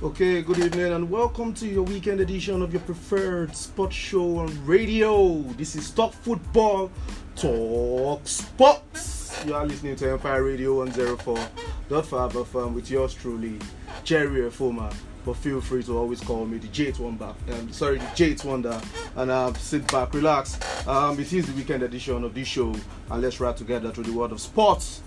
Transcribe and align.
Okay, 0.00 0.42
good 0.42 0.58
evening 0.58 0.92
and 0.92 1.10
welcome 1.10 1.52
to 1.54 1.66
your 1.66 1.82
weekend 1.82 2.20
edition 2.20 2.62
of 2.62 2.72
your 2.72 2.82
preferred 2.82 3.56
sports 3.56 3.96
show 3.96 4.38
on 4.38 4.64
radio. 4.64 5.42
This 5.56 5.74
is 5.74 5.90
Talk 5.90 6.12
Football, 6.12 6.92
Talk 7.34 8.20
Sports. 8.22 9.44
You 9.44 9.54
are 9.56 9.66
listening 9.66 9.96
to 9.96 10.12
Empire 10.12 10.44
Radio 10.44 10.86
104.5 10.86 12.30
FM 12.30 12.74
with 12.74 12.88
yours 12.88 13.12
truly, 13.12 13.58
Jerry 14.04 14.42
Efoma. 14.42 14.94
But 15.24 15.34
feel 15.34 15.60
free 15.60 15.82
to 15.82 15.98
always 15.98 16.20
call 16.20 16.46
me 16.46 16.58
the 16.58 16.68
J8 16.68 17.00
Wonder. 17.00 17.34
Um, 17.50 17.72
sorry, 17.72 17.98
the 17.98 18.04
J8 18.04 18.44
Wonder. 18.44 18.80
And 19.16 19.32
uh, 19.32 19.52
sit 19.54 19.84
back, 19.90 20.14
relax. 20.14 20.60
Um, 20.86 21.18
it 21.18 21.32
is 21.32 21.48
the 21.48 21.52
weekend 21.54 21.82
edition 21.82 22.22
of 22.22 22.34
this 22.34 22.46
show, 22.46 22.72
and 23.10 23.20
let's 23.20 23.40
ride 23.40 23.56
together 23.56 23.90
through 23.90 24.04
the 24.04 24.12
world 24.12 24.30
of 24.30 24.40
sports, 24.40 25.02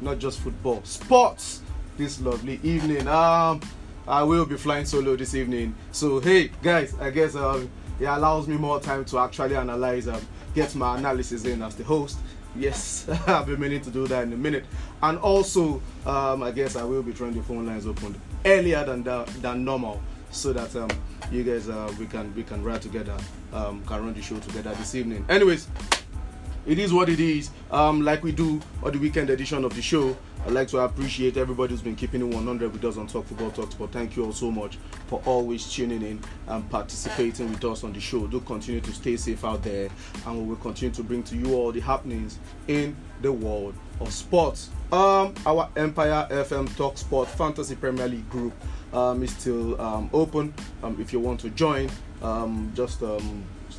not 0.00 0.18
just 0.18 0.40
football, 0.40 0.82
sports. 0.82 1.62
This 1.96 2.20
lovely 2.20 2.58
evening. 2.64 3.06
Um, 3.06 3.60
I 4.06 4.22
will 4.22 4.44
be 4.44 4.56
flying 4.56 4.84
solo 4.84 5.16
this 5.16 5.34
evening. 5.34 5.74
So 5.92 6.20
hey 6.20 6.50
guys, 6.62 6.94
I 7.00 7.10
guess 7.10 7.34
um, 7.34 7.70
it 7.98 8.04
allows 8.04 8.46
me 8.46 8.56
more 8.56 8.80
time 8.80 9.04
to 9.06 9.18
actually 9.18 9.56
analyze 9.56 10.08
um, 10.08 10.20
get 10.54 10.74
my 10.74 10.98
analysis 10.98 11.44
in 11.44 11.62
as 11.62 11.74
the 11.74 11.84
host. 11.84 12.18
Yes, 12.56 13.08
I've 13.26 13.46
been 13.46 13.60
meaning 13.60 13.80
to 13.80 13.90
do 13.90 14.06
that 14.06 14.22
in 14.24 14.32
a 14.32 14.36
minute. 14.36 14.64
And 15.02 15.18
also, 15.18 15.82
um, 16.06 16.42
I 16.42 16.50
guess 16.50 16.76
I 16.76 16.84
will 16.84 17.02
be 17.02 17.12
trying 17.12 17.34
the 17.34 17.42
phone 17.42 17.66
lines 17.66 17.86
open 17.86 18.20
earlier 18.44 18.84
than 18.84 19.02
the, 19.02 19.24
than 19.40 19.64
normal, 19.64 20.00
so 20.30 20.52
that 20.52 20.74
um, 20.76 20.90
you 21.32 21.42
guys 21.42 21.68
uh, 21.68 21.92
we 21.98 22.06
can 22.06 22.32
we 22.34 22.42
can 22.44 22.62
ride 22.62 22.82
together, 22.82 23.16
um, 23.52 23.82
can 23.86 24.04
run 24.04 24.14
the 24.14 24.22
show 24.22 24.38
together 24.38 24.72
this 24.74 24.94
evening. 24.94 25.24
Anyways, 25.28 25.66
it 26.66 26.78
is 26.78 26.92
what 26.92 27.08
it 27.08 27.20
is. 27.20 27.50
Um, 27.70 28.02
like 28.02 28.22
we 28.22 28.32
do 28.32 28.60
on 28.82 28.92
the 28.92 28.98
weekend 28.98 29.30
edition 29.30 29.64
of 29.64 29.74
the 29.74 29.82
show. 29.82 30.16
I'd 30.46 30.52
like 30.52 30.68
to 30.68 30.78
appreciate 30.80 31.38
everybody 31.38 31.70
who's 31.72 31.80
been 31.80 31.96
keeping 31.96 32.20
it 32.20 32.34
100 32.34 32.70
with 32.70 32.84
us 32.84 32.98
on 32.98 33.06
Talk 33.06 33.24
Football 33.24 33.50
Talk 33.50 33.72
Sport. 33.72 33.92
Thank 33.92 34.14
you 34.14 34.26
all 34.26 34.32
so 34.32 34.50
much 34.50 34.76
for 35.06 35.22
always 35.24 35.72
tuning 35.72 36.02
in 36.02 36.20
and 36.48 36.68
participating 36.68 37.48
with 37.50 37.64
us 37.64 37.82
on 37.82 37.94
the 37.94 38.00
show. 38.00 38.26
Do 38.26 38.40
continue 38.40 38.82
to 38.82 38.92
stay 38.92 39.16
safe 39.16 39.42
out 39.42 39.62
there, 39.62 39.88
and 40.26 40.38
we 40.38 40.44
will 40.44 40.56
continue 40.56 40.94
to 40.96 41.02
bring 41.02 41.22
to 41.24 41.36
you 41.36 41.54
all 41.54 41.72
the 41.72 41.80
happenings 41.80 42.38
in 42.68 42.94
the 43.22 43.32
world 43.32 43.74
of 44.00 44.12
sports. 44.12 44.68
Um, 44.92 45.34
our 45.46 45.70
Empire 45.76 46.26
FM 46.30 46.76
Talk 46.76 46.98
Sport 46.98 47.28
Fantasy 47.28 47.74
Premier 47.74 48.06
League 48.06 48.28
group 48.28 48.52
um, 48.92 49.22
is 49.22 49.34
still 49.34 49.80
um, 49.80 50.10
open. 50.12 50.52
Um, 50.82 50.98
if 51.00 51.10
you 51.10 51.20
want 51.20 51.40
to 51.40 51.50
join, 51.50 51.88
um, 52.22 52.70
just 52.74 53.02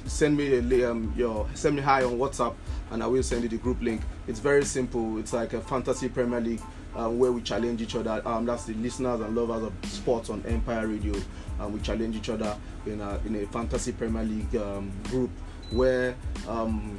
send 0.05 0.37
me 0.37 0.53
a, 0.55 0.91
um, 0.91 1.13
your 1.17 1.47
send 1.53 1.75
me 1.75 1.81
hi 1.81 2.03
on 2.03 2.17
WhatsApp 2.17 2.55
and 2.91 3.03
I 3.03 3.07
will 3.07 3.23
send 3.23 3.43
you 3.43 3.49
the 3.49 3.57
group 3.57 3.81
link. 3.81 4.01
It's 4.27 4.39
very 4.39 4.65
simple. 4.65 5.17
It's 5.17 5.33
like 5.33 5.53
a 5.53 5.61
fantasy 5.61 6.09
Premier 6.09 6.39
League 6.39 6.61
um, 6.95 7.19
where 7.19 7.31
we 7.31 7.41
challenge 7.41 7.81
each 7.81 7.95
other. 7.95 8.21
Um, 8.25 8.45
that's 8.45 8.65
the 8.65 8.73
listeners 8.75 9.21
and 9.21 9.35
lovers 9.35 9.63
of 9.63 9.73
sports 9.89 10.29
on 10.29 10.43
Empire 10.45 10.87
Radio. 10.87 11.13
And 11.59 11.73
we 11.73 11.79
challenge 11.79 12.15
each 12.15 12.29
other 12.29 12.55
in 12.85 13.01
a 13.01 13.19
in 13.25 13.35
a 13.35 13.45
fantasy 13.47 13.91
Premier 13.91 14.23
League 14.23 14.55
um, 14.55 14.91
group 15.05 15.31
where 15.71 16.15
um, 16.47 16.97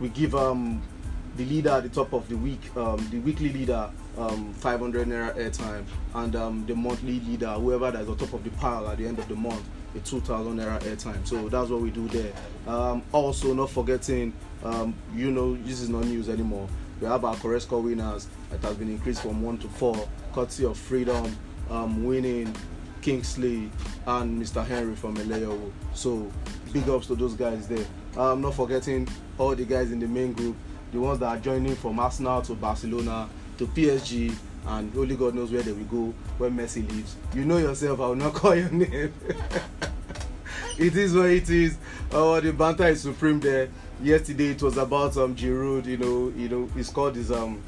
we 0.00 0.08
give 0.08 0.34
um, 0.34 0.82
the 1.36 1.44
leader 1.44 1.70
at 1.70 1.82
the 1.82 1.88
top 1.88 2.12
of 2.12 2.28
the 2.28 2.36
week, 2.36 2.74
um, 2.76 3.06
the 3.10 3.18
weekly 3.20 3.52
leader, 3.52 3.90
um, 4.18 4.52
500 4.54 5.06
naira 5.06 5.36
airtime, 5.36 5.84
and 6.14 6.36
um, 6.36 6.66
the 6.66 6.74
monthly 6.74 7.20
leader, 7.20 7.52
whoever 7.52 7.90
that's 7.90 8.08
on 8.08 8.16
top 8.16 8.32
of 8.32 8.44
the 8.44 8.50
pile 8.50 8.88
at 8.88 8.98
the 8.98 9.06
end 9.06 9.18
of 9.18 9.28
the 9.28 9.34
month, 9.34 9.64
a 9.96 10.00
2000 10.00 10.56
naira 10.56 10.80
airtime. 10.80 11.26
So 11.26 11.48
that's 11.48 11.70
what 11.70 11.80
we 11.80 11.90
do 11.90 12.08
there. 12.08 12.32
Um, 12.66 13.02
also, 13.12 13.54
not 13.54 13.70
forgetting, 13.70 14.32
um, 14.64 14.94
you 15.14 15.30
know, 15.30 15.56
this 15.56 15.80
is 15.80 15.88
not 15.88 16.04
news 16.04 16.28
anymore. 16.28 16.68
We 17.00 17.06
have 17.06 17.24
our 17.24 17.36
correct 17.36 17.62
score 17.64 17.82
winners 17.82 18.26
that 18.50 18.60
has 18.62 18.76
been 18.76 18.88
increased 18.88 19.22
from 19.22 19.42
one 19.42 19.58
to 19.58 19.68
four, 19.68 20.08
courtesy 20.32 20.64
of 20.64 20.78
Freedom, 20.78 21.36
um, 21.70 22.04
winning 22.04 22.54
Kingsley 23.02 23.70
and 24.06 24.42
Mr. 24.42 24.66
Henry 24.66 24.96
from 24.96 25.16
Eleyo. 25.16 25.70
So 25.94 26.30
big 26.72 26.88
ups 26.88 27.06
to 27.08 27.14
those 27.14 27.34
guys 27.34 27.68
there. 27.68 27.84
Um, 28.16 28.40
not 28.40 28.54
forgetting 28.54 29.08
all 29.38 29.54
the 29.54 29.64
guys 29.64 29.92
in 29.92 30.00
the 30.00 30.08
main 30.08 30.32
group, 30.32 30.56
the 30.92 30.98
ones 30.98 31.20
that 31.20 31.26
are 31.26 31.38
joining 31.38 31.76
from 31.76 31.98
Arsenal 32.00 32.40
to 32.42 32.54
Barcelona 32.54 33.28
to 33.58 33.66
PSG, 33.66 34.34
and 34.66 34.96
only 34.96 35.16
God 35.16 35.34
knows 35.34 35.52
where 35.52 35.62
they 35.62 35.72
will 35.72 35.84
go 35.84 36.14
when 36.38 36.56
Messi 36.56 36.88
leaves. 36.90 37.16
You 37.34 37.44
know 37.44 37.58
yourself, 37.58 38.00
I 38.00 38.08
will 38.08 38.16
not 38.16 38.34
call 38.40 38.54
your 38.54 38.70
name. 38.70 39.12
it 40.78 40.96
is 40.96 41.14
what 41.14 41.30
it 41.30 41.48
is. 41.48 41.76
Oh, 42.12 42.40
the 42.40 42.52
banter 42.52 42.86
is 42.88 43.02
supreme 43.02 43.40
there. 43.40 43.68
Yesterday 44.02 44.48
it 44.50 44.62
was 44.62 44.76
about 44.76 45.16
um 45.16 45.34
Giroud, 45.34 45.86
you 45.86 45.96
know, 45.96 46.32
you 46.36 46.48
know, 46.48 46.66
he 46.74 46.82
scored 46.82 47.16
his 47.16 47.30
um 47.32 47.62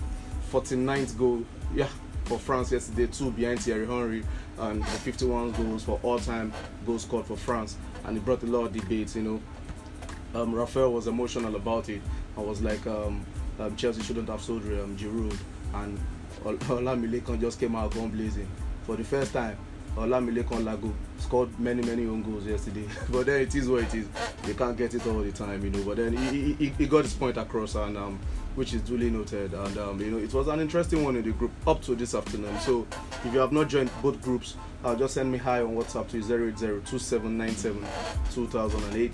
49th 0.53 1.17
goal. 1.17 1.45
Yeah, 1.75 1.89
for 2.25 2.39
France 2.39 2.73
yesterday, 2.73 3.07
two 3.07 3.31
behind 3.31 3.61
Thierry 3.61 3.87
Henry, 3.87 4.25
and 4.59 4.87
51 4.87 5.53
goals 5.53 5.85
for 5.85 5.99
all-time 6.03 6.53
goals 6.87 7.03
scored 7.03 7.27
for 7.27 7.37
France, 7.37 7.77
and 8.05 8.17
it 8.17 8.25
brought 8.25 8.43
a 8.43 8.47
lot 8.47 8.67
of 8.67 8.73
debates. 8.73 9.17
You 9.17 9.23
know, 9.23 10.41
um, 10.41 10.55
Raphael 10.55 10.93
was 10.93 11.07
emotional 11.07 11.57
about 11.57 11.89
it. 11.89 12.03
I 12.37 12.41
was 12.41 12.61
like, 12.63 12.87
um, 12.87 13.25
um, 13.59 13.77
Chelsea 13.77 14.03
shouldn't 14.03 14.29
have 14.29 14.41
sold 14.43 14.63
um, 14.63 14.97
Giroud, 14.97 15.37
and 15.75 15.99
Olamilekan 16.45 17.41
just 17.41 17.59
came 17.59 17.75
out 17.75 17.95
gun 17.95 18.11
blazing 18.11 18.49
for 18.85 18.97
the 18.97 19.05
first 19.05 19.33
time. 19.33 19.57
Olamilekan 19.97 20.65
Lago 20.65 20.93
scored 21.19 21.59
many 21.59 21.83
many 21.83 22.07
own 22.07 22.23
goals 22.23 22.47
yesterday, 22.47 22.87
but 23.11 23.27
then 23.27 23.43
it 23.43 23.55
is 23.55 23.69
what 23.69 23.83
it 23.83 23.95
is. 23.95 24.07
They 24.43 24.55
can't 24.55 24.77
get 24.77 24.95
it 24.95 25.07
all 25.07 25.21
the 25.21 25.33
time, 25.33 25.63
you 25.65 25.71
know. 25.71 25.83
But 25.83 25.97
then 25.99 26.17
he, 26.17 26.55
he, 26.55 26.69
he 26.71 26.87
got 26.87 27.05
his 27.05 27.15
point 27.15 27.37
across, 27.37 27.75
and 27.75 27.97
um, 27.97 28.19
which 28.55 28.73
is 28.75 28.83
duly 28.83 29.11
noted. 29.11 29.53
And 29.55 29.77
um, 29.79 30.01
you 30.01 30.11
know, 30.11 30.19
it 30.19 30.33
was 30.33 30.49
an 30.49 30.61
interesting 30.61 31.05
one 31.05 31.17
in 31.17 31.25
the 31.25 31.33
group 31.33 31.51
up 31.67 31.83
to 31.83 31.95
this 31.95 32.15
afternoon. 32.15 32.59
So 32.61 32.87
if 33.25 33.33
you 33.33 33.41
have 33.41 33.53
not 33.53 33.69
joined 33.69 33.91
both 34.03 34.21
groups, 34.23 34.55
uh, 34.85 34.95
just 34.95 35.15
send 35.15 35.33
me 35.33 35.39
hi 35.39 35.61
on 35.61 35.75
WhatsApp 35.77 36.09
to 36.11 36.19
08027972008, 36.19 39.13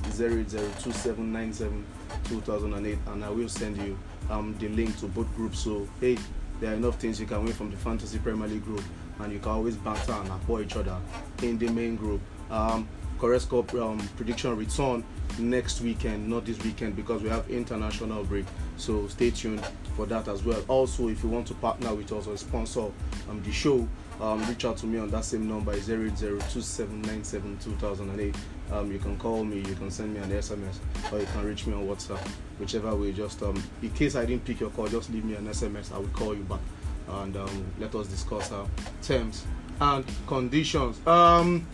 08027972008, 2.29 2.99
and 3.13 3.25
I 3.25 3.31
will 3.31 3.49
send 3.49 3.77
you 3.79 3.99
um, 4.31 4.55
the 4.59 4.69
link 4.69 4.99
to 5.01 5.07
both 5.07 5.35
groups. 5.37 5.59
So 5.61 5.89
hey, 6.01 6.19
there 6.61 6.73
are 6.73 6.77
enough 6.77 7.01
things 7.01 7.21
you 7.21 7.27
can 7.27 7.45
win 7.45 7.53
from 7.53 7.71
the 7.71 7.77
Fantasy 7.77 8.19
Premier 8.19 8.49
League 8.49 8.65
group, 8.65 8.83
and 9.21 9.33
you 9.33 9.39
can 9.39 9.53
always 9.53 9.77
banter 9.77 10.13
and 10.13 10.29
applaud 10.29 10.61
each 10.61 10.77
other 10.77 10.99
in 11.43 11.59
the 11.59 11.69
main 11.69 11.97
group. 11.97 12.21
Um, 12.51 12.89
um, 13.23 13.99
prediction 14.17 14.55
return 14.55 15.03
next 15.39 15.81
weekend, 15.81 16.29
not 16.29 16.45
this 16.45 16.63
weekend 16.63 16.95
because 16.95 17.23
we 17.23 17.31
have 17.31 17.49
international 17.49 18.23
break. 18.25 18.45
So 18.77 19.09
stay 19.09 19.31
tuned 19.31 19.65
for 19.97 20.05
that 20.07 20.29
as 20.29 20.45
well. 20.45 20.63
Also, 20.69 21.09
if 21.09 21.23
you 21.23 21.31
want 21.31 21.47
to 21.47 21.55
partner 21.55 21.95
with 21.95 22.13
us 22.13 22.27
or 22.27 22.37
sponsor 22.37 22.91
um, 23.31 23.43
the 23.43 23.53
show, 23.53 23.89
um, 24.21 24.45
reach 24.47 24.65
out 24.65 24.77
to 24.79 24.87
me 24.87 24.99
on 24.99 25.11
that 25.11 25.25
same 25.25 25.49
number 25.49 25.75
08027972008. 25.75 28.37
Um, 28.73 28.91
you 28.93 28.99
can 28.99 29.19
call 29.19 29.45
me, 29.45 29.59
you 29.59 29.75
can 29.75 29.91
send 29.91 30.15
me 30.15 30.21
an 30.21 30.31
SMS, 30.31 30.79
or 31.13 31.21
you 31.21 31.27
can 31.27 31.45
reach 31.45 31.67
me 31.67 31.75
on 31.75 31.87
WhatsApp, 31.87 32.27
whichever 32.59 32.95
way. 32.95 33.13
Just 33.13 33.43
um, 33.43 33.63
in 33.83 33.91
case 33.91 34.17
I 34.17 34.25
didn't 34.25 34.45
pick 34.45 34.61
your 34.61 34.71
call, 34.71 34.87
just 34.87 35.11
leave 35.11 35.25
me 35.25 35.35
an 35.35 35.47
SMS. 35.47 35.93
I 35.93 35.99
will 35.99 36.07
call 36.09 36.35
you 36.35 36.45
back, 36.45 36.61
and 37.09 37.37
um, 37.37 37.67
let 37.79 37.95
us 37.95 38.07
discuss 38.07 38.53
our 38.53 38.67
terms 39.03 39.45
and 39.81 40.05
conditions. 40.27 41.05
Um, 41.07 41.67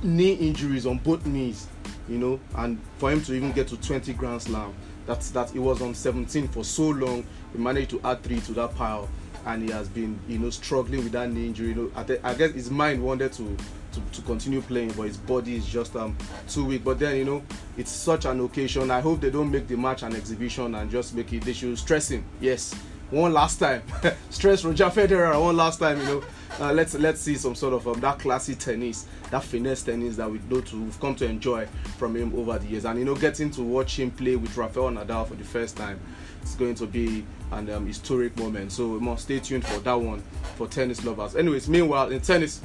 knee 0.02 0.32
injuries 0.34 0.86
on 0.86 0.98
both 0.98 1.26
knees, 1.26 1.66
you 2.08 2.18
know, 2.18 2.40
and 2.56 2.80
for 2.98 3.10
him 3.10 3.22
to 3.22 3.34
even 3.34 3.52
get 3.52 3.68
to 3.68 3.76
20 3.76 4.12
Grand 4.14 4.42
Slam, 4.42 4.74
that's 5.06 5.30
that 5.30 5.50
he 5.50 5.58
was 5.58 5.82
on 5.82 5.94
17 5.94 6.48
for 6.48 6.64
so 6.64 6.88
long. 6.90 7.24
He 7.52 7.58
managed 7.58 7.90
to 7.90 8.00
add 8.04 8.22
three 8.22 8.40
to 8.40 8.52
that 8.54 8.74
pile, 8.74 9.08
and 9.46 9.62
he 9.62 9.70
has 9.70 9.88
been, 9.88 10.18
you 10.28 10.38
know, 10.38 10.50
struggling 10.50 11.02
with 11.04 11.12
that 11.12 11.30
knee 11.30 11.46
injury. 11.46 11.68
You 11.68 11.74
know, 11.74 11.90
I, 11.96 12.30
I 12.30 12.34
guess 12.34 12.52
his 12.52 12.70
mind 12.70 13.02
wanted 13.02 13.32
to, 13.34 13.56
to 13.92 14.00
to 14.12 14.22
continue 14.22 14.60
playing, 14.60 14.92
but 14.92 15.02
his 15.04 15.16
body 15.16 15.56
is 15.56 15.66
just 15.66 15.96
um 15.96 16.16
too 16.48 16.64
weak. 16.64 16.84
But 16.84 16.98
then, 16.98 17.16
you 17.16 17.24
know, 17.24 17.42
it's 17.76 17.90
such 17.90 18.24
an 18.24 18.40
occasion. 18.40 18.90
I 18.90 19.00
hope 19.00 19.20
they 19.20 19.30
don't 19.30 19.50
make 19.50 19.68
the 19.68 19.76
match 19.76 20.02
an 20.02 20.14
exhibition 20.14 20.74
and 20.74 20.90
just 20.90 21.14
make 21.14 21.32
it. 21.32 21.42
They 21.42 21.52
should 21.52 21.78
stress 21.78 22.10
him. 22.10 22.24
Yes, 22.40 22.74
one 23.10 23.32
last 23.32 23.58
time. 23.58 23.82
Stress 24.30 24.64
Roger 24.64 24.86
Federer 24.86 25.40
one 25.40 25.56
last 25.56 25.78
time, 25.80 25.98
you 26.00 26.06
know. 26.06 26.24
Uh, 26.58 26.72
let's 26.72 26.94
let's 26.94 27.20
see 27.20 27.36
some 27.36 27.54
sort 27.54 27.74
of 27.74 27.86
um, 27.88 28.00
that 28.00 28.18
classy 28.18 28.54
tennis, 28.54 29.06
that 29.30 29.42
finesse 29.42 29.82
tennis 29.82 30.16
that 30.16 30.30
we 30.30 30.40
know 30.50 30.60
to 30.60 30.82
we've 30.82 31.00
come 31.00 31.14
to 31.14 31.24
enjoy 31.24 31.66
from 31.96 32.14
him 32.16 32.34
over 32.38 32.58
the 32.58 32.66
years, 32.66 32.84
and 32.84 32.98
you 32.98 33.04
know, 33.04 33.14
getting 33.14 33.50
to 33.50 33.62
watch 33.62 33.98
him 33.98 34.10
play 34.10 34.36
with 34.36 34.56
Rafael 34.56 34.90
Nadal 34.90 35.26
for 35.26 35.34
the 35.34 35.44
first 35.44 35.76
time, 35.76 35.98
it's 36.42 36.54
going 36.54 36.74
to 36.76 36.86
be 36.86 37.24
an 37.52 37.70
um, 37.70 37.86
historic 37.86 38.36
moment. 38.36 38.72
So 38.72 38.88
we 38.88 39.00
must 39.00 39.24
stay 39.24 39.40
tuned 39.40 39.66
for 39.66 39.80
that 39.80 39.94
one 39.94 40.22
for 40.56 40.66
tennis 40.66 41.04
lovers. 41.04 41.34
Anyways, 41.36 41.68
meanwhile 41.68 42.10
in 42.10 42.20
tennis, 42.20 42.60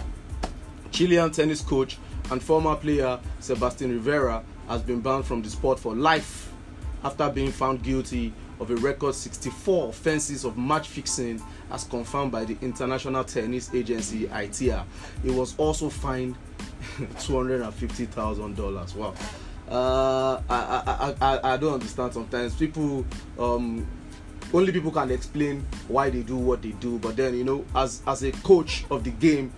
Chilean 0.96 1.30
tennis 1.30 1.60
coach 1.60 1.98
and 2.32 2.42
former 2.42 2.74
player 2.78 3.20
Sebastian 3.42 3.92
Rivera 3.92 4.42
has 4.70 4.82
been 4.82 5.02
banned 5.02 5.26
from 5.26 5.42
the 5.42 5.50
sport 5.50 5.78
for 5.78 5.94
life 5.94 6.50
after 7.04 7.30
being 7.30 7.52
found 7.52 7.84
guilty 7.84 8.32
of 8.62 8.72
a 8.72 8.76
record 8.78 9.14
64 9.14 9.90
offences 9.90 10.46
of 10.46 10.58
match 10.58 10.88
fixing 10.88 11.42
as 11.70 11.84
confirmed 11.84 12.32
by 12.32 12.46
the 12.46 12.56
International 12.62 13.26
Tennis 13.26 13.74
Agency 13.74 14.28
ITIA. 14.28 14.86
He 15.22 15.32
was 15.32 15.54
also 15.58 15.90
fined 15.90 16.38
$250,000. 16.98 18.96
Wow. 18.96 19.14
Uh, 19.68 20.42
I, 20.50 20.56
I, 20.88 21.16
I, 21.22 21.54
I 21.54 21.58
don't 21.58 21.74
understand 21.74 22.14
sometimes. 22.14 22.56
People, 22.56 23.06
um, 23.38 23.86
only 24.54 24.72
people 24.72 24.92
can 24.92 25.12
explain 25.12 25.66
why 25.90 26.10
they 26.10 26.22
do 26.22 26.38
what 26.38 26.62
they 26.62 26.72
do, 26.72 27.00
but 27.00 27.18
then, 27.18 27.36
you 27.36 27.44
know, 27.44 27.66
as, 27.76 28.02
as 28.08 28.24
a 28.24 28.32
coach 28.32 28.86
of 28.90 29.04
the 29.04 29.12
game 29.12 29.52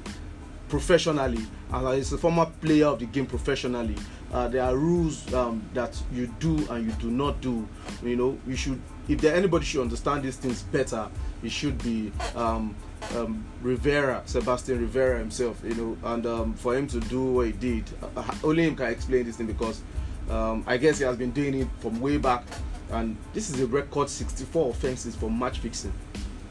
professionally, 0.70 1.46
and 1.72 1.88
as 1.88 2.14
a 2.14 2.18
former 2.18 2.46
player 2.62 2.88
of 2.88 3.00
the 3.00 3.06
game 3.06 3.26
professionally, 3.26 3.96
uh, 4.34 4.48
there 4.48 4.64
are 4.64 4.76
rules 4.76 5.34
um, 5.34 5.62
that 5.74 5.98
you 6.12 6.28
do 6.40 6.56
and 6.70 6.86
you 6.86 6.92
do 6.94 7.10
not 7.10 7.40
do. 7.42 7.68
You 8.04 8.16
know, 8.16 8.38
you 8.46 8.56
should 8.56 8.82
if 9.08 9.22
there 9.22 9.36
anybody 9.36 9.66
should 9.66 9.82
understand 9.82 10.24
these 10.24 10.36
things 10.36 10.64
better, 10.64 11.08
it 11.44 11.52
should 11.52 11.82
be 11.82 12.12
um, 12.36 12.76
um, 13.16 13.46
Rivera, 13.62 14.22
Sebastian 14.26 14.80
Rivera 14.82 15.20
himself. 15.20 15.62
You 15.64 15.76
know, 15.76 15.98
and 16.12 16.26
um, 16.26 16.54
for 16.56 16.76
him 16.76 16.88
to 16.88 17.00
do 17.00 17.24
what 17.24 17.46
he 17.48 17.52
did, 17.54 17.86
uh, 18.16 18.36
only 18.44 18.64
him 18.64 18.76
can 18.76 18.88
explain 18.88 19.26
this 19.26 19.38
thing 19.38 19.48
because 19.48 19.82
um, 20.30 20.64
I 20.68 20.78
guess 20.78 20.98
he 20.98 21.06
has 21.06 21.16
been 21.16 21.32
doing 21.32 21.54
it 21.62 21.68
from 21.80 22.02
way 22.02 22.18
back, 22.18 22.44
and 22.92 23.16
this 23.34 23.50
is 23.50 23.62
a 23.62 23.68
record 23.68 24.10
64 24.10 24.72
offenses 24.72 25.16
for 25.16 25.32
match 25.32 25.60
fixing. 25.60 25.94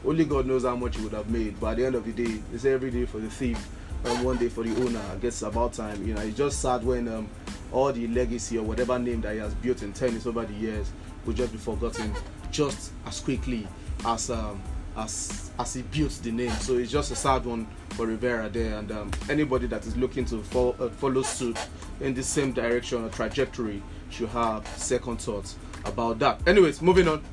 Only 0.05 0.25
God 0.25 0.45
knows 0.47 0.63
how 0.63 0.75
much 0.75 0.95
he 0.95 1.03
would 1.03 1.13
have 1.13 1.29
made. 1.29 1.59
But 1.59 1.71
at 1.71 1.77
the 1.77 1.85
end 1.85 1.95
of 1.95 2.05
the 2.05 2.11
day, 2.11 2.39
it's 2.53 2.65
every 2.65 2.89
day 2.89 3.05
for 3.05 3.19
the 3.19 3.29
thief 3.29 3.67
and 4.05 4.23
one 4.25 4.37
day 4.37 4.49
for 4.49 4.63
the 4.63 4.75
owner. 4.83 5.01
I 5.11 5.15
guess 5.15 5.33
it's 5.33 5.41
about 5.41 5.73
time. 5.73 6.05
You 6.07 6.13
know, 6.13 6.21
it's 6.21 6.37
just 6.37 6.61
sad 6.61 6.83
when 6.83 7.07
um, 7.07 7.27
all 7.71 7.91
the 7.91 8.07
legacy 8.07 8.57
or 8.57 8.63
whatever 8.63 8.97
name 8.97 9.21
that 9.21 9.33
he 9.33 9.39
has 9.39 9.53
built 9.55 9.83
in 9.83 9.93
tennis 9.93 10.25
over 10.25 10.45
the 10.45 10.53
years 10.53 10.91
will 11.25 11.33
just 11.33 11.51
be 11.51 11.57
forgotten 11.57 12.13
just 12.51 12.91
as 13.05 13.19
quickly 13.19 13.67
as 14.05 14.29
um, 14.29 14.61
as 14.95 15.51
as 15.59 15.73
he 15.73 15.81
built 15.83 16.11
the 16.23 16.31
name. 16.31 16.51
So 16.51 16.77
it's 16.77 16.91
just 16.91 17.11
a 17.11 17.15
sad 17.15 17.45
one 17.45 17.67
for 17.91 18.07
Rivera 18.07 18.49
there, 18.49 18.77
and 18.77 18.91
um, 18.91 19.11
anybody 19.29 19.67
that 19.67 19.85
is 19.85 19.97
looking 19.97 20.25
to 20.25 20.41
follow, 20.43 20.75
uh, 20.79 20.89
follow 20.89 21.21
suit 21.23 21.57
in 21.99 22.13
the 22.13 22.23
same 22.23 22.53
direction 22.53 23.03
or 23.03 23.09
trajectory 23.09 23.81
should 24.09 24.29
have 24.29 24.67
second 24.77 25.19
thoughts 25.19 25.55
about 25.85 26.19
that. 26.19 26.47
Anyways, 26.47 26.81
moving 26.81 27.07
on 27.07 27.23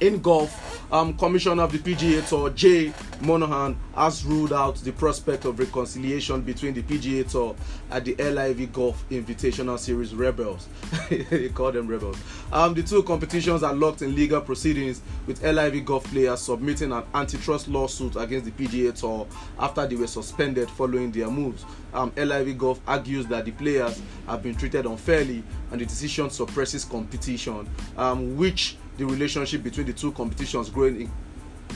in 0.00 0.20
golf, 0.20 0.72
um, 0.92 1.16
Commissioner 1.16 1.62
of 1.62 1.72
the 1.72 1.78
PGA 1.78 2.28
Tour 2.28 2.50
Jay 2.50 2.92
Monahan 3.20 3.76
has 3.94 4.24
ruled 4.24 4.52
out 4.52 4.76
the 4.76 4.92
prospect 4.92 5.44
of 5.46 5.58
reconciliation 5.58 6.42
between 6.42 6.74
the 6.74 6.82
PGA 6.82 7.28
Tour 7.30 7.56
and 7.90 8.04
the 8.04 8.14
LIV 8.16 8.72
Golf 8.72 9.04
Invitational 9.08 9.78
Series 9.78 10.14
Rebels. 10.14 10.68
they 11.08 11.48
call 11.48 11.72
them 11.72 11.86
rebels. 11.86 12.18
Um, 12.52 12.74
the 12.74 12.82
two 12.82 13.02
competitions 13.04 13.62
are 13.62 13.72
locked 13.72 14.02
in 14.02 14.14
legal 14.14 14.40
proceedings, 14.40 15.00
with 15.26 15.42
LIV 15.42 15.84
golf 15.84 16.04
players 16.04 16.40
submitting 16.40 16.92
an 16.92 17.04
antitrust 17.14 17.68
lawsuit 17.68 18.16
against 18.16 18.44
the 18.44 18.50
PGA 18.50 18.94
Tour 18.94 19.26
after 19.58 19.86
they 19.86 19.96
were 19.96 20.06
suspended 20.06 20.68
following 20.70 21.10
their 21.12 21.30
moves. 21.30 21.64
Um, 21.94 22.12
LIV 22.16 22.58
Golf 22.58 22.80
argues 22.86 23.26
that 23.26 23.44
the 23.44 23.52
players 23.52 24.02
have 24.26 24.42
been 24.42 24.54
treated 24.54 24.86
unfairly 24.86 25.42
and 25.70 25.80
the 25.80 25.86
decision 25.86 26.30
suppresses 26.30 26.84
competition, 26.84 27.68
um, 27.96 28.36
which 28.36 28.76
the 28.98 29.04
relationship 29.04 29.62
between 29.62 29.86
the 29.86 29.92
two 29.92 30.12
competitions 30.12 30.70
growing 30.70 31.02
in, 31.02 31.10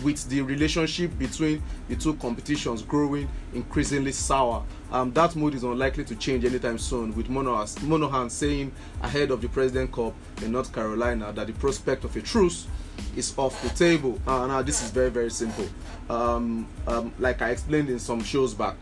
with 0.02 0.28
the 0.28 0.42
relationship 0.42 1.16
between 1.18 1.62
the 1.88 1.96
two 1.96 2.14
competitions 2.14 2.82
growing 2.82 3.28
increasingly 3.54 4.12
sour. 4.12 4.62
Um, 4.92 5.12
that 5.12 5.34
mood 5.36 5.54
is 5.54 5.62
unlikely 5.62 6.04
to 6.04 6.16
change 6.16 6.44
anytime 6.44 6.78
soon, 6.78 7.14
with 7.16 7.28
Monahan 7.28 8.30
saying 8.30 8.72
ahead 9.02 9.30
of 9.30 9.40
the 9.40 9.48
President 9.48 9.92
Cup 9.92 10.14
in 10.42 10.52
North 10.52 10.72
Carolina 10.72 11.32
that 11.32 11.46
the 11.46 11.52
prospect 11.54 12.04
of 12.04 12.14
a 12.16 12.20
truce 12.20 12.66
is 13.16 13.36
off 13.38 13.60
the 13.62 13.70
table. 13.70 14.20
Uh, 14.26 14.46
now, 14.46 14.62
this 14.62 14.82
is 14.82 14.90
very, 14.90 15.10
very 15.10 15.30
simple. 15.30 15.66
Um, 16.08 16.68
um, 16.86 17.12
like 17.18 17.42
I 17.42 17.50
explained 17.50 17.88
in 17.88 17.98
some 17.98 18.22
shows 18.22 18.54
back, 18.54 18.76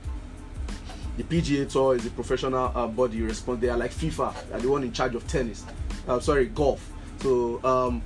the 1.16 1.22
PGA 1.22 1.70
Tour 1.70 1.96
is 1.96 2.06
a 2.06 2.10
professional 2.10 2.72
uh, 2.74 2.88
body. 2.88 3.22
Respond, 3.22 3.60
they 3.60 3.68
are 3.68 3.78
like 3.78 3.92
FIFA. 3.92 4.34
They 4.48 4.56
are 4.56 4.60
the 4.60 4.68
one 4.68 4.82
in 4.82 4.92
charge 4.92 5.14
of 5.14 5.26
tennis. 5.28 5.64
Uh, 6.08 6.18
sorry, 6.18 6.46
golf. 6.46 6.90
So 7.20 7.64
um, 7.64 8.02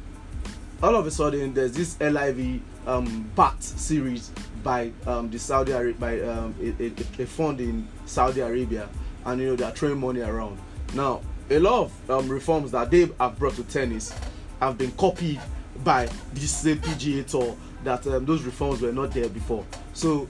all 0.83 0.95
of 0.95 1.07
a 1.07 1.11
sudden 1.11 1.55
there's 1.55 1.73
this 1.73 2.01
LIV 2.01 2.61
um, 2.87 3.31
BAT 3.35 3.63
series 3.63 4.31
by 4.63 4.91
um, 5.07 5.31
the 5.31 5.39
Saudi 5.39 5.73
Arabia 5.73 5.95
by 5.99 6.21
um, 6.21 6.55
a, 6.61 6.85
a, 6.85 7.23
a, 7.23 7.27
fund 7.27 7.61
in 7.61 7.87
Saudi 8.07 8.41
Arabia, 8.41 8.89
and 9.25 9.41
you 9.41 9.49
know 9.49 9.57
they 9.57 9.65
are 9.65 9.73
throwing 9.73 9.99
money 9.99 10.21
around. 10.21 10.59
Now, 10.95 11.21
a 11.51 11.59
lot 11.59 11.85
of 11.85 12.11
um, 12.11 12.29
reforms 12.29 12.71
that 12.73 12.91
they 12.91 13.09
have 13.21 13.39
brought 13.39 13.55
to 13.55 13.65
tennis 13.65 14.15
have 14.61 14.79
been 14.79 14.93
copied 14.93 15.41
by 15.85 16.09
this 16.35 16.57
same 16.57 16.79
PGA 16.79 17.27
Tour. 17.27 17.57
That 17.85 18.07
um, 18.07 18.25
those 18.25 18.43
reforms 18.43 18.81
were 18.83 18.93
not 18.93 19.13
there 19.13 19.29
before. 19.29 19.65
So, 19.93 20.29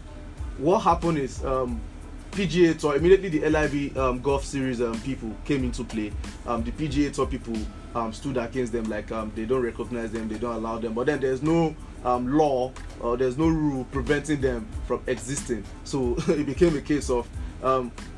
what 0.59 0.81
happened 0.81 1.19
is 1.19 1.45
um, 1.45 1.81
PGA 2.39 2.79
Tour 2.79 2.95
immediately 2.95 3.31
the 3.31 3.51
LIV 3.51 3.99
um, 3.99 4.21
Golf 4.21 4.45
Series 4.45 4.81
um, 4.81 4.97
people 5.01 5.35
came 5.45 5.65
into 5.65 5.83
play. 5.83 6.13
Um, 6.47 6.63
the 6.63 6.71
PGA 6.71 7.13
Tour 7.13 7.27
people 7.27 7.57
um, 7.97 8.13
stood 8.13 8.37
against 8.37 8.73
them 8.73 8.85
like 8.85 9.11
um, 9.11 9.33
they 9.35 9.45
don't 9.45 9.61
recognize 9.61 10.13
them, 10.13 10.29
they 10.29 10.39
don't 10.39 10.55
allow 10.55 10.79
them. 10.79 10.95
But 10.95 11.07
then 11.07 11.19
there's 11.19 11.43
no 11.43 11.75
um, 12.05 12.33
law 12.33 12.71
or 13.01 13.17
there's 13.17 13.37
no 13.37 13.49
rule 13.49 13.89
preventing 13.91 14.41
them 14.41 14.69
from 14.87 15.03
existing. 15.09 15.65
So 15.83 16.15
it 16.29 16.47
became 16.47 16.77
a 16.77 16.81
case 16.81 17.11
of 17.11 17.29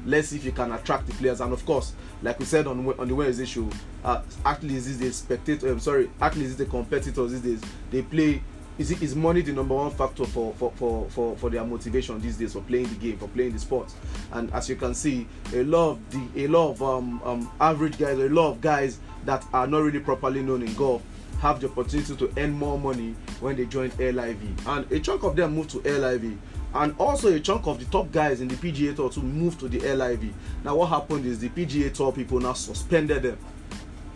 let's 0.04 0.28
see 0.28 0.36
if 0.36 0.44
you 0.44 0.52
can 0.52 0.70
attract 0.72 1.06
the 1.06 1.14
players. 1.14 1.40
And 1.40 1.54
of 1.54 1.64
course, 1.64 1.94
like 2.20 2.38
we 2.38 2.44
said 2.44 2.66
on 2.66 2.86
on 2.98 3.08
the 3.08 3.14
Wednesday 3.14 3.46
show, 3.46 3.70
uh, 4.04 4.20
athletes 4.44 4.84
these 4.84 4.98
days, 4.98 5.16
spectator, 5.16 5.72
um, 5.72 5.80
sorry, 5.80 6.10
athletes 6.20 6.50
is 6.50 6.56
the 6.58 6.66
competitors 6.66 7.32
these 7.32 7.40
days, 7.40 7.70
they 7.90 8.02
play 8.02 8.42
is, 8.80 8.90
is 9.02 9.14
money 9.14 9.42
the 9.42 9.52
number 9.52 9.74
one 9.74 9.90
factor 9.90 10.24
for, 10.24 10.54
for, 10.54 10.72
for, 10.76 11.08
for, 11.10 11.36
for 11.36 11.50
their 11.50 11.64
motivation 11.64 12.18
these 12.20 12.38
days 12.38 12.54
for 12.54 12.62
playing 12.62 12.86
the 12.86 12.94
game, 12.94 13.18
for 13.18 13.28
playing 13.28 13.52
the 13.52 13.58
sport? 13.58 13.92
And 14.32 14.50
as 14.54 14.70
you 14.70 14.76
can 14.76 14.94
see, 14.94 15.26
a 15.52 15.62
lot 15.64 15.90
of 15.90 16.10
the 16.10 16.44
a 16.44 16.48
lot 16.48 16.70
of 16.70 16.82
um, 16.82 17.20
um, 17.22 17.50
average 17.60 17.98
guys, 17.98 18.18
a 18.18 18.28
lot 18.30 18.52
of 18.52 18.60
guys 18.62 18.98
that 19.26 19.44
are 19.52 19.66
not 19.66 19.82
really 19.82 20.00
properly 20.00 20.42
known 20.42 20.62
in 20.62 20.72
golf 20.74 21.02
have 21.40 21.60
the 21.60 21.68
opportunity 21.68 22.16
to 22.16 22.32
earn 22.38 22.52
more 22.52 22.78
money 22.78 23.14
when 23.40 23.56
they 23.56 23.66
join 23.66 23.90
LIV. 23.98 24.66
And 24.66 24.90
a 24.90 24.98
chunk 24.98 25.24
of 25.24 25.36
them 25.36 25.54
move 25.54 25.68
to 25.68 25.78
LIV. 25.80 26.38
And 26.72 26.94
also 26.98 27.34
a 27.34 27.40
chunk 27.40 27.66
of 27.66 27.78
the 27.78 27.84
top 27.86 28.10
guys 28.12 28.40
in 28.40 28.48
the 28.48 28.54
PGA 28.54 28.96
Tour 28.96 29.10
to 29.10 29.20
move 29.20 29.58
to 29.58 29.68
the 29.68 29.80
LIV. 29.80 30.32
Now 30.64 30.76
what 30.76 30.88
happened 30.88 31.26
is 31.26 31.38
the 31.38 31.48
PGA 31.50 31.92
Tour 31.92 32.12
people 32.12 32.40
now 32.40 32.52
suspended 32.52 33.22
them 33.22 33.38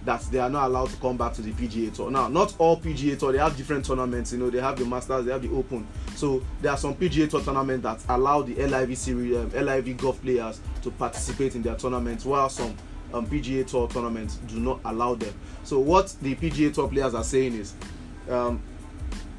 that 0.04 0.20
they 0.30 0.38
are 0.38 0.50
not 0.50 0.66
allowed 0.66 0.90
to 0.90 0.96
come 0.96 1.16
back 1.16 1.32
to 1.34 1.42
the 1.42 1.52
PGA 1.52 1.92
Tour. 1.94 2.10
Now, 2.10 2.28
not 2.28 2.54
all 2.58 2.78
PGA 2.78 3.18
Tour, 3.18 3.32
they 3.32 3.38
have 3.38 3.56
different 3.56 3.84
tournaments. 3.84 4.32
You 4.32 4.38
know, 4.38 4.50
they 4.50 4.60
have 4.60 4.78
the 4.78 4.84
Masters, 4.84 5.24
they 5.24 5.32
have 5.32 5.42
the 5.42 5.50
Open. 5.50 5.86
So 6.14 6.42
there 6.60 6.72
are 6.72 6.76
some 6.76 6.94
PGA 6.94 7.28
Tour 7.28 7.42
tournaments 7.42 7.82
that 7.84 8.00
allow 8.08 8.42
the 8.42 8.54
LIV 8.54 8.96
series, 8.98 9.36
um, 9.36 9.50
LIV 9.50 9.96
golf 9.96 10.20
players 10.20 10.60
to 10.82 10.90
participate 10.90 11.54
in 11.54 11.62
their 11.62 11.76
tournaments, 11.76 12.24
while 12.24 12.48
some 12.48 12.76
um, 13.12 13.26
PGA 13.26 13.66
Tour 13.66 13.88
tournaments 13.88 14.36
do 14.46 14.60
not 14.60 14.80
allow 14.84 15.14
them. 15.14 15.32
So 15.62 15.78
what 15.78 16.14
the 16.20 16.34
PGA 16.34 16.72
Tour 16.72 16.88
players 16.88 17.14
are 17.14 17.24
saying 17.24 17.54
is, 17.54 17.74
um, 18.28 18.62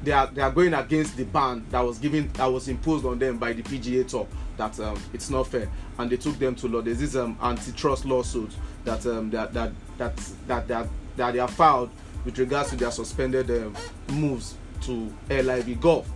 they 0.02 0.12
are 0.12 0.26
they 0.26 0.42
are 0.42 0.50
going 0.50 0.74
against 0.74 1.16
the 1.16 1.24
ban 1.24 1.64
that 1.70 1.80
was 1.80 1.98
given 1.98 2.30
that 2.34 2.46
was 2.46 2.68
imposed 2.68 3.04
on 3.06 3.18
them 3.18 3.38
by 3.38 3.52
the 3.52 3.62
PGA 3.62 4.06
Tour 4.06 4.26
that 4.56 4.78
um, 4.80 4.98
it's 5.12 5.30
not 5.30 5.46
fair, 5.46 5.68
and 5.98 6.10
they 6.10 6.16
took 6.16 6.38
them 6.38 6.54
to 6.56 6.68
law. 6.68 6.80
There's 6.80 6.98
this 6.98 7.16
um, 7.16 7.38
antitrust 7.42 8.04
lawsuit 8.04 8.50
that 8.84 9.04
um, 9.06 9.30
that 9.30 9.52
that 9.54 9.72
that 9.98 10.16
that 10.46 10.68
that, 10.68 10.88
that 11.16 11.32
they 11.32 11.38
have 11.38 11.50
filed 11.50 11.90
with 12.24 12.38
regards 12.38 12.70
to 12.70 12.76
their 12.76 12.90
suspended 12.90 13.50
um, 13.50 13.74
moves 14.08 14.56
to 14.82 15.12
LIV 15.30 15.80
Golf. 15.80 16.08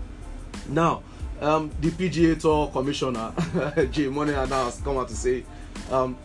Now, 0.68 1.02
um, 1.40 1.70
the 1.80 1.90
PGA 1.90 2.38
Tour 2.38 2.68
Commissioner 2.68 3.32
Jay 3.90 4.08
Monahan 4.08 4.48
has 4.48 4.80
come 4.80 4.98
out 4.98 5.08
to 5.08 5.16
say 5.16 5.44
um, 5.90 6.16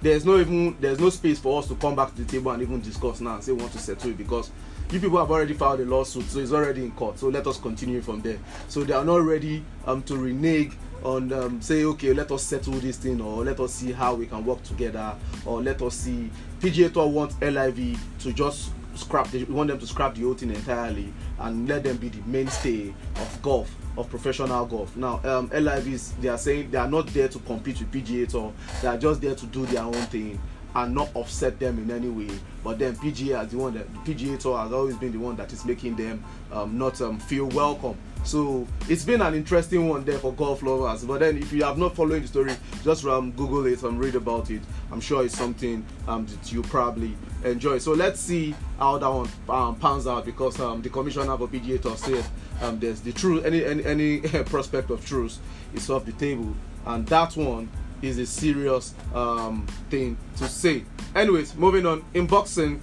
there's 0.00 0.24
no 0.24 0.38
even 0.38 0.76
there's 0.80 0.98
no 0.98 1.08
space 1.10 1.38
for 1.38 1.60
us 1.60 1.68
to 1.68 1.76
come 1.76 1.94
back 1.94 2.14
to 2.14 2.22
the 2.22 2.30
table 2.30 2.50
and 2.50 2.62
even 2.62 2.80
discuss 2.80 3.20
now 3.20 3.34
and 3.34 3.44
say 3.44 3.52
we 3.52 3.60
want 3.60 3.72
to 3.72 3.78
settle 3.78 4.10
it 4.10 4.18
because 4.18 4.50
you 4.90 4.98
people 5.00 5.18
have 5.18 5.30
already 5.30 5.54
filed 5.54 5.80
a 5.80 5.84
lawsuit 5.84 6.24
so 6.24 6.40
it's 6.40 6.52
already 6.52 6.82
in 6.82 6.90
court 6.92 7.18
so 7.18 7.28
let 7.28 7.46
us 7.46 7.58
continue 7.58 8.02
from 8.02 8.20
there 8.20 8.38
so 8.68 8.82
they 8.82 8.92
are 8.92 9.04
not 9.04 9.22
ready 9.22 9.64
um, 9.86 10.02
to 10.02 10.16
renege 10.16 10.72
on 11.04 11.32
um, 11.32 11.60
say 11.60 11.84
okay 11.84 12.12
let 12.12 12.30
us 12.30 12.42
settle 12.42 12.74
this 12.74 12.96
thing 12.96 13.20
or 13.20 13.44
let 13.44 13.58
us 13.60 13.74
see 13.74 13.92
how 13.92 14.14
we 14.14 14.26
can 14.26 14.44
work 14.44 14.62
together 14.62 15.14
or 15.44 15.62
let 15.62 15.80
us 15.82 15.94
see 15.94 16.30
pga 16.60 16.92
tour 16.92 17.06
wants 17.08 17.34
liv 17.40 17.98
to 18.18 18.32
just 18.32 18.70
scrap 18.94 19.28
they 19.30 19.44
want 19.44 19.68
them 19.68 19.78
to 19.78 19.86
scrap 19.86 20.14
the 20.14 20.22
whole 20.22 20.34
thing 20.34 20.50
entirely 20.50 21.12
and 21.40 21.68
let 21.68 21.82
them 21.82 21.96
be 21.96 22.08
the 22.08 22.20
mainstay 22.26 22.92
of 23.16 23.42
golf 23.42 23.74
of 23.96 24.08
professional 24.08 24.64
golf 24.66 24.94
now 24.96 25.20
um 25.24 25.48
livs 25.52 26.12
they 26.20 26.28
are 26.28 26.38
saying 26.38 26.70
they 26.70 26.78
are 26.78 26.88
not 26.88 27.06
there 27.08 27.28
to 27.28 27.38
compete 27.40 27.78
with 27.78 27.90
pga 27.90 28.28
tour 28.28 28.52
they 28.80 28.88
are 28.88 28.98
just 28.98 29.20
there 29.20 29.34
to 29.34 29.46
do 29.46 29.64
their 29.66 29.82
own 29.82 29.92
thing 29.92 30.38
and 30.74 30.94
not 30.94 31.10
offset 31.14 31.58
them 31.58 31.78
in 31.78 31.90
any 31.90 32.08
way. 32.08 32.34
But 32.64 32.78
then 32.78 32.96
PGA 32.96 33.40
as 33.40 33.50
the 33.50 33.58
one 33.58 33.74
that 33.74 33.86
the 33.92 34.14
PGA 34.14 34.38
Tour 34.38 34.58
has 34.58 34.72
always 34.72 34.96
been 34.96 35.12
the 35.12 35.18
one 35.18 35.36
that 35.36 35.52
is 35.52 35.64
making 35.64 35.96
them 35.96 36.24
um, 36.50 36.78
not 36.78 37.00
um, 37.00 37.18
feel 37.18 37.46
welcome. 37.46 37.96
So 38.24 38.68
it's 38.88 39.04
been 39.04 39.20
an 39.20 39.34
interesting 39.34 39.88
one 39.88 40.04
there 40.04 40.18
for 40.18 40.32
golf 40.32 40.62
lovers. 40.62 41.04
But 41.04 41.20
then 41.20 41.38
if 41.38 41.52
you 41.52 41.64
have 41.64 41.76
not 41.76 41.96
followed 41.96 42.22
the 42.22 42.28
story, 42.28 42.52
just 42.84 43.04
um, 43.04 43.32
Google 43.32 43.66
it 43.66 43.82
and 43.82 43.98
read 43.98 44.14
about 44.14 44.50
it. 44.50 44.62
I'm 44.92 45.00
sure 45.00 45.24
it's 45.24 45.36
something 45.36 45.84
um, 46.06 46.26
that 46.26 46.52
you 46.52 46.62
probably 46.62 47.16
enjoy. 47.44 47.78
So 47.78 47.92
let's 47.92 48.20
see 48.20 48.54
how 48.78 48.98
that 48.98 49.08
one 49.08 49.28
um, 49.48 49.76
pans 49.76 50.06
out 50.06 50.24
because 50.24 50.60
um, 50.60 50.82
the 50.82 50.88
commissioner 50.88 51.36
for 51.36 51.48
PGA 51.48 51.82
Tour 51.82 51.96
said 51.96 52.24
um, 52.62 52.78
there's 52.78 53.00
the 53.00 53.12
truth, 53.12 53.44
any 53.44 53.64
any, 53.64 53.84
any 53.84 54.20
prospect 54.44 54.90
of 54.90 55.04
truth 55.04 55.38
is 55.74 55.90
off 55.90 56.04
the 56.04 56.12
table, 56.12 56.54
and 56.86 57.06
that 57.08 57.36
one 57.36 57.68
is 58.02 58.18
a 58.18 58.26
serious 58.26 58.94
um, 59.14 59.66
thing 59.90 60.16
to 60.36 60.48
say. 60.48 60.84
Anyways, 61.14 61.56
moving 61.56 61.86
on 61.86 62.04
in 62.14 62.26
boxing, 62.26 62.80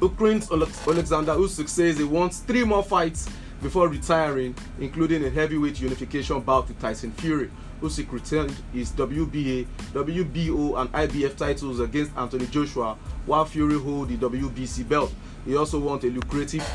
Ukraine's 0.00 0.50
Alexander 0.52 1.32
Usyk 1.34 1.68
says 1.68 1.98
he 1.98 2.04
wants 2.04 2.38
three 2.38 2.64
more 2.64 2.84
fights 2.84 3.28
before 3.62 3.88
retiring, 3.88 4.54
including 4.80 5.24
a 5.24 5.30
heavyweight 5.30 5.80
unification 5.80 6.40
bout 6.40 6.68
with 6.68 6.80
Tyson 6.80 7.12
Fury. 7.12 7.50
Usyk 7.82 8.10
retained 8.10 8.54
his 8.72 8.90
WBA, 8.92 9.66
WBO, 9.92 10.80
and 10.80 10.92
IBF 10.92 11.36
titles 11.36 11.80
against 11.80 12.16
Anthony 12.16 12.46
Joshua, 12.46 12.96
while 13.26 13.44
Fury 13.44 13.78
hold 13.78 14.08
the 14.08 14.16
WBC 14.16 14.88
belt. 14.88 15.12
He 15.44 15.56
also 15.56 15.78
won 15.78 15.98
a 16.00 16.06
lucrative 16.06 16.66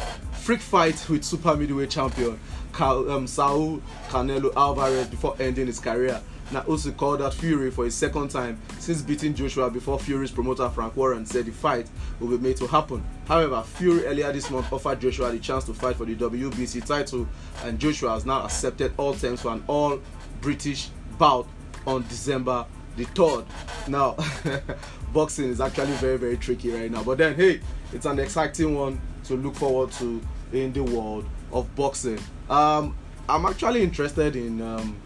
freak 0.41 0.61
fight 0.61 1.07
with 1.09 1.23
super 1.23 1.55
middleweight 1.55 1.89
champion 1.89 2.39
um, 2.79 3.27
Saul 3.27 3.81
Canelo 4.09 4.53
Alvarez 4.55 5.07
before 5.07 5.35
ending 5.39 5.67
his 5.67 5.79
career. 5.79 6.21
Now 6.51 6.61
Usyk 6.61 6.97
called 6.97 7.21
out 7.21 7.33
Fury 7.33 7.71
for 7.71 7.85
a 7.85 7.91
second 7.91 8.29
time 8.29 8.59
since 8.79 9.01
beating 9.01 9.33
Joshua 9.33 9.69
before 9.69 9.99
Fury's 9.99 10.31
promoter 10.31 10.69
Frank 10.69 10.95
Warren 10.95 11.25
said 11.25 11.45
the 11.45 11.51
fight 11.51 11.89
will 12.19 12.27
be 12.27 12.37
made 12.37 12.57
to 12.57 12.67
happen. 12.67 13.03
However, 13.27 13.61
Fury 13.63 14.05
earlier 14.05 14.31
this 14.31 14.49
month 14.49 14.71
offered 14.71 14.99
Joshua 14.99 15.31
the 15.31 15.39
chance 15.39 15.63
to 15.65 15.73
fight 15.73 15.95
for 15.95 16.05
the 16.05 16.15
WBC 16.15 16.85
title, 16.85 17.27
and 17.63 17.79
Joshua 17.79 18.11
has 18.11 18.25
now 18.25 18.43
accepted 18.43 18.93
all 18.97 19.13
terms 19.13 19.41
for 19.41 19.53
an 19.53 19.63
all 19.67 19.99
British 20.41 20.89
bout 21.17 21.47
on 21.87 22.03
December 22.03 22.65
the 22.95 23.05
3rd. 23.05 23.45
Now, 23.87 24.15
boxing 25.13 25.49
is 25.49 25.61
actually 25.61 25.93
very, 25.93 26.17
very 26.17 26.37
tricky 26.37 26.71
right 26.71 26.91
now, 26.91 27.03
but 27.03 27.17
then 27.17 27.35
hey, 27.35 27.59
it's 27.91 28.05
an 28.05 28.19
exciting 28.19 28.75
one 28.75 29.01
to 29.25 29.35
look 29.35 29.55
forward 29.55 29.91
to 29.93 30.21
in 30.51 30.71
the 30.73 30.83
world 30.83 31.25
of 31.51 31.73
boxing. 31.75 32.19
Um, 32.49 32.95
I'm 33.27 33.45
actually 33.45 33.83
interested 33.83 34.35
in 34.35 34.61
um, 34.61 34.97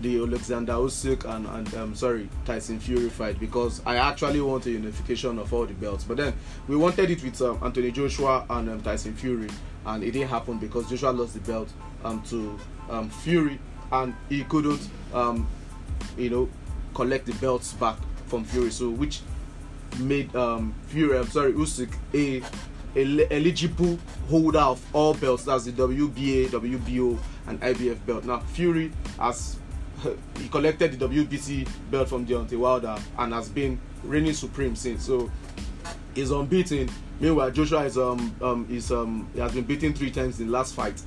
the 0.00 0.18
Alexander 0.18 0.72
Usyk 0.72 1.24
and, 1.24 1.46
and 1.46 1.74
um, 1.74 1.94
sorry 1.94 2.28
Tyson 2.44 2.80
Fury 2.80 3.10
fight 3.10 3.38
because 3.38 3.82
I 3.84 3.96
actually 3.96 4.40
want 4.40 4.66
a 4.66 4.70
unification 4.70 5.38
of 5.38 5.52
all 5.52 5.66
the 5.66 5.74
belts. 5.74 6.04
But 6.04 6.18
then 6.18 6.34
we 6.68 6.76
wanted 6.76 7.10
it 7.10 7.22
with 7.22 7.40
um, 7.42 7.58
Anthony 7.62 7.90
Joshua 7.90 8.46
and 8.48 8.68
um, 8.70 8.82
Tyson 8.82 9.14
Fury, 9.14 9.48
and 9.86 10.02
it 10.02 10.12
didn't 10.12 10.28
happen 10.28 10.58
because 10.58 10.88
Joshua 10.88 11.10
lost 11.10 11.34
the 11.34 11.40
belt 11.40 11.72
um, 12.04 12.22
to 12.24 12.58
um, 12.88 13.10
Fury, 13.10 13.58
and 13.92 14.14
he 14.28 14.44
couldn't, 14.44 14.88
um, 15.12 15.46
you 16.16 16.30
know, 16.30 16.48
collect 16.94 17.26
the 17.26 17.34
belts 17.34 17.72
back 17.74 17.96
from 18.26 18.44
Fury. 18.44 18.70
So 18.70 18.90
which 18.90 19.20
made 19.98 20.34
um, 20.34 20.74
Fury, 20.86 21.18
I'm 21.18 21.28
sorry, 21.28 21.52
Usyk 21.52 21.92
a 22.14 22.42
eligible 22.96 23.98
holder 24.28 24.58
of 24.58 24.84
all 24.94 25.14
belts. 25.14 25.44
That's 25.44 25.64
the 25.64 25.72
WBA, 25.72 26.48
WBO, 26.48 27.18
and 27.46 27.60
IBF 27.60 28.04
belt. 28.06 28.24
Now 28.24 28.40
Fury 28.40 28.90
has 29.18 29.59
he 30.38 30.48
collected 30.48 30.98
the 30.98 31.08
WBC 31.08 31.68
belt 31.90 32.08
from 32.08 32.26
Deontay 32.26 32.58
Wilder 32.58 32.96
and 33.18 33.32
has 33.32 33.48
been 33.48 33.80
reigning 34.04 34.32
supreme 34.32 34.76
since. 34.76 35.04
So 35.06 35.30
he's 36.14 36.30
unbeaten. 36.30 36.88
Meanwhile, 37.18 37.50
Joshua 37.50 37.84
is 37.84 37.98
um 37.98 38.34
um 38.40 38.66
is 38.70 38.90
um 38.90 39.28
he 39.34 39.40
has 39.40 39.52
been 39.52 39.64
beaten 39.64 39.92
three 39.92 40.10
times 40.10 40.40
in 40.40 40.46
the 40.46 40.52
last 40.52 40.74
fight. 40.74 41.00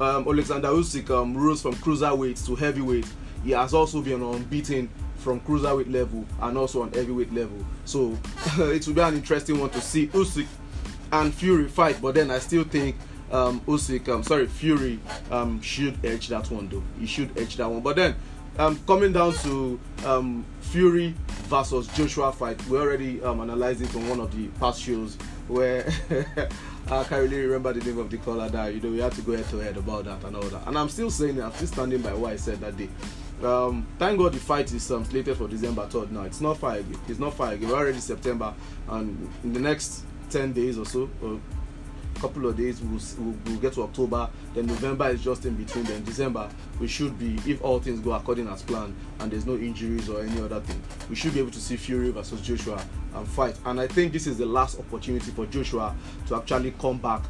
Um, 0.00 0.26
Alexander 0.26 0.68
Usyk 0.68 1.10
um, 1.10 1.36
rose 1.36 1.62
from 1.62 1.74
cruiserweight 1.74 2.44
to 2.46 2.56
heavyweight. 2.56 3.06
He 3.44 3.50
has 3.52 3.74
also 3.74 4.00
been 4.00 4.22
unbeaten 4.22 4.88
from 5.16 5.40
cruiserweight 5.40 5.92
level 5.92 6.24
and 6.40 6.58
also 6.58 6.82
on 6.82 6.92
heavyweight 6.92 7.32
level. 7.32 7.64
So 7.84 8.18
it 8.58 8.86
will 8.86 8.94
be 8.94 9.00
an 9.00 9.14
interesting 9.14 9.60
one 9.60 9.70
to 9.70 9.80
see 9.80 10.08
Usyk 10.08 10.46
and 11.12 11.32
Fury 11.32 11.68
fight. 11.68 12.00
But 12.00 12.14
then 12.14 12.30
I 12.30 12.38
still 12.38 12.64
think 12.64 12.96
um, 13.32 13.60
Usyk, 13.62 14.08
um, 14.08 14.22
sorry, 14.22 14.46
Fury 14.46 14.98
um, 15.30 15.60
should 15.62 16.04
edge 16.04 16.28
that 16.28 16.50
one 16.50 16.68
though. 16.68 16.82
He 16.98 17.06
should 17.06 17.36
edge 17.38 17.56
that 17.56 17.68
one. 17.68 17.80
But 17.80 17.96
then 17.96 18.14
um, 18.58 18.78
coming 18.86 19.12
down 19.12 19.32
to 19.34 19.80
um, 20.04 20.44
Fury 20.60 21.14
versus 21.44 21.88
Joshua 21.88 22.32
fight, 22.32 22.64
we 22.66 22.78
already 22.78 23.22
um, 23.22 23.40
analyzed 23.40 23.80
it 23.82 23.94
on 23.96 24.08
one 24.08 24.20
of 24.20 24.36
the 24.36 24.48
past 24.60 24.82
shows 24.82 25.16
where 25.48 25.86
I 26.90 27.04
can't 27.04 27.10
really 27.10 27.46
remember 27.46 27.72
the 27.72 27.84
name 27.84 27.98
of 27.98 28.10
the 28.10 28.18
caller 28.18 28.48
that 28.48 28.74
you 28.74 28.80
know 28.80 28.90
we 28.90 28.98
had 28.98 29.12
to 29.12 29.22
go 29.22 29.36
head 29.36 29.48
to 29.48 29.58
head 29.58 29.76
about 29.76 30.04
that 30.04 30.22
and 30.24 30.36
all 30.36 30.42
that. 30.42 30.66
And 30.66 30.78
I'm 30.78 30.88
still 30.88 31.10
saying 31.10 31.38
it, 31.38 31.42
I'm 31.42 31.52
still 31.52 31.68
standing 31.68 32.02
by 32.02 32.12
what 32.14 32.32
I 32.32 32.36
said 32.36 32.60
that 32.60 32.76
day. 32.76 32.88
Um, 33.42 33.86
thank 33.98 34.18
God 34.18 34.34
the 34.34 34.38
fight 34.38 34.72
is 34.72 34.88
um, 34.92 35.04
slated 35.04 35.36
for 35.36 35.48
December 35.48 35.86
3rd 35.86 36.12
now. 36.12 36.22
It's 36.22 36.40
not 36.40 36.58
far 36.58 36.76
again. 36.76 36.98
It's 37.08 37.18
not 37.18 37.34
far 37.34 37.52
again. 37.52 37.70
We're 37.70 37.76
already 37.76 37.98
September, 37.98 38.54
and 38.88 39.28
in 39.42 39.52
the 39.52 39.58
next 39.60 40.04
10 40.30 40.52
days 40.52 40.78
or 40.78 40.86
so, 40.86 41.10
or 41.22 41.40
couple 42.20 42.46
of 42.46 42.56
days 42.56 42.80
we'll, 42.80 43.00
we'll, 43.18 43.36
we'll, 43.46 43.56
get 43.58 43.72
to 43.72 43.82
october 43.82 44.28
then 44.54 44.66
november 44.66 45.08
is 45.08 45.22
just 45.22 45.44
in 45.46 45.54
between 45.54 45.84
then 45.84 46.02
december 46.04 46.48
we 46.80 46.86
should 46.88 47.18
be 47.18 47.36
if 47.50 47.62
all 47.62 47.78
things 47.80 48.00
go 48.00 48.12
according 48.12 48.48
as 48.48 48.62
planned 48.62 48.94
and 49.20 49.32
there's 49.32 49.46
no 49.46 49.56
injuries 49.56 50.08
or 50.08 50.22
any 50.22 50.40
other 50.40 50.60
thing 50.60 50.80
we 51.08 51.16
should 51.16 51.32
be 51.34 51.40
able 51.40 51.50
to 51.50 51.60
see 51.60 51.76
fury 51.76 52.10
versus 52.10 52.40
joshua 52.40 52.84
and 53.14 53.28
fight. 53.28 53.56
And 53.64 53.80
i 53.80 53.86
think 53.86 54.12
this 54.12 54.26
is 54.26 54.38
the 54.38 54.46
last 54.46 54.78
opportunity 54.78 55.30
for 55.30 55.46
joshua 55.46 55.94
to 56.28 56.36
actually 56.36 56.72
come 56.72 56.98
back 56.98 57.22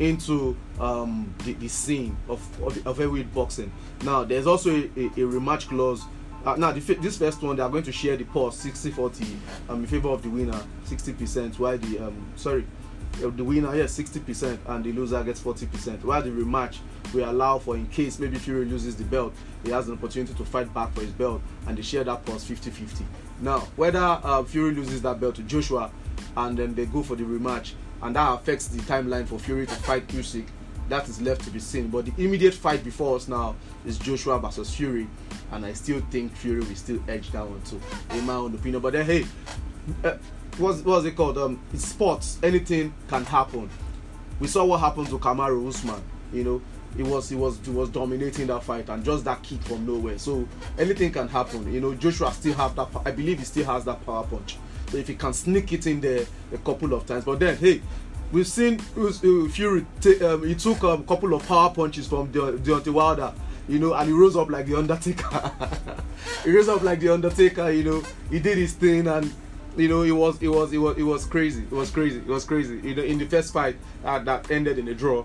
into 0.00 0.56
um, 0.80 1.32
the, 1.44 1.52
the, 1.54 1.68
scene 1.68 2.16
of, 2.28 2.40
of, 2.62 2.86
of 2.86 2.96
heavyweight 2.96 3.32
boxing. 3.34 3.70
Now 4.02 4.24
there's 4.24 4.46
also 4.46 4.70
a, 4.70 4.84
a, 4.96 5.06
a 5.06 5.28
rematch 5.28 5.68
clause. 5.68 6.02
Uh, 6.44 6.56
now 6.56 6.72
the, 6.72 6.80
this 6.80 7.18
first 7.18 7.42
one 7.42 7.54
they 7.54 7.62
are 7.62 7.68
going 7.68 7.84
to 7.84 7.92
share 7.92 8.16
the 8.16 8.24
pause 8.24 8.56
60 8.58 8.92
40 8.92 9.26
um, 9.68 9.80
in 9.80 9.86
favor 9.86 10.08
of 10.08 10.22
the 10.22 10.28
winner 10.30 10.58
60 10.84 11.12
percent 11.12 11.58
while 11.58 11.76
the 11.76 11.98
um 11.98 12.32
sorry 12.34 12.64
the 13.12 13.44
winner 13.44 13.74
yes 13.74 13.98
60% 13.98 14.58
and 14.66 14.84
the 14.84 14.92
loser 14.92 15.22
gets 15.24 15.40
40% 15.40 16.04
while 16.04 16.22
the 16.22 16.30
rematch 16.30 16.78
we 17.12 17.22
allow 17.22 17.58
for 17.58 17.76
in 17.76 17.86
case 17.88 18.18
maybe 18.18 18.38
Fury 18.38 18.64
loses 18.64 18.96
the 18.96 19.04
belt 19.04 19.34
he 19.64 19.70
has 19.70 19.88
an 19.88 19.94
opportunity 19.94 20.32
to 20.34 20.44
fight 20.44 20.72
back 20.72 20.92
for 20.94 21.00
his 21.02 21.10
belt 21.10 21.42
and 21.66 21.76
they 21.76 21.82
share 21.82 22.04
that 22.04 22.24
plus 22.24 22.48
50-50 22.48 23.02
now 23.40 23.60
whether 23.76 23.98
uh, 23.98 24.42
Fury 24.44 24.72
loses 24.72 25.02
that 25.02 25.20
belt 25.20 25.34
to 25.34 25.42
Joshua 25.42 25.90
and 26.36 26.58
then 26.58 26.74
they 26.74 26.86
go 26.86 27.02
for 27.02 27.16
the 27.16 27.24
rematch 27.24 27.72
and 28.02 28.16
that 28.16 28.32
affects 28.34 28.68
the 28.68 28.80
timeline 28.82 29.26
for 29.26 29.38
Fury 29.38 29.66
to 29.66 29.74
fight 29.74 30.06
Usyk 30.08 30.46
that 30.90 31.08
is 31.08 31.22
left 31.22 31.42
to 31.44 31.50
be 31.50 31.60
seen. 31.60 31.88
But 31.88 32.06
the 32.06 32.24
immediate 32.24 32.52
fight 32.52 32.82
before 32.82 33.14
us 33.16 33.28
now 33.28 33.54
is 33.86 33.96
Joshua 33.96 34.40
versus 34.40 34.74
Fury 34.74 35.06
and 35.52 35.64
I 35.64 35.72
still 35.72 36.00
think 36.10 36.34
Fury 36.36 36.60
will 36.60 36.74
still 36.74 37.00
edge 37.08 37.30
that 37.30 37.46
one 37.46 37.62
too. 37.62 37.80
In 38.10 38.26
my 38.26 38.34
own 38.34 38.54
opinion. 38.54 38.82
But 38.82 38.94
then 38.94 39.06
hey 39.06 39.24
uh, 40.04 40.16
what's 40.60 40.82
what's 40.82 41.06
it 41.06 41.16
called? 41.16 41.38
Um, 41.38 41.60
it's 41.72 41.86
sports. 41.86 42.38
Anything 42.42 42.94
can 43.08 43.24
happen. 43.24 43.68
We 44.38 44.46
saw 44.46 44.64
what 44.64 44.78
happened 44.80 45.08
to 45.08 45.18
Kamaru 45.18 45.66
Usman. 45.68 46.02
You 46.32 46.44
know, 46.44 46.62
he 46.96 47.02
was 47.02 47.28
he 47.28 47.36
was 47.36 47.58
he 47.64 47.70
was 47.70 47.88
dominating 47.88 48.46
that 48.48 48.62
fight 48.62 48.88
and 48.88 49.04
just 49.04 49.24
that 49.24 49.42
kick 49.42 49.62
from 49.62 49.86
nowhere. 49.86 50.18
So 50.18 50.46
anything 50.78 51.12
can 51.12 51.28
happen. 51.28 51.72
You 51.72 51.80
know, 51.80 51.94
Joshua 51.94 52.32
still 52.32 52.54
have 52.54 52.76
that. 52.76 52.88
I 53.04 53.10
believe 53.10 53.38
he 53.38 53.44
still 53.44 53.64
has 53.66 53.84
that 53.86 54.04
power 54.04 54.24
punch. 54.24 54.58
So 54.90 54.96
if 54.96 55.08
he 55.08 55.14
can 55.14 55.32
sneak 55.32 55.72
it 55.72 55.86
in 55.86 56.00
there 56.00 56.26
a 56.52 56.58
couple 56.58 56.92
of 56.94 57.06
times, 57.06 57.24
but 57.24 57.38
then 57.38 57.56
hey, 57.56 57.80
we've 58.32 58.46
seen 58.46 58.80
uh, 58.96 59.48
Fury. 59.48 59.86
T- 60.00 60.24
um, 60.24 60.46
he 60.46 60.54
took 60.54 60.82
a 60.82 60.98
couple 60.98 61.34
of 61.34 61.46
power 61.46 61.70
punches 61.70 62.06
from 62.06 62.30
De- 62.30 62.58
Deontay 62.58 62.92
Wilder 62.92 63.32
you 63.68 63.78
know, 63.78 63.94
and 63.94 64.08
he 64.08 64.12
rose 64.12 64.36
up 64.36 64.50
like 64.50 64.66
the 64.66 64.74
Undertaker. 64.74 65.52
he 66.44 66.50
rose 66.50 66.68
up 66.68 66.82
like 66.82 66.98
the 66.98 67.08
Undertaker, 67.08 67.70
you 67.70 67.84
know. 67.84 68.02
He 68.28 68.40
did 68.40 68.58
his 68.58 68.72
thing, 68.72 69.06
and 69.06 69.32
you 69.76 69.88
know, 69.88 70.02
it 70.02 70.10
was 70.10 70.42
it 70.42 70.48
was 70.48 70.72
it 70.72 70.78
was 70.78 70.96
it 70.98 71.02
was 71.02 71.24
crazy. 71.26 71.62
It 71.62 71.72
was 71.72 71.90
crazy. 71.90 72.18
It 72.18 72.26
was 72.26 72.44
crazy. 72.44 72.80
You 72.82 72.94
know, 72.94 73.02
in 73.02 73.18
the 73.18 73.26
first 73.26 73.52
fight 73.52 73.76
uh, 74.04 74.18
that 74.20 74.50
ended 74.50 74.78
in 74.78 74.88
a 74.88 74.94
draw, 74.94 75.24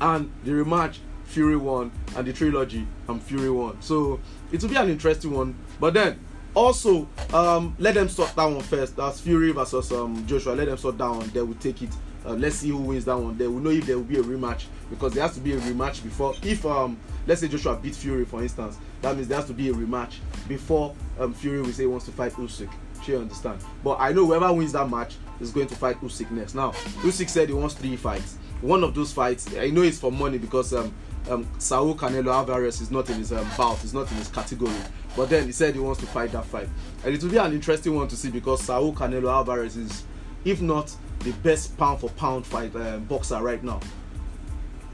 and 0.00 0.30
the 0.44 0.52
rematch, 0.52 0.98
Fury 1.24 1.56
won, 1.56 1.90
and 2.16 2.26
the 2.26 2.32
trilogy, 2.32 2.78
and 2.78 3.08
um, 3.08 3.20
Fury 3.20 3.50
won. 3.50 3.80
So 3.80 4.20
it 4.50 4.62
will 4.62 4.68
be 4.68 4.76
an 4.76 4.90
interesting 4.90 5.32
one. 5.32 5.54
But 5.80 5.94
then 5.94 6.20
also, 6.54 7.08
um, 7.32 7.74
let 7.78 7.94
them 7.94 8.08
sort 8.08 8.34
that 8.36 8.44
one 8.44 8.60
first. 8.60 8.96
That's 8.96 9.20
Fury 9.20 9.52
versus 9.52 9.90
um, 9.92 10.26
Joshua. 10.26 10.52
Let 10.52 10.66
them 10.66 10.76
sort 10.76 10.98
that 10.98 11.10
one. 11.10 11.28
They 11.30 11.42
will 11.42 11.54
take 11.54 11.82
it. 11.82 11.90
Uh, 12.24 12.34
let's 12.34 12.56
see 12.56 12.68
who 12.68 12.76
wins 12.76 13.04
that 13.06 13.18
one. 13.18 13.36
They 13.36 13.48
will 13.48 13.58
know 13.58 13.70
if 13.70 13.86
there 13.86 13.96
will 13.96 14.04
be 14.04 14.18
a 14.18 14.22
rematch 14.22 14.66
because 14.90 15.12
there 15.12 15.22
has 15.22 15.34
to 15.34 15.40
be 15.40 15.54
a 15.54 15.58
rematch 15.58 16.04
before. 16.04 16.34
If 16.42 16.64
um, 16.64 16.96
let's 17.26 17.40
say 17.40 17.48
Joshua 17.48 17.76
beat 17.76 17.96
Fury, 17.96 18.24
for 18.24 18.42
instance, 18.42 18.78
that 19.00 19.16
means 19.16 19.26
there 19.26 19.38
has 19.38 19.46
to 19.46 19.54
be 19.54 19.70
a 19.70 19.72
rematch 19.72 20.14
before 20.46 20.94
um, 21.18 21.34
Fury 21.34 21.62
will 21.62 21.72
say 21.72 21.82
he 21.82 21.86
wants 21.86 22.06
to 22.06 22.12
fight 22.12 22.32
Usyk. 22.32 22.70
Sure, 23.04 23.20
understand. 23.20 23.60
But 23.82 23.98
I 23.98 24.12
know 24.12 24.26
whoever 24.26 24.52
wins 24.52 24.72
that 24.72 24.88
match 24.88 25.16
is 25.40 25.50
going 25.50 25.66
to 25.68 25.74
fight 25.74 26.00
Usyk 26.00 26.30
next. 26.30 26.54
Now, 26.54 26.70
Usyk 27.02 27.28
said 27.28 27.48
he 27.48 27.54
wants 27.54 27.74
three 27.74 27.96
fights. 27.96 28.36
One 28.60 28.84
of 28.84 28.94
those 28.94 29.12
fights, 29.12 29.48
I 29.56 29.70
know 29.70 29.82
it's 29.82 29.98
for 29.98 30.12
money 30.12 30.38
because 30.38 30.72
um, 30.72 30.94
um, 31.28 31.48
Saul 31.58 31.96
Canelo 31.96 32.32
Alvarez 32.32 32.80
is 32.80 32.92
not 32.92 33.10
in 33.10 33.16
his 33.16 33.32
um, 33.32 33.48
bout, 33.56 33.78
he's 33.78 33.92
not 33.92 34.10
in 34.10 34.16
his 34.18 34.28
category. 34.28 34.72
But 35.16 35.30
then 35.30 35.46
he 35.46 35.52
said 35.52 35.74
he 35.74 35.80
wants 35.80 36.00
to 36.00 36.06
fight 36.06 36.32
that 36.32 36.44
fight, 36.44 36.68
and 37.04 37.14
it 37.14 37.22
will 37.22 37.30
be 37.30 37.36
an 37.36 37.52
interesting 37.52 37.94
one 37.94 38.08
to 38.08 38.16
see 38.16 38.30
because 38.30 38.62
Saul 38.62 38.92
Canelo 38.92 39.30
Alvarez 39.30 39.76
is, 39.76 40.04
if 40.44 40.62
not 40.62 40.94
the 41.20 41.32
best 41.32 41.76
pound 41.76 42.00
for 42.00 42.10
pound 42.10 42.46
fight 42.46 42.74
uh, 42.74 42.98
boxer 42.98 43.42
right 43.42 43.62
now. 43.62 43.80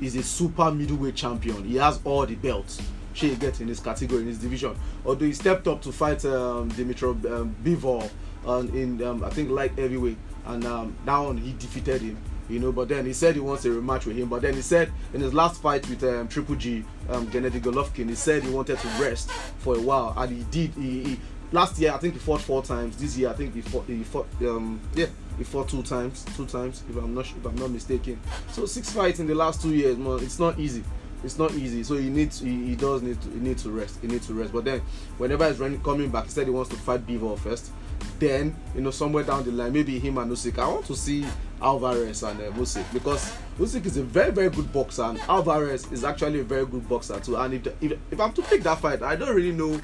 He's 0.00 0.16
a 0.16 0.22
super 0.22 0.70
middleweight 0.70 1.16
champion. 1.16 1.64
He 1.64 1.76
has 1.76 2.00
all 2.04 2.24
the 2.24 2.36
belts. 2.36 2.80
She 3.18 3.34
gets 3.34 3.60
in 3.60 3.66
his 3.66 3.80
category 3.80 4.20
in 4.20 4.28
his 4.28 4.38
division. 4.38 4.76
Although 5.04 5.24
he 5.24 5.32
stepped 5.32 5.66
up 5.66 5.82
to 5.82 5.90
fight 5.90 6.24
um, 6.24 6.68
Dimitri 6.68 7.08
um, 7.08 7.56
Bivol 7.64 8.08
um, 8.46 8.68
in 8.68 9.02
um, 9.02 9.24
I 9.24 9.30
think 9.30 9.50
light 9.50 9.72
heavyweight, 9.72 10.16
and 10.46 10.64
um, 10.64 10.96
one 11.04 11.36
he 11.36 11.52
defeated 11.54 12.00
him. 12.00 12.16
You 12.48 12.60
know, 12.60 12.70
but 12.70 12.88
then 12.88 13.06
he 13.06 13.12
said 13.12 13.34
he 13.34 13.40
wants 13.40 13.64
a 13.64 13.70
rematch 13.70 14.06
with 14.06 14.16
him. 14.16 14.28
But 14.28 14.42
then 14.42 14.54
he 14.54 14.62
said 14.62 14.92
in 15.12 15.20
his 15.20 15.34
last 15.34 15.60
fight 15.60 15.88
with 15.88 16.04
um, 16.04 16.28
Triple 16.28 16.54
G, 16.54 16.84
um, 17.08 17.26
Gennady 17.26 17.60
Golovkin, 17.60 18.08
he 18.08 18.14
said 18.14 18.44
he 18.44 18.50
wanted 18.50 18.78
to 18.78 18.88
rest 19.02 19.32
for 19.32 19.76
a 19.76 19.80
while, 19.80 20.14
and 20.16 20.36
he 20.36 20.44
did. 20.44 20.70
He, 20.74 21.02
he 21.02 21.20
last 21.50 21.76
year 21.80 21.92
I 21.92 21.98
think 21.98 22.14
he 22.14 22.20
fought 22.20 22.40
four 22.40 22.62
times. 22.62 22.96
This 22.98 23.16
year 23.16 23.30
I 23.30 23.32
think 23.32 23.52
he 23.52 23.62
fought. 23.62 23.86
He 23.88 24.04
fought. 24.04 24.28
Um, 24.42 24.80
yeah, 24.94 25.06
he 25.36 25.42
fought 25.42 25.68
two 25.68 25.82
times. 25.82 26.24
Two 26.36 26.46
times, 26.46 26.84
if 26.88 26.96
I'm 26.96 27.14
not 27.14 27.26
if 27.26 27.44
I'm 27.44 27.56
not 27.56 27.72
mistaken. 27.72 28.20
So 28.52 28.64
six 28.64 28.92
fights 28.92 29.18
in 29.18 29.26
the 29.26 29.34
last 29.34 29.60
two 29.60 29.74
years, 29.74 29.98
man. 29.98 30.20
It's 30.22 30.38
not 30.38 30.56
easy 30.56 30.84
it's 31.24 31.38
not 31.38 31.52
easy. 31.52 31.82
So 31.82 31.96
he 31.96 32.08
needs 32.08 32.40
he, 32.40 32.66
he 32.66 32.76
does 32.76 33.02
need 33.02 33.20
to 33.22 33.30
he 33.30 33.40
needs 33.40 33.62
to 33.64 33.70
rest. 33.70 33.98
He 34.00 34.08
needs 34.08 34.26
to 34.28 34.34
rest. 34.34 34.52
But 34.52 34.64
then 34.64 34.80
whenever 35.18 35.48
he's 35.48 35.58
running 35.58 35.82
coming 35.82 36.10
back, 36.10 36.24
he 36.24 36.30
said 36.30 36.46
he 36.46 36.52
wants 36.52 36.70
to 36.70 36.76
fight 36.76 37.06
Bivol 37.06 37.38
first. 37.38 37.70
Then 38.18 38.54
you 38.74 38.80
know 38.80 38.90
somewhere 38.90 39.24
down 39.24 39.44
the 39.44 39.52
line, 39.52 39.72
maybe 39.72 39.98
him 39.98 40.18
and 40.18 40.30
Usyk. 40.30 40.58
I 40.58 40.68
want 40.68 40.86
to 40.86 40.96
see 40.96 41.26
Alvarez 41.60 42.22
and 42.22 42.40
uh, 42.40 42.50
Usyk 42.52 42.92
because 42.92 43.36
Usyk 43.58 43.86
is 43.86 43.96
a 43.96 44.02
very 44.02 44.30
very 44.30 44.50
good 44.50 44.72
boxer 44.72 45.02
and 45.02 45.18
Alvarez 45.28 45.90
is 45.90 46.04
actually 46.04 46.40
a 46.40 46.44
very 46.44 46.66
good 46.66 46.88
boxer 46.88 47.18
too. 47.20 47.36
And 47.36 47.54
if 47.54 47.82
if, 47.82 47.98
if 48.10 48.20
I'm 48.20 48.32
to 48.32 48.42
pick 48.42 48.62
that 48.62 48.78
fight, 48.78 49.02
I 49.02 49.16
don't 49.16 49.34
really 49.34 49.52
know 49.52 49.80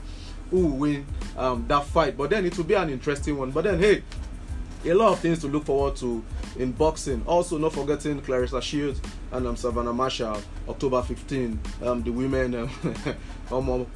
who 0.50 0.66
will 0.66 0.76
win 0.76 1.06
um, 1.36 1.64
that 1.68 1.84
fight. 1.84 2.16
But 2.16 2.30
then 2.30 2.44
it 2.46 2.56
will 2.56 2.64
be 2.64 2.74
an 2.74 2.90
interesting 2.90 3.36
one. 3.36 3.50
But 3.50 3.64
then 3.64 3.78
hey, 3.80 4.02
a 4.86 4.92
lot 4.94 5.12
of 5.12 5.18
things 5.20 5.40
to 5.40 5.48
look 5.48 5.64
forward 5.64 5.96
to 5.96 6.22
in 6.58 6.72
boxing. 6.72 7.22
Also, 7.26 7.58
not 7.58 7.72
forgetting 7.72 8.20
Claressa 8.20 8.60
Shields 8.60 9.00
and 9.32 9.46
um, 9.46 9.56
Savannah 9.56 9.92
Marshall, 9.92 10.40
October 10.68 11.02
15. 11.02 11.58
Um, 11.82 12.02
the 12.02 12.10
women, 12.10 12.54
um, 12.54 12.70
um, 13.50 13.86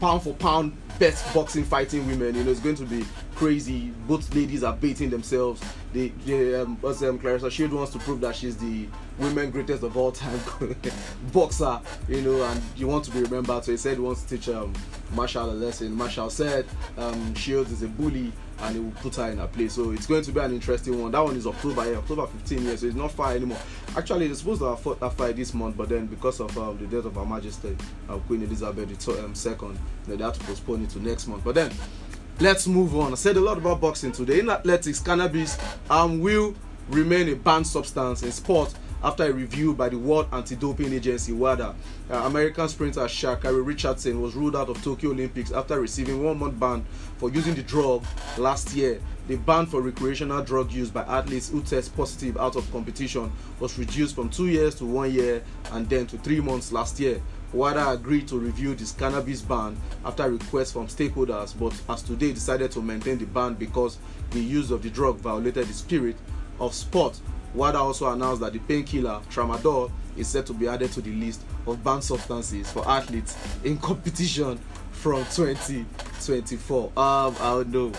pound 0.00 0.22
for 0.22 0.34
pound, 0.34 0.76
best 0.98 1.32
boxing 1.34 1.64
fighting 1.64 2.06
women. 2.06 2.34
You 2.34 2.44
know, 2.44 2.50
it's 2.50 2.60
going 2.60 2.76
to 2.76 2.84
be 2.84 3.04
crazy. 3.34 3.92
Both 4.06 4.34
ladies 4.34 4.64
are 4.64 4.74
beating 4.74 5.10
themselves. 5.10 5.62
They, 5.92 6.08
they 6.08 6.54
um, 6.56 6.78
um, 6.82 7.18
Claressa 7.18 7.50
Shield 7.50 7.72
wants 7.72 7.92
to 7.92 7.98
prove 7.98 8.20
that 8.20 8.36
she's 8.36 8.56
the 8.56 8.86
women 9.18 9.50
greatest 9.50 9.82
of 9.82 9.96
all 9.96 10.12
time 10.12 10.40
boxer. 11.32 11.80
You 12.08 12.22
know, 12.22 12.42
and 12.42 12.62
you 12.76 12.86
want 12.86 13.04
to 13.04 13.10
be 13.10 13.22
remembered. 13.22 13.64
So 13.64 13.72
he 13.72 13.76
said 13.76 13.94
he 13.94 14.00
wants 14.00 14.22
to 14.22 14.36
teach 14.36 14.48
um, 14.48 14.72
Marshall 15.12 15.50
a 15.50 15.52
lesson. 15.52 15.92
Marshall 15.94 16.30
said 16.30 16.66
um, 16.96 17.34
Shields 17.34 17.70
is 17.70 17.82
a 17.82 17.88
bully 17.88 18.32
and 18.60 18.74
he 18.74 18.80
will 18.80 18.90
put 18.92 19.16
her 19.16 19.30
in 19.30 19.38
her 19.38 19.46
place. 19.46 19.74
So 19.74 19.90
it's 19.90 20.06
going 20.06 20.22
to 20.22 20.32
be 20.32 20.40
an 20.40 20.52
interesting 20.52 21.00
one. 21.00 21.12
That 21.12 21.20
one 21.24 21.36
is 21.36 21.46
October, 21.46 21.90
yeah, 21.90 21.98
October 21.98 22.26
15 22.26 22.62
years, 22.64 22.80
so 22.80 22.86
it's 22.86 22.96
not 22.96 23.12
far 23.12 23.32
anymore. 23.32 23.58
Actually, 23.96 24.26
it's 24.26 24.40
supposed 24.40 24.60
to 24.60 24.68
have 24.68 24.80
fought 24.80 25.00
that 25.00 25.12
fight 25.14 25.36
this 25.36 25.54
month, 25.54 25.76
but 25.76 25.88
then 25.88 26.06
because 26.06 26.40
of 26.40 26.56
um, 26.58 26.78
the 26.78 26.86
death 26.86 27.06
of 27.06 27.14
Her 27.14 27.24
Majesty, 27.24 27.76
uh, 28.08 28.16
Queen 28.18 28.42
Elizabeth 28.42 29.08
II, 29.08 29.18
um, 29.20 29.34
second, 29.34 29.78
they 30.06 30.16
had 30.16 30.34
to 30.34 30.40
postpone 30.40 30.84
it 30.84 30.90
to 30.90 31.00
next 31.00 31.26
month. 31.28 31.44
But 31.44 31.54
then 31.54 31.72
let's 32.40 32.66
move 32.66 32.96
on. 32.96 33.12
I 33.12 33.16
said 33.16 33.36
a 33.36 33.40
lot 33.40 33.58
about 33.58 33.80
boxing 33.80 34.12
today. 34.12 34.40
In 34.40 34.50
athletics, 34.50 35.00
cannabis 35.00 35.58
um, 35.90 36.20
will 36.20 36.54
remain 36.90 37.28
a 37.28 37.36
banned 37.36 37.66
substance 37.66 38.22
in 38.22 38.32
sport 38.32 38.74
after 39.02 39.24
a 39.24 39.32
review 39.32 39.74
by 39.74 39.88
the 39.88 39.98
World 39.98 40.26
Anti-Doping 40.32 40.92
Agency 40.92 41.32
WADA. 41.32 41.74
Uh, 42.10 42.14
American 42.14 42.68
sprinter 42.68 43.02
Sha'Carri 43.02 43.64
Richardson 43.64 44.20
was 44.20 44.34
ruled 44.34 44.56
out 44.56 44.68
of 44.68 44.82
Tokyo 44.82 45.10
Olympics 45.10 45.52
after 45.52 45.80
receiving 45.80 46.22
one 46.24 46.38
month 46.38 46.58
ban 46.58 46.84
for 47.18 47.30
using 47.30 47.54
the 47.54 47.62
drug 47.62 48.04
last 48.36 48.74
year. 48.74 49.00
The 49.28 49.36
ban 49.36 49.66
for 49.66 49.82
recreational 49.82 50.42
drug 50.42 50.72
use 50.72 50.90
by 50.90 51.02
athletes 51.02 51.50
who 51.50 51.62
test 51.62 51.96
positive 51.96 52.38
out 52.38 52.56
of 52.56 52.70
competition 52.72 53.30
was 53.60 53.78
reduced 53.78 54.14
from 54.14 54.30
two 54.30 54.48
years 54.48 54.74
to 54.76 54.84
one 54.86 55.12
year 55.12 55.42
and 55.72 55.88
then 55.88 56.06
to 56.08 56.18
three 56.18 56.40
months 56.40 56.72
last 56.72 56.98
year. 56.98 57.20
WADA 57.52 57.90
agreed 57.90 58.26
to 58.28 58.38
review 58.38 58.74
this 58.74 58.92
cannabis 58.92 59.42
ban 59.42 59.76
after 60.04 60.30
requests 60.30 60.72
from 60.72 60.86
stakeholders, 60.86 61.58
but 61.58 61.72
as 61.92 62.02
today 62.02 62.32
decided 62.32 62.70
to 62.72 62.82
maintain 62.82 63.18
the 63.18 63.26
ban 63.26 63.54
because 63.54 63.98
the 64.32 64.40
use 64.40 64.70
of 64.70 64.82
the 64.82 64.90
drug 64.90 65.16
violated 65.18 65.66
the 65.66 65.72
spirit 65.72 66.16
of 66.60 66.74
sport 66.74 67.18
WADA 67.54 67.78
also 67.78 68.10
announced 68.12 68.40
that 68.40 68.52
the 68.52 68.58
painkiller 68.60 69.20
tramadol 69.30 69.90
is 70.16 70.28
set 70.28 70.46
to 70.46 70.52
be 70.52 70.68
added 70.68 70.92
to 70.92 71.00
the 71.00 71.12
list 71.12 71.42
of 71.66 71.82
banned 71.82 72.04
substances 72.04 72.70
for 72.70 72.88
athletes 72.88 73.36
in 73.64 73.78
competition 73.78 74.58
from 74.92 75.24
2024. 75.26 76.84
Um, 76.84 76.92
I 76.96 77.32
don't 77.38 77.68
know. 77.68 77.92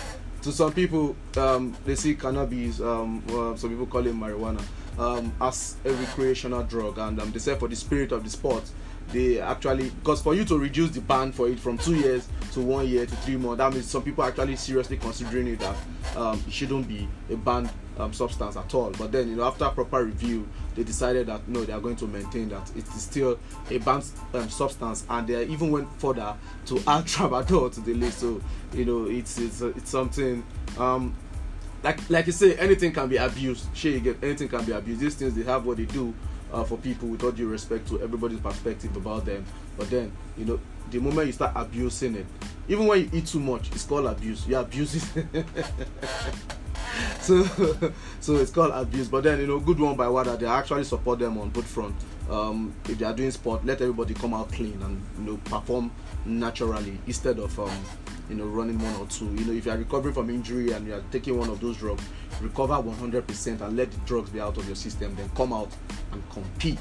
To 0.44 0.52
some 0.52 0.72
people, 0.72 1.16
um, 1.36 1.76
they 1.86 1.96
see 1.96 2.16
cannabis, 2.16 2.80
um, 2.80 3.22
well, 3.28 3.58
some 3.58 3.72
people 3.72 3.88
call 3.88 4.06
it 4.08 4.16
marijuana, 4.16 4.62
um, 4.98 5.34
as 5.42 5.76
a 5.84 5.92
recreational 5.92 6.64
drug, 6.64 6.98
and 6.98 7.20
um, 7.20 7.32
they 7.32 7.40
say 7.40 7.56
for 7.56 7.68
the 7.68 7.76
spirit 7.76 8.14
of 8.14 8.24
the 8.24 8.30
sport, 8.30 8.64
they 9.12 9.40
actually 9.40 9.90
because 9.90 10.22
for 10.22 10.36
you 10.36 10.46
to 10.46 10.58
reduce 10.58 10.92
the 10.92 11.02
ban 11.02 11.32
for 11.32 11.50
it 11.50 11.60
from 11.60 11.78
two 11.78 11.96
years 11.96 12.28
to 12.54 12.62
one 12.62 12.88
year 12.88 13.06
to 13.06 13.16
three 13.18 13.38
months 13.38 13.58
that 13.58 13.74
means 13.74 13.86
some 13.86 14.04
people 14.04 14.24
are 14.24 14.28
actually 14.28 14.56
seriously 14.56 14.98
considering 14.98 15.48
it 15.48 15.60
that 15.60 15.76
um, 16.16 16.42
it 16.48 16.54
shouldn't 16.54 16.88
be 16.88 17.08
a 17.32 17.36
banned 17.36 17.70
um, 18.00 18.14
substance 18.14 18.56
at 18.56 18.74
all 18.74 18.92
but 18.92 19.12
then 19.12 19.30
you 19.30 19.36
know 19.36 19.44
after 19.44 19.68
proper 19.70 20.06
review 20.06 20.48
they 20.76 20.84
decided 20.84 21.28
that 21.28 21.46
no 21.48 21.64
they 21.64 21.74
are 21.74 21.80
going 21.80 21.96
to 21.96 22.08
maintain 22.08 22.50
that 22.50 22.70
it 22.76 22.88
is 22.88 23.02
still 23.02 23.38
a 23.70 23.78
banned 23.80 24.06
um, 24.34 24.50
substance 24.50 25.06
and 25.10 25.28
they 25.28 25.46
even 25.46 25.72
went 25.72 25.92
further 26.00 26.36
to 26.66 26.78
add 26.88 27.06
tramadol 27.06 27.72
to 27.72 27.82
the 27.82 27.94
list 27.94 28.20
so 28.20 28.42
you 28.74 28.86
know 28.86 29.06
it's 29.06 29.38
it's, 29.38 29.62
it's 29.62 29.90
something 29.90 30.44
um, 30.78 31.14
like 31.84 32.10
like 32.10 32.26
you 32.26 32.32
say 32.32 32.56
anything 32.58 32.92
can 32.92 33.08
be 33.08 33.18
abused 33.18 33.68
sure 33.76 33.92
you 33.92 34.00
get 34.00 34.18
anything 34.24 34.48
can 34.48 34.64
be 34.64 34.72
abused 34.72 35.02
these 35.02 35.16
things 35.16 35.36
they 35.36 35.44
have 35.44 35.66
what 35.66 35.78
they 35.78 35.86
do 35.86 36.14
uh, 36.52 36.64
for 36.64 36.78
people 36.78 37.08
with 37.08 37.24
all 37.24 37.32
due 37.32 37.48
respect 37.48 37.88
to 37.90 38.02
everybody's 38.02 38.40
perspective 38.40 38.96
about 38.96 39.26
them. 39.26 39.46
But 39.78 39.90
then, 39.90 40.12
you 40.38 40.46
know, 40.46 40.60
the 40.92 41.00
moment 41.00 41.28
you 41.28 41.34
start 41.34 41.54
abusing 41.56 42.16
it, 42.16 42.26
even 42.68 42.88
when 42.88 43.02
you 43.02 43.10
eat 43.14 43.28
too 43.28 43.40
much, 43.40 43.72
it's 43.72 43.86
called 43.86 44.06
abuse. 44.06 44.48
You 44.48 44.58
abuse 44.58 45.16
it. 45.16 45.26
so, 47.22 47.44
so 48.20 48.36
it's 48.38 48.52
called 48.52 48.72
abuse. 48.74 49.08
But 49.08 49.24
then, 49.24 49.40
you 49.40 49.48
know, 49.48 49.60
good 49.60 49.80
one 49.80 49.96
by 49.96 50.08
WADA. 50.08 50.38
They 50.38 50.46
actually 50.46 50.84
support 50.84 51.20
them 51.20 51.38
on 51.38 51.50
both 51.50 51.68
front. 51.68 51.96
Um, 52.30 52.76
if 52.88 53.00
they 53.00 53.06
are 53.06 53.14
doing 53.14 53.32
sport, 53.32 53.66
let 53.66 53.82
everybody 53.82 54.14
come 54.14 54.34
out 54.34 54.52
clean 54.52 54.80
and 54.84 55.02
you 55.18 55.32
know 55.32 55.38
perform 55.46 55.92
naturally 56.26 57.00
instead 57.08 57.40
of 57.40 57.60
um, 57.60 57.72
you 58.30 58.36
know 58.36 58.46
running 58.46 58.78
one 58.78 58.96
or 58.96 59.08
two. 59.08 59.26
You 59.26 59.46
know, 59.46 59.54
if 59.54 59.66
you 59.66 59.72
are 59.72 59.78
recovering 59.78 60.14
from 60.14 60.30
injury 60.30 60.72
and 60.72 60.86
you 60.86 60.94
are 60.94 61.04
taking 61.12 61.38
one 61.38 61.50
of 61.50 61.60
those 61.60 61.78
drugs, 61.78 62.04
recover 62.40 62.76
100% 62.76 63.62
and 63.62 63.78
let 63.78 63.92
the 63.92 63.98
drugs 64.02 64.30
be 64.30 64.40
out 64.40 64.58
of 64.58 64.68
your 64.68 64.76
system. 64.76 65.16
Then 65.16 65.30
come 65.36 65.54
out 65.54 65.72
and 66.12 66.30
compete. 66.30 66.80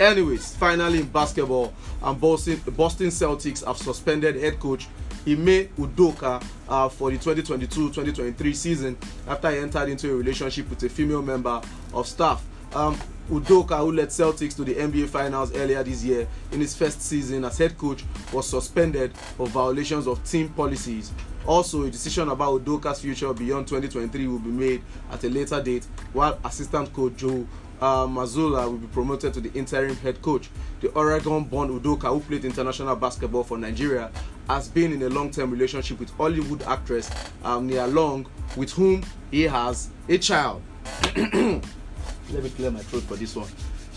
Anyways, 0.00 0.54
finally 0.56 1.00
in 1.00 1.08
basketball, 1.08 1.72
and 2.02 2.20
Boston, 2.20 2.60
Boston 2.76 3.08
Celtics 3.08 3.64
have 3.64 3.78
suspended 3.78 4.36
head 4.36 4.58
coach 4.60 4.88
Ime 5.26 5.68
Udoka 5.78 6.42
uh, 6.68 6.88
for 6.88 7.10
the 7.10 7.18
2022-2023 7.18 8.54
season 8.54 8.96
after 9.26 9.50
he 9.50 9.58
entered 9.58 9.88
into 9.88 10.10
a 10.12 10.14
relationship 10.16 10.68
with 10.70 10.82
a 10.82 10.88
female 10.88 11.22
member 11.22 11.60
of 11.92 12.06
staff. 12.06 12.44
Um, 12.74 12.98
Udoka, 13.30 13.78
who 13.78 13.92
led 13.92 14.08
Celtics 14.08 14.56
to 14.56 14.64
the 14.64 14.74
NBA 14.74 15.08
Finals 15.08 15.54
earlier 15.54 15.82
this 15.82 16.02
year 16.02 16.26
in 16.50 16.60
his 16.60 16.74
first 16.74 17.02
season 17.02 17.44
as 17.44 17.58
head 17.58 17.76
coach, 17.76 18.04
was 18.32 18.48
suspended 18.48 19.14
for 19.36 19.46
violations 19.46 20.06
of 20.06 20.22
team 20.24 20.48
policies. 20.50 21.12
Also, 21.46 21.84
a 21.84 21.90
decision 21.90 22.28
about 22.28 22.64
Udoka's 22.64 23.00
future 23.00 23.32
beyond 23.32 23.66
2023 23.68 24.26
will 24.26 24.38
be 24.38 24.50
made 24.50 24.82
at 25.10 25.22
a 25.24 25.28
later 25.28 25.62
date, 25.62 25.86
while 26.12 26.38
assistant 26.44 26.92
coach 26.92 27.16
Joe 27.16 27.46
uh, 27.80 28.06
Mazzulla 28.06 28.64
will 28.66 28.78
be 28.78 28.86
promoted 28.88 29.34
to 29.34 29.40
the 29.40 29.52
interim 29.52 29.96
head 29.96 30.20
coach. 30.22 30.50
The 30.80 30.88
Oregon-born 30.90 31.78
Udoka, 31.80 32.08
who 32.12 32.20
played 32.20 32.44
international 32.44 32.96
basketball 32.96 33.44
for 33.44 33.58
Nigeria, 33.58 34.10
has 34.48 34.68
been 34.68 34.92
in 34.92 35.02
a 35.02 35.08
long-term 35.08 35.50
relationship 35.50 35.98
with 35.98 36.10
Hollywood 36.10 36.62
actress 36.64 37.10
um, 37.44 37.66
Nia 37.66 37.86
Long, 37.86 38.26
with 38.56 38.72
whom 38.72 39.04
he 39.30 39.42
has 39.42 39.90
a 40.08 40.18
child. 40.18 40.62
Let 41.16 42.42
me 42.42 42.50
clear 42.50 42.70
my 42.70 42.80
throat 42.80 43.02
for 43.04 43.16
this 43.16 43.34
one. 43.34 43.48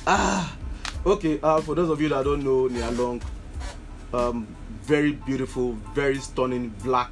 Ah, 0.07 0.55
okay. 1.05 1.39
Uh, 1.41 1.61
for 1.61 1.75
those 1.75 1.89
of 1.89 2.01
you 2.01 2.09
that 2.09 2.23
don't 2.23 2.43
know 2.43 2.67
Nia 2.67 2.91
Long, 2.91 3.21
um, 4.13 4.47
very 4.83 5.13
beautiful, 5.13 5.73
very 5.93 6.17
stunning 6.17 6.69
black 6.83 7.11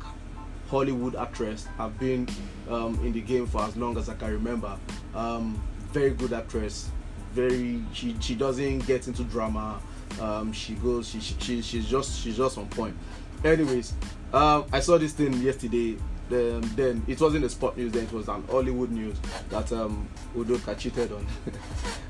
Hollywood 0.70 1.16
actress. 1.16 1.68
I've 1.80 1.98
been 2.00 2.28
um, 2.70 3.00
in 3.04 3.12
the 3.12 3.22
game 3.22 3.48
for 3.48 3.62
as 3.62 3.76
long 3.76 3.98
as 3.98 4.10
I 4.10 4.16
can 4.16 4.32
remember. 4.32 4.78
Um, 5.16 5.62
very 5.92 6.12
good 6.12 6.34
actress. 6.34 6.90
Very 7.34 7.84
she 7.94 8.16
she 8.20 8.36
doesn't 8.36 8.80
get 8.86 9.08
into 9.08 9.24
drama. 9.24 9.80
Um, 10.20 10.52
she 10.52 10.74
goes 10.76 11.10
she, 11.10 11.20
she 11.20 11.62
she's 11.62 11.88
just 11.88 12.22
she's 12.22 12.38
just 12.38 12.58
on 12.58 12.68
point. 12.70 12.96
Anyways, 13.44 13.94
um, 14.34 14.66
I 14.72 14.80
saw 14.80 14.98
this 14.98 15.14
thing 15.14 15.34
yesterday. 15.34 15.98
Then, 16.30 16.62
then 16.76 17.04
it 17.08 17.20
wasn't 17.20 17.46
a 17.46 17.50
sport 17.50 17.76
news. 17.76 17.92
Then 17.92 18.04
it 18.04 18.12
was 18.12 18.28
an 18.28 18.44
Hollywood 18.52 18.92
news 18.92 19.18
that 19.50 19.72
um, 19.72 20.08
Udoka 20.36 20.78
cheated 20.78 21.12
on 21.12 21.26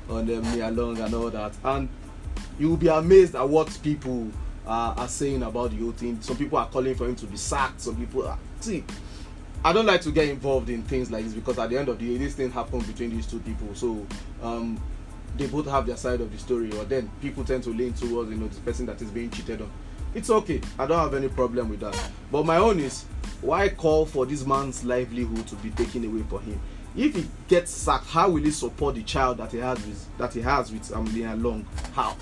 on 0.10 0.30
um, 0.30 0.52
Nia 0.52 0.70
Long 0.70 0.98
and 0.98 1.14
all 1.14 1.30
that. 1.30 1.54
And 1.64 1.88
you 2.58 2.68
will 2.68 2.76
be 2.76 2.88
amazed 2.88 3.34
at 3.34 3.48
what 3.48 3.78
people 3.82 4.28
uh, 4.66 4.94
are 4.96 5.08
saying 5.08 5.42
about 5.42 5.70
the 5.70 5.78
whole 5.78 5.92
thing. 5.92 6.20
Some 6.20 6.36
people 6.36 6.58
are 6.58 6.68
calling 6.68 6.94
for 6.94 7.06
him 7.06 7.16
to 7.16 7.26
be 7.26 7.38
sacked. 7.38 7.80
Some 7.80 7.96
people 7.96 8.26
are 8.26 8.38
see. 8.60 8.84
I 9.64 9.72
don't 9.72 9.86
like 9.86 10.00
to 10.02 10.10
get 10.10 10.28
involved 10.28 10.70
in 10.70 10.82
things 10.82 11.10
like 11.10 11.24
this 11.24 11.34
because 11.34 11.58
at 11.58 11.70
the 11.70 11.78
end 11.78 11.88
of 11.88 11.98
the 11.98 12.06
day, 12.06 12.16
this 12.16 12.34
thing 12.34 12.50
happened 12.50 12.86
between 12.86 13.10
these 13.10 13.26
two 13.26 13.40
people. 13.40 13.74
So 13.74 14.06
um, 14.42 14.80
they 15.36 15.46
both 15.46 15.66
have 15.66 15.86
their 15.86 15.96
side 15.96 16.20
of 16.20 16.32
the 16.32 16.38
story, 16.38 16.72
or 16.72 16.84
then 16.84 17.10
people 17.20 17.44
tend 17.44 17.64
to 17.64 17.70
lean 17.70 17.92
towards 17.92 18.30
you 18.30 18.36
know 18.36 18.48
this 18.48 18.58
person 18.58 18.86
that 18.86 19.00
is 19.02 19.10
being 19.10 19.30
cheated 19.30 19.60
on 19.60 19.70
it's 20.14 20.30
okay. 20.30 20.60
I 20.78 20.86
don't 20.86 20.98
have 20.98 21.14
any 21.14 21.28
problem 21.28 21.68
with 21.68 21.80
that. 21.80 21.96
But 22.30 22.44
my 22.44 22.56
own 22.56 22.80
is 22.80 23.04
why 23.40 23.68
call 23.68 24.06
for 24.06 24.26
this 24.26 24.44
man's 24.44 24.84
livelihood 24.84 25.46
to 25.48 25.56
be 25.56 25.70
taken 25.70 26.04
away 26.04 26.22
for 26.28 26.40
him? 26.40 26.60
If 26.96 27.14
he 27.14 27.28
gets 27.48 27.70
sacked, 27.70 28.06
how 28.08 28.30
will 28.30 28.42
he 28.42 28.50
support 28.50 28.96
the 28.96 29.02
child 29.04 29.38
that 29.38 29.52
he 29.52 29.58
has 29.58 29.78
with 29.86 30.18
that 30.18 30.34
he 30.34 30.40
has 30.40 30.72
with 30.72 30.90
Amelia 30.90 31.34
Long? 31.36 31.64
How? 31.94 32.16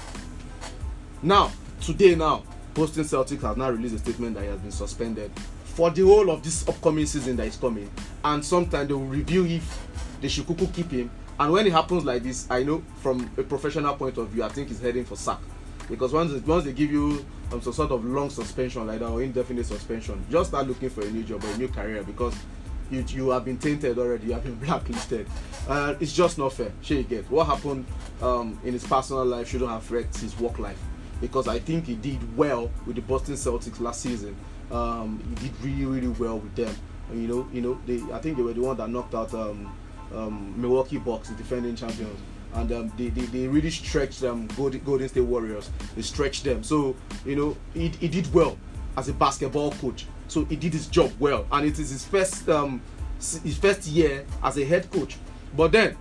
Now, 1.23 1.51
today 1.81 2.15
now, 2.15 2.45
Boston 2.75 3.05
Celtics 3.05 3.43
has 3.43 3.57
now 3.57 3.71
released 3.71 3.95
a 3.95 3.99
statement 3.99 4.35
that 4.35 4.43
he 4.43 4.49
has 4.49 4.61
been 4.61 4.71
suspended 4.71 5.33
for 5.79 5.91
the 5.91 6.03
whole 6.03 6.29
of 6.31 6.43
this 6.43 6.67
upcoming 6.69 7.07
season 7.07 7.37
that 7.37 7.47
is 7.47 7.57
coming. 7.57 7.89
And 8.25 8.45
sometime 8.45 8.89
they 8.89 8.95
will 8.95 9.05
review 9.05 9.47
if 9.47 9.87
they 10.21 10.27
should 10.27 10.45
kuku 10.45 10.75
keep 10.75 10.91
him. 10.91 11.09
And 11.39 11.53
when 11.53 11.69
it 11.69 11.73
happens 11.73 12.05
like 12.05 12.25
this, 12.25 12.51
I 12.51 12.65
know 12.65 12.83
from 12.97 13.31
a 13.39 13.45
professional 13.45 13.95
point 13.95 14.19
of 14.19 14.27
view, 14.31 14.43
I 14.43 14.49
think 14.49 14.67
he's 14.67 14.81
heading 14.81 15.05
for 15.05 15.15
sack. 15.15 15.39
Because 15.89 16.13
once 16.13 16.33
once 16.45 16.65
they 16.65 16.73
give 16.73 16.91
you 16.91 17.25
um, 17.53 17.63
some 17.63 17.73
sort 17.73 17.93
of 17.93 18.05
long 18.05 18.29
suspension 18.29 18.89
like 18.89 18.99
that 18.99 19.09
or 19.09 19.23
indefinite 19.23 19.67
suspension, 19.67 20.21
just 20.29 20.51
start 20.51 20.67
looking 20.67 20.91
for 20.91 21.03
a 21.03 21.11
new 21.13 21.23
job 21.23 21.45
or 21.45 21.51
a 21.53 21.57
new 21.57 21.69
career 21.69 22.03
because 22.03 22.35
you 22.91 23.05
you 23.11 23.31
have 23.31 23.45
been 23.45 23.57
tainted 23.57 23.97
already, 24.01 24.27
you 24.27 24.33
have 24.33 24.43
been 24.43 24.57
blacklisted. 24.67 25.29
Uh, 25.69 25.95
it's 26.01 26.13
just 26.13 26.39
not 26.39 26.55
fair. 26.55 26.73
Get 26.83 27.31
what 27.31 27.47
happened 27.47 27.87
um, 28.21 28.59
in 28.65 28.73
his 28.73 28.85
personal 28.85 29.25
life 29.25 29.47
shouldn't 29.47 29.71
affect 29.71 30.19
his 30.19 30.37
work 30.41 30.59
life 30.59 30.83
because 31.21 31.47
I 31.47 31.61
think 31.61 31.87
he 31.87 31.95
did 31.95 32.37
well 32.37 32.69
with 32.85 32.97
the 32.97 33.03
Boston 33.03 33.35
Celtics 33.35 33.79
last 33.79 34.01
season. 34.01 34.37
Um, 34.71 35.23
he 35.29 35.49
did 35.49 35.61
really 35.63 35.85
really 35.85 36.09
well 36.09 36.39
with 36.39 36.55
them. 36.55 36.75
And, 37.11 37.23
you 37.23 37.29
know, 37.29 37.49
you 37.53 37.63
know, 37.63 37.81
they 37.87 38.01
I 38.13 38.19
think 38.19 38.37
they 38.37 38.43
were 38.43 38.53
the 38.53 38.61
one 38.61 38.77
that 38.77 38.91
knocked 38.91 39.15
out 39.15 39.33
um, 39.35 39.73
um, 40.15 40.61
Milwaukee 40.61 40.99
Bucks, 40.99 41.29
the 41.29 41.35
defending 41.35 41.77
champions 41.77 42.19
and 42.55 42.73
um, 42.73 42.93
they, 42.97 43.09
they, 43.09 43.27
they 43.27 43.47
really 43.47 43.71
stretched 43.71 44.21
them 44.21 44.33
um, 44.33 44.47
Golden, 44.49 44.81
Golden 44.81 45.09
State 45.09 45.21
Warriors. 45.21 45.71
They 45.95 46.03
stretched 46.03 46.45
them. 46.45 46.63
So 46.63 46.97
you 47.25 47.37
know 47.37 47.57
he, 47.75 47.89
he 47.89 48.09
did 48.09 48.33
well 48.33 48.59
as 48.97 49.09
a 49.09 49.13
basketball 49.13 49.73
coach. 49.73 50.07
So 50.29 50.45
he 50.45 50.57
did 50.57 50.73
his 50.73 50.87
job 50.87 51.13
well, 51.19 51.47
and 51.53 51.67
it 51.67 51.79
is 51.79 51.91
his 51.91 52.05
first 52.05 52.49
um, 52.49 52.81
his 53.19 53.59
first 53.59 53.87
year 53.87 54.25
as 54.43 54.57
a 54.59 54.65
head 54.65 54.91
coach. 54.91 55.17
But 55.57 55.73
then 55.73 55.97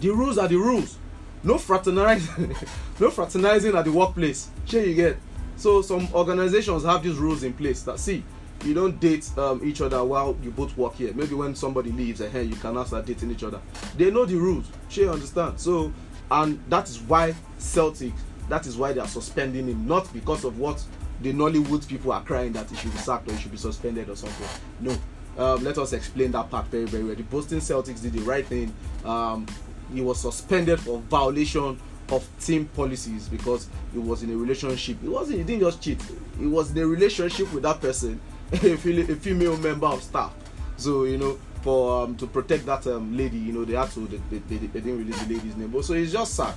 the 0.00 0.10
rules 0.10 0.38
are 0.38 0.48
the 0.48 0.56
rules. 0.56 0.98
No 1.44 1.58
fraternizing, 1.58 2.54
no 3.00 3.10
fraternizing 3.10 3.74
at 3.74 3.84
the 3.84 3.92
workplace. 3.92 4.50
Sure 4.66 4.82
you 4.82 4.94
get. 4.94 5.16
So 5.62 5.80
some 5.80 6.08
organizations 6.12 6.82
have 6.82 7.04
these 7.04 7.18
rules 7.18 7.44
in 7.44 7.52
place 7.52 7.82
that 7.82 8.00
see 8.00 8.24
you 8.64 8.74
don't 8.74 8.98
date 8.98 9.30
um, 9.38 9.60
each 9.62 9.80
other 9.80 10.02
while 10.02 10.36
you 10.42 10.50
both 10.50 10.76
work 10.76 10.96
here. 10.96 11.12
Maybe 11.14 11.36
when 11.36 11.54
somebody 11.54 11.92
leaves, 11.92 12.20
and 12.20 12.32
hey, 12.32 12.42
you 12.42 12.56
cannot 12.56 12.88
start 12.88 13.06
dating 13.06 13.30
each 13.30 13.44
other. 13.44 13.60
They 13.96 14.10
know 14.10 14.24
the 14.24 14.34
rules. 14.34 14.66
She 14.88 15.06
understand. 15.06 15.60
So, 15.60 15.92
and 16.32 16.60
that 16.68 16.88
is 16.88 17.00
why 17.02 17.36
Celtic. 17.58 18.12
That 18.48 18.66
is 18.66 18.76
why 18.76 18.92
they 18.92 18.98
are 18.98 19.06
suspending 19.06 19.68
him, 19.68 19.86
not 19.86 20.12
because 20.12 20.42
of 20.42 20.58
what 20.58 20.82
the 21.20 21.32
Nollywood 21.32 21.86
people 21.86 22.10
are 22.10 22.24
crying 22.24 22.52
that 22.54 22.68
he 22.68 22.74
should 22.74 22.90
be 22.90 22.98
sacked 22.98 23.28
or 23.28 23.32
he 23.32 23.40
should 23.40 23.52
be 23.52 23.56
suspended 23.56 24.08
or 24.08 24.16
something. 24.16 24.48
No. 24.80 24.96
Um, 25.38 25.62
let 25.62 25.78
us 25.78 25.92
explain 25.92 26.32
that 26.32 26.50
part 26.50 26.66
very, 26.66 26.86
very 26.86 27.04
well. 27.04 27.14
The 27.14 27.22
Boston 27.22 27.60
Celtics 27.60 28.02
did 28.02 28.14
the 28.14 28.22
right 28.22 28.44
thing. 28.44 28.74
Um, 29.04 29.46
he 29.94 30.00
was 30.00 30.20
suspended 30.20 30.80
for 30.80 30.98
violation 31.02 31.78
of 32.12 32.28
team 32.40 32.66
policies 32.66 33.28
because 33.28 33.68
he 33.92 33.98
was 33.98 34.22
in 34.22 34.30
a 34.30 34.36
relationship. 34.36 35.00
He 35.00 35.08
wasn't. 35.08 35.38
He 35.38 35.44
didn't 35.44 35.62
just 35.62 35.80
cheat. 35.80 36.00
He 36.38 36.46
was 36.46 36.70
in 36.70 36.78
a 36.78 36.86
relationship 36.86 37.52
with 37.52 37.62
that 37.62 37.80
person 37.80 38.20
a, 38.52 38.76
female 38.76 39.56
member 39.56 39.86
of 39.86 40.02
staff. 40.02 40.34
So 40.76 41.04
you 41.04 41.16
know, 41.16 41.38
for 41.62 42.04
um, 42.04 42.16
to 42.16 42.26
protect 42.26 42.66
that 42.66 42.86
um, 42.86 43.16
lady, 43.16 43.38
you 43.38 43.52
know, 43.52 43.64
they 43.64 43.74
had 43.74 43.90
to 43.92 44.00
they, 44.00 44.18
they, 44.30 44.38
they, 44.38 44.66
they 44.66 44.80
didn't 44.80 44.98
release 44.98 45.22
the 45.22 45.34
lady's 45.34 45.56
name. 45.56 45.70
But 45.70 45.84
so 45.84 45.94
it's 45.94 46.12
just 46.12 46.34
sad. 46.34 46.54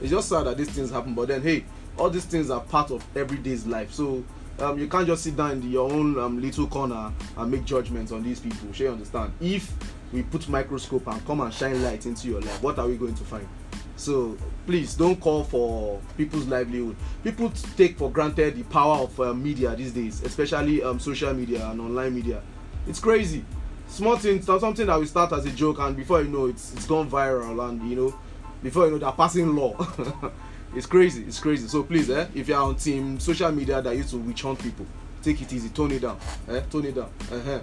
It's 0.00 0.10
just 0.10 0.28
sad 0.28 0.44
that 0.46 0.56
these 0.56 0.70
things 0.70 0.90
happen. 0.90 1.14
But 1.14 1.28
then 1.28 1.42
hey, 1.42 1.64
all 1.96 2.10
these 2.10 2.24
things 2.24 2.50
are 2.50 2.60
part 2.60 2.90
of 2.90 3.04
everyday's 3.16 3.64
life. 3.64 3.92
So 3.92 4.24
um, 4.58 4.78
you 4.78 4.88
can't 4.88 5.06
just 5.06 5.22
sit 5.22 5.36
down 5.36 5.52
in 5.52 5.70
your 5.70 5.90
own 5.90 6.18
um, 6.18 6.40
little 6.40 6.66
corner 6.66 7.12
and 7.36 7.50
make 7.50 7.64
judgments 7.64 8.10
on 8.10 8.24
these 8.24 8.40
people. 8.40 8.72
Sure, 8.72 8.88
you 8.88 8.92
understand? 8.92 9.32
If 9.40 9.72
we 10.12 10.22
put 10.22 10.48
microscope 10.48 11.06
and 11.06 11.24
come 11.26 11.42
and 11.42 11.52
shine 11.54 11.82
light 11.82 12.06
into 12.06 12.26
your 12.26 12.40
life, 12.40 12.62
what 12.62 12.78
are 12.78 12.88
we 12.88 12.96
going 12.96 13.14
to 13.14 13.24
find? 13.24 13.46
So 13.96 14.36
please 14.66 14.94
don't 14.94 15.18
call 15.18 15.44
for 15.44 16.00
people's 16.16 16.46
livelihood. 16.46 16.96
People 17.24 17.50
take 17.76 17.96
for 17.96 18.10
granted 18.10 18.56
the 18.56 18.62
power 18.64 18.98
of 18.98 19.18
uh, 19.18 19.32
media 19.32 19.74
these 19.74 19.92
days, 19.92 20.22
especially 20.22 20.82
um, 20.82 21.00
social 21.00 21.32
media 21.32 21.66
and 21.70 21.80
online 21.80 22.14
media. 22.14 22.42
It's 22.86 23.00
crazy. 23.00 23.44
Small 23.88 24.16
things, 24.16 24.44
something 24.44 24.86
that 24.86 25.00
we 25.00 25.06
start 25.06 25.32
as 25.32 25.46
a 25.46 25.50
joke, 25.50 25.78
and 25.78 25.96
before 25.96 26.20
you 26.20 26.28
know, 26.28 26.46
it's 26.46 26.74
it's 26.74 26.86
gone 26.86 27.08
viral, 27.08 27.68
and 27.68 27.88
you 27.88 27.96
know, 27.96 28.18
before 28.62 28.84
you 28.86 28.92
know, 28.92 28.98
they're 28.98 29.12
passing 29.12 29.54
law. 29.56 29.74
it's 30.74 30.86
crazy. 30.86 31.24
It's 31.24 31.38
crazy. 31.38 31.66
So 31.68 31.82
please, 31.82 32.10
eh, 32.10 32.26
if 32.34 32.48
you're 32.48 32.58
on 32.58 32.76
team 32.76 33.18
social 33.18 33.50
media 33.52 33.80
that 33.80 33.96
used 33.96 34.10
to 34.10 34.18
witch 34.18 34.42
hunt 34.42 34.58
people, 34.58 34.86
take 35.22 35.40
it 35.40 35.52
easy, 35.52 35.70
tone 35.70 35.92
it 35.92 36.02
down, 36.02 36.18
eh, 36.48 36.60
tone 36.68 36.84
it 36.84 36.94
down. 36.96 37.10
Uh-huh. 37.32 37.60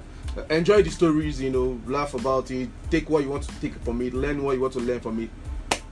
Enjoy 0.50 0.82
the 0.82 0.90
stories, 0.90 1.40
you 1.40 1.52
know, 1.52 1.80
laugh 1.86 2.16
about 2.16 2.50
it, 2.50 2.70
take 2.90 3.08
what 3.10 3.22
you 3.22 3.30
want 3.30 3.44
to 3.44 3.52
take 3.62 3.76
from 3.84 4.02
it, 4.02 4.14
learn 4.16 4.42
what 4.42 4.56
you 4.56 4.62
want 4.62 4.74
to 4.74 4.80
learn 4.80 5.00
from 5.00 5.22
it 5.22 5.30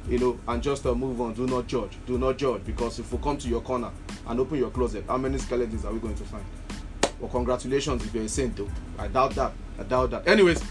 you 0.08 0.18
know, 0.18 0.40
and 0.48 0.62
just 0.62 0.86
uh, 0.86 0.94
move 0.94 1.22
on. 1.22 1.34
Do 1.34 1.48
not 1.48 1.68
judge. 1.68 1.98
Do 2.06 2.18
not 2.18 2.38
judge 2.38 2.64
because 2.66 3.00
if 3.00 3.12
we 3.12 3.18
come 3.20 3.38
to 3.38 3.48
your 3.48 3.62
corner 3.62 3.92
and 4.28 4.40
open 4.40 4.58
your 4.58 4.70
closet, 4.70 5.06
how 5.08 5.18
many 5.18 5.38
skeletons 5.38 5.86
are 5.86 5.94
we 5.94 6.00
going 6.00 6.16
to 6.16 6.24
find? 6.24 6.46
Well, 7.20 7.30
congratulations 7.30 8.04
if 8.04 8.14
you're 8.14 8.24
a 8.24 8.30
saint, 8.30 8.56
though. 8.56 8.70
I 8.98 9.08
doubt 9.08 9.36
that. 9.36 9.54
I 9.80 9.84
doubt 9.84 10.12
that. 10.12 10.28
Anyways, 10.28 10.64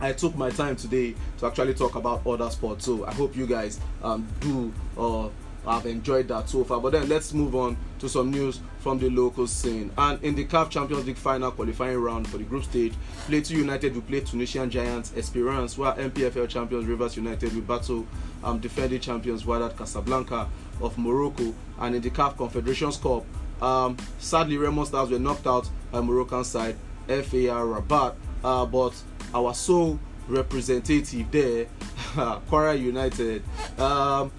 I 0.00 0.12
took 0.12 0.34
my 0.36 0.50
time 0.50 0.76
today 0.76 1.14
to 1.38 1.46
actually 1.46 1.74
talk 1.74 1.94
about 1.94 2.26
other 2.26 2.50
sports, 2.50 2.84
so 2.84 3.04
I 3.06 3.12
hope 3.12 3.36
you 3.36 3.46
guys 3.46 3.80
um, 4.02 4.26
do 4.40 4.72
uh, 4.96 5.28
have 5.64 5.86
enjoyed 5.86 6.28
that 6.28 6.48
so 6.48 6.64
far. 6.64 6.80
But 6.80 6.92
then 6.92 7.08
let's 7.08 7.32
move 7.32 7.54
on 7.54 7.76
to 7.98 8.08
some 8.08 8.30
news 8.30 8.60
from 8.78 8.98
the 8.98 9.10
local 9.10 9.46
scene. 9.46 9.90
And 9.98 10.22
in 10.24 10.34
the 10.34 10.44
CAF 10.46 10.70
Champions 10.70 11.06
League 11.06 11.16
final 11.16 11.50
qualifying 11.50 11.98
round 11.98 12.28
for 12.28 12.38
the 12.38 12.44
group 12.44 12.64
stage, 12.64 12.94
Plateau 13.26 13.54
United 13.54 13.94
will 13.94 14.02
play 14.02 14.20
Tunisian 14.20 14.70
giants 14.70 15.12
Esperance, 15.16 15.76
while 15.76 15.94
NPFL 15.94 16.48
champions 16.48 16.86
Rivers 16.86 17.16
United 17.16 17.54
will 17.54 17.62
battle 17.62 18.06
um, 18.42 18.58
defending 18.58 19.00
champions 19.00 19.44
Wydad 19.44 19.76
Casablanca 19.76 20.48
of 20.80 20.96
Morocco. 20.98 21.54
And 21.78 21.94
in 21.94 22.02
the 22.02 22.10
CAF 22.10 22.36
Confederations 22.36 22.96
Cup, 22.96 23.24
um, 23.62 23.96
sadly, 24.18 24.56
Remo 24.56 24.84
Stars 24.84 25.10
were 25.10 25.18
knocked 25.18 25.46
out 25.46 25.68
by 25.90 26.00
Moroccan 26.00 26.44
side 26.44 26.76
FAR 27.06 27.66
Rabat. 27.66 28.14
Uh, 28.42 28.64
but 28.64 28.94
our 29.34 29.52
sole 29.52 29.98
representative 30.28 31.30
there, 31.30 31.66
Kwara 32.48 32.80
United, 32.80 33.42
um, 33.78 34.32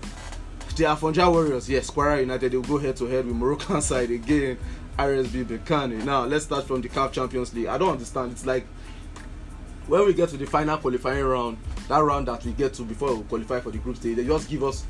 the 0.82 0.88
Afonja 0.88 1.32
Warriors, 1.32 1.70
yes, 1.70 1.92
Kwara 1.92 2.22
United, 2.22 2.56
will 2.56 2.64
go 2.64 2.80
head 2.80 2.96
to 2.98 3.06
head 3.06 3.24
with 3.28 3.36
Moroccan 3.36 3.82
side 3.84 4.10
again, 4.10 4.58
RSB 4.98 5.46
Berkane. 5.46 6.04
Now, 6.04 6.26
let's 6.26 6.46
start 6.46 6.66
from 6.66 6.82
the 6.82 6.90
CAF 6.90 7.12
Champions 7.12 7.54
League. 7.54 7.68
I 7.68 7.78
don't 7.78 7.92
understand. 7.92 8.32
It's 8.32 8.48
like 8.48 8.66
when 9.86 10.04
we 10.08 10.14
get 10.16 10.30
to 10.30 10.38
the 10.38 10.48
final 10.48 10.80
qualifying 10.80 11.24
round, 11.24 11.60
that 11.88 12.00
round 12.00 12.30
that 12.30 12.44
we 12.44 12.54
get 12.54 12.74
to 12.74 12.82
before 12.82 13.14
we 13.14 13.22
qualify 13.26 13.60
for 13.60 13.70
the 13.70 13.78
group 13.78 13.98
stage, 13.98 14.16
they 14.16 14.26
just 14.26 14.50
give 14.50 14.64
us 14.64 14.84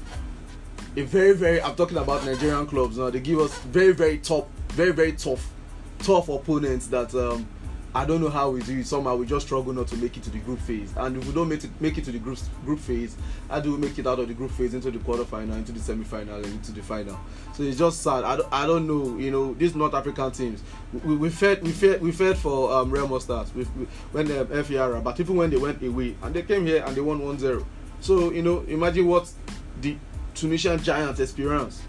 a 0.95 1.01
very, 1.01 1.33
very, 1.33 1.61
I'm 1.61 1.75
talking 1.75 1.97
about 1.97 2.25
Nigerian 2.25 2.67
clubs 2.67 2.97
now, 2.97 3.09
they 3.09 3.19
give 3.19 3.39
us 3.39 3.53
very, 3.59 3.91
very 3.91 4.17
top, 4.17 4.49
very, 4.69 4.93
very 4.93 5.11
tough, 5.11 5.51
tough 5.99 6.29
opponents 6.29 6.87
that 6.87 7.13
um, 7.15 7.45
I 7.93 8.05
don't 8.05 8.21
know 8.21 8.29
how 8.29 8.49
we 8.49 8.61
do 8.61 8.79
it. 8.79 8.87
Somehow 8.87 9.17
we 9.17 9.25
just 9.25 9.47
struggle 9.47 9.73
not 9.73 9.87
to 9.87 9.97
make 9.97 10.15
it 10.15 10.23
to 10.23 10.29
the 10.29 10.39
group 10.39 10.59
phase. 10.59 10.93
And 10.95 11.17
if 11.17 11.27
we 11.27 11.33
don't 11.33 11.49
make 11.49 11.63
it, 11.63 11.69
make 11.81 11.97
it 11.97 12.05
to 12.05 12.11
the 12.11 12.19
group 12.19 12.37
group 12.63 12.79
phase, 12.79 13.17
how 13.49 13.59
do 13.59 13.73
we 13.73 13.77
make 13.77 13.99
it 13.99 14.07
out 14.07 14.19
of 14.19 14.29
the 14.29 14.33
group 14.33 14.51
phase 14.51 14.73
into 14.73 14.91
the 14.91 14.99
quarterfinal, 14.99 15.55
into 15.55 15.73
the 15.73 15.79
semi-final, 15.79 16.35
and 16.35 16.45
into 16.45 16.71
the 16.71 16.81
final? 16.81 17.19
So 17.53 17.63
it's 17.63 17.77
just 17.77 18.01
sad. 18.01 18.23
I 18.23 18.37
don't, 18.37 18.47
I 18.53 18.65
don't 18.65 18.87
know. 18.87 19.17
You 19.17 19.31
know, 19.31 19.53
these 19.55 19.75
North 19.75 19.93
African 19.93 20.31
teams, 20.31 20.63
we, 21.03 21.17
we 21.17 21.29
fed 21.29 21.63
we 21.63 21.71
fed 21.71 22.01
we 22.01 22.13
fed 22.13 22.37
for 22.37 22.71
um, 22.71 22.91
Real 22.91 23.19
Stars 23.19 23.49
when 23.49 24.25
they 24.27 24.39
um, 24.39 24.63
FAR, 24.63 25.01
but 25.01 25.19
even 25.19 25.35
when 25.35 25.49
they 25.49 25.57
went 25.57 25.83
away 25.83 26.15
and 26.23 26.33
they 26.33 26.43
came 26.43 26.65
here 26.65 26.83
and 26.85 26.95
they 26.95 27.01
won 27.01 27.19
1-0. 27.19 27.65
So 27.99 28.31
you 28.31 28.41
know, 28.41 28.61
imagine 28.69 29.05
what 29.07 29.29
the 29.81 29.97
Tunisian 30.33 30.81
Giants 30.81 31.19
Esperance 31.19 31.81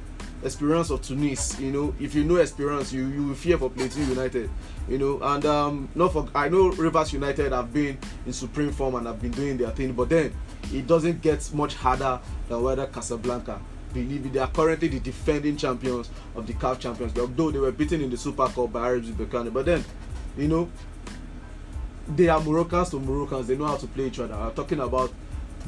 Esperance 0.44 0.90
of 0.90 1.02
Tunis. 1.02 1.58
You 1.60 1.70
know, 1.70 1.94
if 2.00 2.14
you 2.14 2.24
know 2.24 2.36
Esperance, 2.36 2.92
you 2.92 3.06
you 3.06 3.26
will 3.28 3.34
fear 3.34 3.58
for 3.58 3.70
Plateau 3.70 4.00
United. 4.00 4.50
You 4.88 4.98
know, 4.98 5.20
and 5.22 5.44
um, 5.46 5.88
not 5.94 6.12
for 6.12 6.28
I 6.34 6.48
know 6.48 6.68
Rivers 6.70 7.12
United 7.12 7.52
have 7.52 7.72
been 7.72 7.98
in 8.26 8.32
supreme 8.32 8.72
form 8.72 8.96
and 8.96 9.06
have 9.06 9.20
been 9.20 9.30
doing 9.30 9.56
their 9.56 9.70
thing, 9.70 9.92
but 9.92 10.08
then 10.08 10.34
it 10.72 10.86
doesn't 10.86 11.20
get 11.22 11.48
much 11.54 11.74
harder 11.74 12.20
than 12.48 12.58
Wydad 12.58 12.92
Casablanca. 12.92 13.60
Believe 13.92 14.32
they 14.32 14.38
are 14.38 14.48
currently 14.48 14.88
the 14.88 15.00
defending 15.00 15.56
champions 15.56 16.08
of 16.34 16.46
the 16.46 16.54
CAF 16.54 16.78
champions. 16.80 17.14
League, 17.14 17.20
Although 17.22 17.50
they 17.50 17.58
were 17.58 17.72
beaten 17.72 18.00
in 18.00 18.10
the 18.10 18.16
Super 18.16 18.46
Cup 18.46 18.72
by 18.72 18.88
RFG 18.88 19.12
Berkane, 19.12 19.52
but 19.52 19.66
then, 19.66 19.84
you 20.36 20.48
know, 20.48 20.70
they 22.08 22.28
are 22.28 22.40
Moroccans 22.40 22.90
to 22.90 22.98
Moroccans. 22.98 23.46
They 23.46 23.56
know 23.56 23.66
how 23.66 23.76
to 23.76 23.86
play 23.86 24.06
each 24.06 24.18
other. 24.18 24.34
I'm 24.34 24.52
talking 24.52 24.80
about 24.80 25.12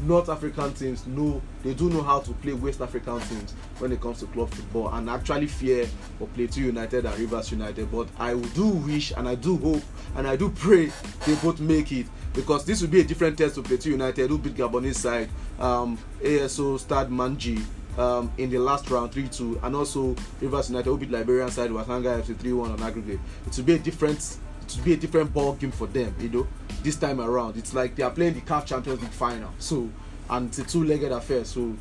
North 0.02 0.28
African 0.28 0.72
teams 0.74 1.06
know 1.06 1.40
they 1.62 1.74
do 1.74 1.88
know 1.88 2.02
how 2.02 2.20
to 2.20 2.32
play 2.34 2.52
West 2.52 2.80
African 2.80 3.20
teams 3.20 3.52
when 3.78 3.92
it 3.92 4.00
comes 4.00 4.20
to 4.20 4.26
club 4.26 4.50
football 4.50 4.88
and 4.94 5.08
actually 5.08 5.46
fear 5.46 5.86
for 6.18 6.26
Plateau 6.28 6.60
United 6.60 7.04
and 7.06 7.18
Rivers 7.18 7.50
United. 7.50 7.90
But 7.90 8.08
I 8.18 8.34
do 8.34 8.66
wish 8.68 9.12
and 9.16 9.28
I 9.28 9.34
do 9.34 9.56
hope 9.56 9.82
and 10.16 10.26
I 10.26 10.36
do 10.36 10.50
pray 10.50 10.90
they 11.26 11.34
both 11.36 11.60
make 11.60 11.92
it 11.92 12.06
because 12.32 12.64
this 12.64 12.82
will 12.82 12.88
be 12.88 13.00
a 13.00 13.04
different 13.04 13.38
test 13.38 13.54
to 13.54 13.62
Plateau 13.62 13.90
United 13.90 14.28
who 14.28 14.38
beat 14.38 14.54
Gabonese 14.54 14.96
side 14.96 15.28
um, 15.58 15.98
ASO 16.20 16.78
Stade 16.78 17.08
Manji 17.08 17.64
um, 17.98 18.32
in 18.38 18.50
the 18.50 18.58
last 18.58 18.90
round 18.90 19.12
3-2 19.12 19.62
and 19.62 19.76
also 19.76 20.16
Rivers 20.40 20.68
United 20.68 20.90
who 20.90 20.98
beat 20.98 21.10
Liberian 21.10 21.50
side 21.50 21.70
Wasanga 21.70 22.20
FC 22.22 22.34
3-1 22.34 22.72
on 22.72 22.82
aggregate. 22.82 23.20
It 23.46 23.56
will 23.56 23.64
be 23.64 23.74
a 23.74 23.78
different 23.78 24.38
to 24.68 24.80
be 24.80 24.92
a 24.92 24.96
different 24.96 25.32
ball 25.32 25.54
game 25.54 25.70
for 25.70 25.86
them, 25.86 26.14
you 26.18 26.28
know, 26.28 26.46
this 26.82 26.96
time 26.96 27.20
around. 27.20 27.56
It's 27.56 27.74
like 27.74 27.96
they 27.96 28.02
are 28.02 28.10
playing 28.10 28.34
the 28.34 28.40
CAF 28.40 28.66
Champions 28.66 29.00
League 29.00 29.10
final. 29.10 29.50
So, 29.58 29.88
and 30.30 30.48
it's 30.48 30.58
a 30.58 30.64
two-legged 30.64 31.12
affair. 31.12 31.44
So, 31.44 31.74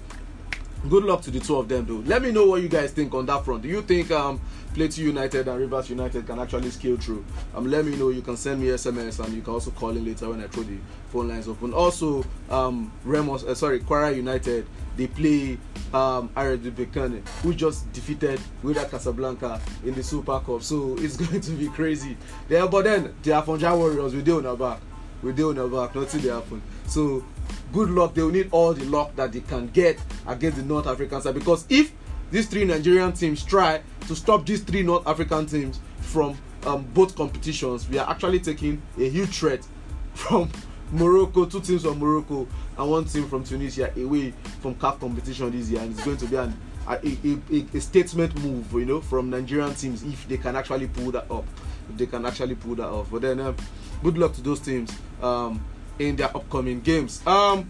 good 0.89 1.03
luck 1.03 1.21
to 1.23 1.31
the 1.31 1.39
two 1.39 1.57
of 1.57 1.67
them, 1.67 1.85
though. 1.85 2.03
Let 2.05 2.21
me 2.21 2.31
know 2.31 2.45
what 2.45 2.61
you 2.61 2.69
guys 2.69 2.91
think 2.91 3.13
on 3.13 3.25
that 3.27 3.45
front. 3.45 3.63
Do 3.63 3.69
you 3.69 3.81
think 3.81 4.11
um, 4.11 4.41
Plateau 4.73 5.01
United 5.01 5.47
and 5.47 5.59
Rivers 5.59 5.89
United 5.89 6.25
can 6.25 6.39
actually 6.39 6.71
scale 6.71 6.97
through? 6.97 7.23
Um, 7.55 7.69
let 7.69 7.85
me 7.85 7.95
know. 7.95 8.09
You 8.09 8.21
can 8.21 8.37
send 8.37 8.61
me 8.61 8.67
SMS 8.67 9.23
and 9.23 9.33
you 9.33 9.41
can 9.41 9.53
also 9.53 9.71
call 9.71 9.91
in 9.91 10.03
later 10.03 10.29
when 10.29 10.43
I 10.43 10.47
throw 10.47 10.63
the 10.63 10.77
phone 11.11 11.29
lines 11.29 11.47
open. 11.47 11.73
Also, 11.73 12.25
um, 12.49 12.91
Remos, 13.05 13.43
uh, 13.43 13.53
sorry, 13.53 13.79
Kwara 13.79 14.15
United, 14.15 14.65
they 14.97 15.07
play 15.07 15.57
um, 15.93 16.29
Berkane, 16.29 17.27
who 17.41 17.53
just 17.53 17.91
defeated 17.93 18.39
Wydad 18.63 18.89
Casablanca 18.89 19.61
in 19.83 19.93
the 19.93 20.03
Super 20.03 20.39
Cup. 20.39 20.63
So 20.63 20.95
it's 20.97 21.17
going 21.23 21.41
to 21.41 21.51
be 21.51 21.67
crazy. 21.69 22.17
There, 22.47 22.67
but 22.67 22.85
then 22.85 23.13
the 23.21 23.31
Afonja 23.31 23.77
Warriors, 23.77 24.13
we 24.13 24.21
do 24.21 24.39
on 24.39 24.45
our 24.45 24.57
back. 24.57 24.79
We 25.21 25.33
do 25.33 25.51
on 25.51 25.59
our 25.59 25.67
back. 25.67 25.95
Nothing 25.95 26.21
they 26.21 26.29
happen. 26.29 26.61
So 26.87 27.23
good 27.71 27.89
luck. 27.89 28.13
They 28.13 28.23
will 28.23 28.31
need 28.31 28.49
all 28.51 28.73
the 28.73 28.85
luck 28.85 29.15
that 29.15 29.31
they 29.31 29.41
can 29.41 29.67
get 29.67 29.99
against 30.27 30.57
the 30.57 30.63
North 30.63 30.87
African 30.87 31.21
side 31.21 31.35
because 31.35 31.65
if 31.69 31.91
these 32.33 32.47
three 32.47 32.65
Nigerian 32.65 33.13
teams 33.13 33.43
try 33.45 33.79
to 34.07 34.15
stop 34.15 34.43
these 34.43 34.61
three 34.63 34.81
North 34.81 35.05
African 35.07 35.45
teams 35.45 35.79
from 35.99 36.35
um, 36.65 36.83
both 36.91 37.15
competitions, 37.15 37.87
we 37.87 37.99
are 37.99 38.09
actually 38.09 38.39
taking 38.39 38.81
a 38.97 39.07
huge 39.07 39.37
threat 39.37 39.63
from 40.15 40.49
Morocco, 40.91 41.45
two 41.45 41.61
teams 41.61 41.83
from 41.83 41.99
Morocco 41.99 42.47
and 42.75 42.89
one 42.89 43.05
team 43.05 43.27
from 43.29 43.43
Tunisia 43.43 43.93
away 43.97 44.33
from 44.61 44.73
CAF 44.73 44.99
competition 44.99 45.51
this 45.51 45.69
year, 45.69 45.81
and 45.81 45.91
it's 45.91 46.03
going 46.03 46.17
to 46.17 46.25
be 46.25 46.35
an, 46.35 46.59
a, 46.87 46.95
a, 46.95 47.65
a, 47.77 47.79
statement 47.79 48.35
move, 48.41 48.71
you 48.73 48.85
know, 48.85 48.99
from 48.99 49.29
Nigerian 49.29 49.75
teams 49.75 50.01
if 50.01 50.27
they 50.27 50.37
can 50.37 50.55
actually 50.55 50.87
pull 50.87 51.11
that 51.11 51.29
up, 51.29 51.45
if 51.91 51.97
they 51.97 52.07
can 52.07 52.25
actually 52.25 52.55
pull 52.55 52.73
that 52.73 52.87
off. 52.87 53.11
But 53.11 53.21
then, 53.21 53.41
um, 53.41 53.55
good 54.01 54.17
luck 54.17 54.33
to 54.33 54.41
those 54.41 54.59
teams 54.59 54.91
um, 55.21 55.63
in 55.99 56.15
their 56.15 56.35
upcoming 56.35 56.81
games. 56.81 57.25
Um, 57.27 57.69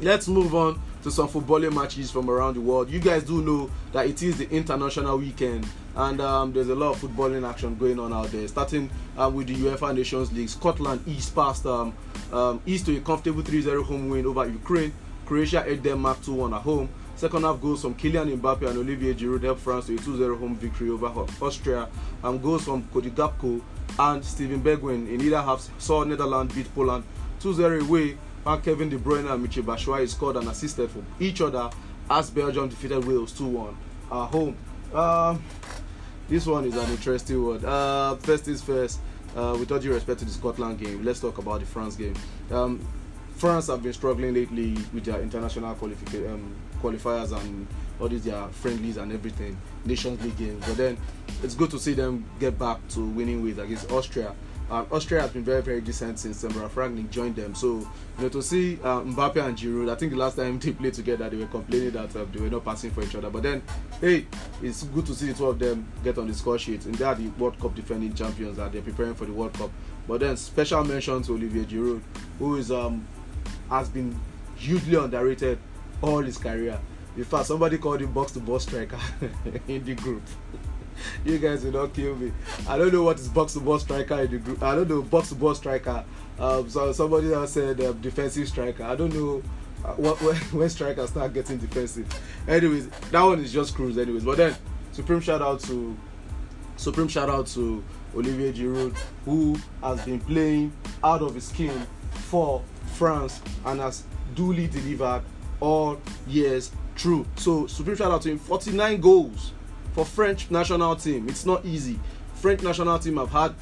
let's 0.00 0.26
move 0.26 0.52
on 0.56 0.82
to 1.04 1.10
some 1.10 1.28
footballing 1.28 1.74
matches 1.74 2.10
from 2.10 2.30
around 2.30 2.54
the 2.54 2.60
world. 2.62 2.90
You 2.90 2.98
guys 2.98 3.22
do 3.24 3.42
know 3.42 3.70
that 3.92 4.06
it 4.06 4.22
is 4.22 4.38
the 4.38 4.48
international 4.50 5.18
weekend 5.18 5.68
and 5.96 6.18
um, 6.18 6.50
there's 6.54 6.70
a 6.70 6.74
lot 6.74 6.94
of 6.94 7.02
footballing 7.02 7.48
action 7.48 7.76
going 7.76 8.00
on 8.00 8.10
out 8.12 8.32
there. 8.32 8.48
Starting 8.48 8.88
um, 9.18 9.34
with 9.34 9.46
the 9.46 9.54
UEFA 9.54 9.94
Nations 9.94 10.32
League, 10.32 10.48
Scotland 10.48 11.02
East 11.06 11.34
passed 11.34 11.66
um, 11.66 11.94
um, 12.32 12.60
East 12.64 12.86
to 12.86 12.96
a 12.96 13.00
comfortable 13.00 13.42
3-0 13.42 13.84
home 13.84 14.08
win 14.08 14.24
over 14.24 14.46
Ukraine. 14.46 14.94
Croatia 15.26 15.62
edged 15.68 15.82
Denmark 15.82 16.22
2-1 16.22 16.56
at 16.56 16.62
home. 16.62 16.88
Second 17.16 17.42
half 17.42 17.60
goals 17.60 17.82
from 17.82 17.94
Kylian 17.94 18.40
Mbappe 18.40 18.66
and 18.66 18.78
Olivier 18.78 19.12
Giroud 19.12 19.42
helped 19.42 19.60
France 19.60 19.86
to 19.86 19.94
a 19.94 19.98
2-0 19.98 20.38
home 20.38 20.56
victory 20.56 20.88
over 20.88 21.06
Austria. 21.42 21.86
And 22.22 22.42
goals 22.42 22.64
from 22.64 22.82
Cody 22.88 23.10
Gakpo 23.10 23.60
and 23.98 24.24
Steven 24.24 24.62
Bergwijn 24.62 25.06
in 25.12 25.20
either 25.20 25.42
half 25.42 25.70
saw 25.78 26.02
Netherlands 26.02 26.54
beat 26.54 26.74
Poland 26.74 27.04
2-0 27.40 27.86
away. 27.86 28.16
And 28.46 28.62
Kevin 28.62 28.88
De 28.88 28.98
Bruyne 28.98 29.30
and 29.30 29.46
Michy 29.46 29.62
Batshuayi 29.62 30.08
scored 30.08 30.36
and 30.36 30.48
assisted 30.48 30.90
for 30.90 31.02
each 31.18 31.40
other 31.40 31.70
as 32.10 32.30
Belgium 32.30 32.68
defeated 32.68 33.04
Wales 33.04 33.32
2-1 33.38 33.74
at 34.10 34.26
home. 34.30 34.56
Um, 34.92 35.42
this 36.28 36.46
one 36.46 36.64
is 36.64 36.76
an 36.76 36.90
interesting 36.90 37.44
one. 37.44 37.64
Uh, 37.64 38.16
first 38.16 38.48
is 38.48 38.62
first. 38.62 39.00
Uh, 39.36 39.56
with 39.58 39.72
all 39.72 39.80
due 39.80 39.92
respect 39.92 40.20
to 40.20 40.24
the 40.24 40.30
Scotland 40.30 40.78
game, 40.78 41.04
let's 41.04 41.18
talk 41.18 41.38
about 41.38 41.58
the 41.58 41.66
France 41.66 41.96
game. 41.96 42.14
Um, 42.52 42.80
France 43.36 43.66
have 43.66 43.82
been 43.82 43.92
struggling 43.92 44.32
lately 44.32 44.74
with 44.92 45.04
their 45.04 45.20
international 45.20 45.74
qualifi- 45.74 46.32
um, 46.32 46.54
qualifiers 46.80 47.36
and 47.36 47.66
all 48.00 48.08
these 48.08 48.24
their 48.24 48.46
friendlies 48.48 48.96
and 48.96 49.12
everything, 49.12 49.56
Nations 49.84 50.22
League 50.22 50.36
games. 50.36 50.64
But 50.66 50.76
then 50.76 50.96
it's 51.42 51.54
good 51.54 51.70
to 51.70 51.78
see 51.80 51.94
them 51.94 52.24
get 52.38 52.58
back 52.58 52.86
to 52.90 53.04
winning 53.04 53.42
ways 53.42 53.58
against 53.58 53.90
Austria. 53.90 54.34
Um, 54.70 54.86
Austria 54.90 55.20
has 55.20 55.30
been 55.30 55.44
very, 55.44 55.60
very 55.60 55.80
decent 55.80 56.18
since 56.18 56.42
um, 56.42 56.50
Ralf 56.52 56.74
Rangnick 56.74 57.10
joined 57.10 57.36
them. 57.36 57.54
So, 57.54 57.66
you 57.68 57.86
know, 58.18 58.28
to 58.30 58.42
see 58.42 58.78
uh, 58.82 59.00
Mbappe 59.02 59.36
and 59.36 59.56
Giroud, 59.56 59.90
I 59.90 59.94
think 59.94 60.12
the 60.12 60.18
last 60.18 60.36
time 60.36 60.58
they 60.60 60.72
played 60.72 60.94
together, 60.94 61.28
they 61.28 61.36
were 61.36 61.46
complaining 61.46 61.90
that 61.92 62.16
uh, 62.16 62.24
they 62.32 62.40
were 62.40 62.48
not 62.48 62.64
passing 62.64 62.90
for 62.90 63.02
each 63.02 63.14
other. 63.14 63.28
But 63.28 63.42
then, 63.42 63.62
hey, 64.00 64.26
it's 64.62 64.84
good 64.84 65.04
to 65.06 65.14
see 65.14 65.26
the 65.26 65.34
two 65.34 65.46
of 65.46 65.58
them 65.58 65.86
get 66.02 66.16
on 66.16 66.28
the 66.28 66.34
score 66.34 66.58
sheet. 66.58 66.86
And 66.86 66.94
they 66.94 67.04
are 67.04 67.14
the 67.14 67.28
World 67.30 67.58
Cup 67.60 67.74
defending 67.74 68.14
champions 68.14 68.58
and 68.58 68.72
they're 68.72 68.82
preparing 68.82 69.14
for 69.14 69.26
the 69.26 69.32
World 69.32 69.52
Cup. 69.52 69.70
But 70.08 70.20
then, 70.20 70.36
special 70.36 70.84
mention 70.84 71.22
to 71.22 71.32
Olivier 71.32 71.64
Giroud, 71.64 72.02
who 72.38 72.56
is 72.56 72.70
um 72.70 73.06
has 73.70 73.88
been 73.88 74.18
hugely 74.56 74.96
underrated 74.96 75.58
all 76.02 76.22
his 76.22 76.38
career. 76.38 76.78
In 77.16 77.24
fact, 77.24 77.46
somebody 77.46 77.78
called 77.78 78.00
him 78.00 78.12
box 78.12 78.32
to 78.32 78.40
box 78.40 78.64
striker 78.64 78.98
in 79.68 79.84
the 79.84 79.94
group. 79.94 80.22
you 81.24 81.38
guys 81.38 81.64
will 81.64 81.72
not 81.72 81.94
kill 81.94 82.16
me. 82.16 82.32
I 82.68 82.78
don't 82.78 82.92
know 82.92 83.02
what 83.02 83.18
is 83.18 83.28
box 83.28 83.54
to 83.54 83.60
box 83.60 83.82
striker 83.84 84.20
in 84.20 84.30
the 84.30 84.38
group. 84.38 84.62
I 84.62 84.74
don't 84.74 84.88
know 84.88 85.02
box 85.02 85.28
to 85.30 85.34
box 85.34 85.58
striker. 85.58 86.04
Um, 86.38 86.68
so 86.68 86.92
somebody 86.92 87.32
else 87.32 87.52
said 87.52 87.80
um, 87.80 88.00
defensive 88.00 88.48
striker. 88.48 88.84
I 88.84 88.96
don't 88.96 89.14
know 89.14 89.42
uh, 89.84 89.92
what 89.94 90.20
when, 90.22 90.36
when 90.52 90.70
strikers 90.70 91.10
start 91.10 91.32
getting 91.32 91.58
defensive. 91.58 92.06
Anyways, 92.48 92.88
that 92.88 93.22
one 93.22 93.40
is 93.40 93.52
just 93.52 93.74
cruise. 93.74 93.98
Anyways, 93.98 94.24
but 94.24 94.36
then 94.36 94.56
supreme 94.92 95.20
shout 95.20 95.42
out 95.42 95.60
to 95.60 95.96
supreme 96.76 97.08
shout 97.08 97.28
out 97.28 97.46
to 97.48 97.82
Olivier 98.14 98.52
Giroud 98.52 98.96
who 99.24 99.56
has 99.82 100.04
been 100.04 100.20
playing 100.20 100.72
out 101.02 101.20
of 101.20 101.34
his 101.34 101.44
skin 101.44 101.86
for 102.12 102.62
France 102.94 103.40
and 103.66 103.80
has 103.80 104.04
duly 104.34 104.66
delivered 104.66 105.22
all 105.60 106.00
years 106.26 106.70
through. 106.96 107.26
So 107.36 107.66
supreme 107.66 107.96
shout 107.96 108.12
out 108.12 108.22
to 108.22 108.30
him. 108.30 108.38
49 108.38 109.00
goals 109.00 109.52
for 109.94 110.04
French 110.04 110.50
national 110.50 110.96
team. 110.96 111.28
It's 111.28 111.46
not 111.46 111.64
easy. 111.64 111.98
French 112.34 112.62
national 112.62 112.98
team 112.98 113.16
have 113.16 113.30
had 113.30 113.54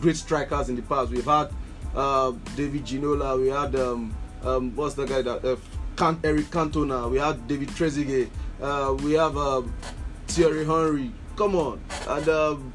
great 0.00 0.16
strikers 0.16 0.68
in 0.68 0.76
the 0.76 0.82
past. 0.82 1.10
We've 1.10 1.24
had 1.24 1.50
uh, 1.94 2.32
David 2.56 2.84
Ginola. 2.84 3.38
We 3.38 3.48
had 3.48 3.74
um, 3.74 4.16
um, 4.42 4.74
what's 4.76 4.94
the 4.94 5.04
guy 5.04 5.22
that 5.22 5.44
uh, 5.44 5.56
Can- 5.96 6.20
Eric 6.24 6.46
Cantona. 6.46 7.10
We 7.10 7.18
had 7.18 7.46
David 7.46 7.68
Trezeguet. 7.70 8.30
Uh, 8.62 8.94
we 9.02 9.12
have 9.14 9.36
um, 9.36 9.74
Thierry 10.28 10.64
Henry. 10.64 11.12
Come 11.36 11.56
on, 11.56 11.80
and 12.06 12.28
um, 12.28 12.72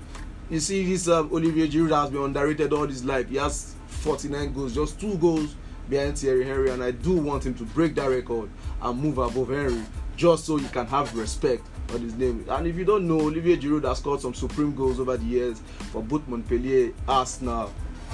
you 0.49 0.59
see 0.59 0.85
this 0.85 1.07
um, 1.07 1.29
Olivier 1.31 1.67
Giroud 1.67 2.01
has 2.01 2.09
been 2.09 2.23
underrated 2.23 2.73
all 2.73 2.87
his 2.87 3.05
life. 3.05 3.29
He 3.29 3.37
has 3.37 3.75
49 3.87 4.53
goals, 4.53 4.73
just 4.73 4.99
two 4.99 5.15
goals 5.17 5.55
behind 5.87 6.17
Thierry 6.17 6.45
Henry, 6.45 6.71
and 6.71 6.83
I 6.83 6.89
do 6.91 7.13
want 7.13 7.45
him 7.45 7.53
to 7.55 7.63
break 7.63 7.93
that 7.95 8.09
record 8.09 8.49
and 8.81 8.99
move 8.99 9.19
above 9.19 9.49
Henry, 9.49 9.83
just 10.17 10.45
so 10.45 10.57
he 10.57 10.67
can 10.69 10.87
have 10.87 11.15
respect 11.15 11.67
on 11.93 12.01
his 12.01 12.15
name. 12.15 12.45
And 12.49 12.67
if 12.67 12.75
you 12.75 12.85
don't 12.85 13.07
know, 13.07 13.19
Olivier 13.21 13.57
Giroud 13.57 13.87
has 13.87 13.99
scored 13.99 14.21
some 14.21 14.33
supreme 14.33 14.75
goals 14.75 14.99
over 14.99 15.17
the 15.17 15.25
years 15.25 15.61
for 15.91 16.01
both 16.01 16.27
Montpellier, 16.27 16.93
Arsenal, 17.07 17.71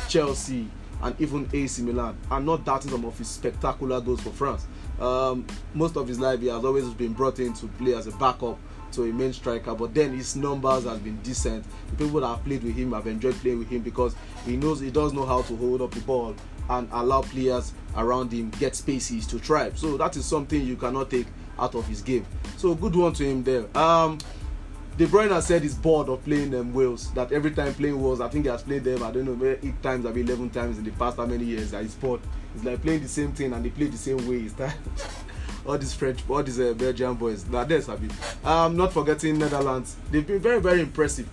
Chelsea, 0.07 0.67
and 1.01 1.19
even 1.19 1.49
AC 1.53 1.81
Milan. 1.81 2.17
And 2.29 2.45
not 2.45 2.65
doubting 2.65 2.91
some 2.91 3.05
of 3.05 3.17
his 3.17 3.27
spectacular 3.27 4.01
goals 4.01 4.21
for 4.21 4.31
France. 4.31 4.67
Um, 4.99 5.45
most 5.73 5.97
of 5.97 6.07
his 6.07 6.19
life, 6.19 6.41
he 6.41 6.47
has 6.47 6.63
always 6.63 6.88
been 6.89 7.13
brought 7.13 7.39
in 7.39 7.53
to 7.53 7.67
play 7.67 7.93
as 7.93 8.07
a 8.07 8.12
backup 8.12 8.60
to 8.93 9.03
a 9.03 9.13
main 9.13 9.34
striker, 9.34 9.73
but 9.73 9.93
then 9.93 10.15
his 10.15 10.36
numbers 10.36 10.84
have 10.84 11.03
been 11.03 11.15
decent. 11.17 11.65
The 11.91 12.05
people 12.05 12.21
that 12.21 12.27
have 12.27 12.43
played 12.43 12.63
with 12.63 12.75
him 12.75 12.91
have 12.91 13.07
enjoyed 13.07 13.36
playing 13.36 13.60
with 13.60 13.69
him 13.69 13.81
because 13.81 14.15
he 14.45 14.57
knows 14.57 14.79
he 14.79 14.91
does 14.91 15.13
know 15.13 15.25
how 15.25 15.41
to 15.43 15.55
hold 15.55 15.81
up 15.81 15.91
the 15.91 16.01
ball 16.01 16.36
and 16.69 16.88
allow 16.91 17.21
players 17.21 17.73
around 17.95 18.31
him 18.31 18.49
get 18.51 18.75
spaces 18.75 19.25
to 19.27 19.39
thrive. 19.39 19.77
So 19.77 19.97
that 19.97 20.15
is 20.15 20.25
something 20.25 20.62
you 20.62 20.75
cannot 20.75 21.10
take 21.10 21.27
out 21.59 21.75
of 21.75 21.87
his 21.87 22.01
game. 22.01 22.25
So 22.57 22.75
good 22.75 22.95
one 22.95 23.13
to 23.13 23.23
him 23.23 23.43
there. 23.43 23.65
Um, 23.77 24.17
De 24.97 25.07
Bruyne 25.07 25.29
has 25.31 25.47
said 25.47 25.61
he's 25.63 25.73
bored 25.73 26.09
of 26.09 26.23
playing 26.23 26.51
them 26.51 26.73
Wales. 26.73 27.11
That 27.13 27.31
every 27.31 27.51
time 27.51 27.73
playing 27.73 28.01
Wales, 28.01 28.21
I 28.21 28.27
think 28.27 28.45
he 28.45 28.51
has 28.51 28.61
played 28.61 28.83
them. 28.83 29.01
I 29.03 29.11
don't 29.11 29.25
know, 29.25 29.57
eight 29.63 29.81
times, 29.81 30.03
maybe 30.03 30.21
eleven 30.21 30.49
times 30.49 30.77
in 30.77 30.83
the 30.83 30.91
past 30.91 31.17
how 31.17 31.25
many 31.25 31.45
years. 31.45 31.71
That 31.71 31.83
he's 31.83 31.95
bored. 31.95 32.19
It's 32.53 32.63
like 32.63 32.81
playing 32.81 33.01
the 33.01 33.07
same 33.07 33.31
thing 33.31 33.53
and 33.53 33.63
they 33.63 33.69
play 33.69 33.87
the 33.87 33.97
same 33.97 34.27
way. 34.27 34.49
all 35.65 35.77
these 35.77 35.93
French, 35.93 36.19
all 36.29 36.43
these 36.43 36.59
uh, 36.59 36.73
Belgian 36.73 37.13
boys. 37.15 37.45
Now 37.45 37.63
there's 37.63 37.87
a 37.87 37.95
bit. 37.95 38.11
Um, 38.45 38.75
not 38.75 38.93
forgetting 38.93 39.39
Netherlands. 39.39 39.95
They've 40.11 40.25
been 40.25 40.39
very, 40.39 40.59
very 40.59 40.81
impressive. 40.81 41.29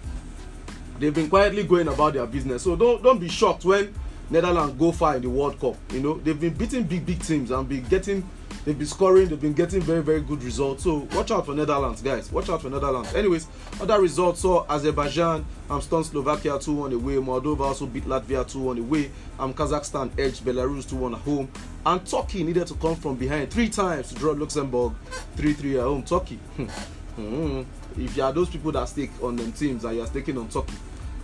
They've 0.99 1.15
been 1.15 1.29
quietly 1.29 1.65
going 1.65 1.89
about 1.89 2.15
their 2.15 2.27
business. 2.27 2.63
So 2.63 2.77
don't 2.77 3.03
don't 3.03 3.19
be 3.19 3.29
shocked 3.29 3.65
when 3.65 3.95
Netherlands 4.31 4.75
go 4.79 4.93
far 4.93 5.17
in 5.17 5.23
the 5.23 5.31
World 5.31 5.59
Cup. 5.61 5.77
You 5.93 6.01
know 6.01 6.15
they've 6.19 6.39
been 6.39 6.55
beating 6.55 6.85
big 6.85 7.07
big 7.07 7.23
teams 7.23 7.51
and 7.51 7.69
be 7.69 7.81
getting 7.81 8.29
they've 8.69 8.79
been 8.79 8.87
scoring. 8.87 9.29
They've 9.29 9.41
been 9.41 9.55
getting 9.55 9.81
very 9.81 10.03
very 10.03 10.21
good 10.21 10.45
results. 10.45 10.85
So 10.85 11.09
watch 11.15 11.31
out 11.31 11.47
for 11.47 11.55
Netherlands, 11.55 12.03
guys. 12.03 12.31
Watch 12.31 12.51
out 12.51 12.61
for 12.63 12.69
Netherlands. 12.69 13.15
Anyways, 13.15 13.47
other 13.81 14.01
results 14.01 14.41
saw 14.41 14.67
Azerbaijan 14.69 15.45
stunned 15.81 16.07
Slovakia 16.07 16.59
2 16.61 16.73
1 16.73 16.93
away. 16.93 17.15
Moldova 17.15 17.61
also 17.61 17.87
beat 17.87 18.05
Latvia 18.05 18.47
2 18.47 18.59
1 18.59 18.79
away. 18.79 19.11
Um, 19.39 19.55
Kazakhstan 19.55 20.11
edged 20.19 20.45
Belarus 20.45 20.89
2 20.89 20.97
1 20.97 21.15
at 21.15 21.21
home. 21.21 21.49
And 21.87 22.07
Turkey 22.07 22.45
needed 22.45 22.67
to 22.67 22.75
come 22.75 22.97
from 22.97 23.17
behind 23.17 23.51
three 23.51 23.71
times 23.71 24.11
to 24.11 24.15
draw 24.15 24.33
Luxembourg 24.33 24.93
3 25.37 25.55
3 25.55 25.79
at 25.79 25.83
home. 25.83 26.03
Turkey. 26.03 26.39
Hmm. 27.19 27.65
if 27.97 28.17
you 28.17 28.23
are 28.23 28.33
those 28.33 28.49
people 28.49 28.71
that 28.71 28.89
stake 28.89 29.11
on 29.21 29.35
them 29.35 29.51
teams 29.51 29.85
and 29.85 29.97
you 29.97 30.03
are 30.03 30.07
staking 30.07 30.39
on 30.39 30.49
Turkey, 30.49 30.75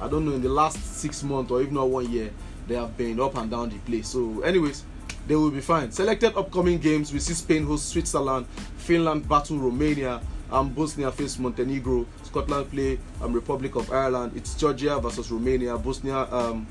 I 0.00 0.08
don't 0.08 0.24
know 0.24 0.32
in 0.32 0.42
the 0.42 0.48
last 0.48 0.82
six 0.84 1.22
months 1.22 1.52
or 1.52 1.62
even 1.62 1.74
not 1.74 1.88
one 1.88 2.10
year, 2.10 2.32
they 2.66 2.74
have 2.74 2.96
been 2.96 3.20
up 3.20 3.36
and 3.36 3.48
down 3.48 3.68
the 3.68 3.78
place. 3.78 4.08
So, 4.08 4.40
anyways, 4.40 4.82
they 5.26 5.36
will 5.36 5.50
be 5.50 5.60
fine. 5.60 5.90
Selected 5.90 6.36
upcoming 6.36 6.78
games 6.78 7.12
we 7.12 7.18
see 7.18 7.34
Spain 7.34 7.64
host 7.64 7.88
Switzerland, 7.88 8.46
Finland 8.76 9.28
battle 9.28 9.58
Romania, 9.58 10.20
and 10.50 10.74
Bosnia 10.74 11.10
face 11.10 11.38
Montenegro, 11.38 12.06
Scotland 12.22 12.70
play 12.70 12.98
um, 13.20 13.32
Republic 13.32 13.74
of 13.76 13.90
Ireland. 13.92 14.32
It's 14.36 14.54
Georgia 14.54 14.98
versus 14.98 15.30
Romania, 15.30 15.76
Bosnia 15.76 16.28
um, 16.30 16.66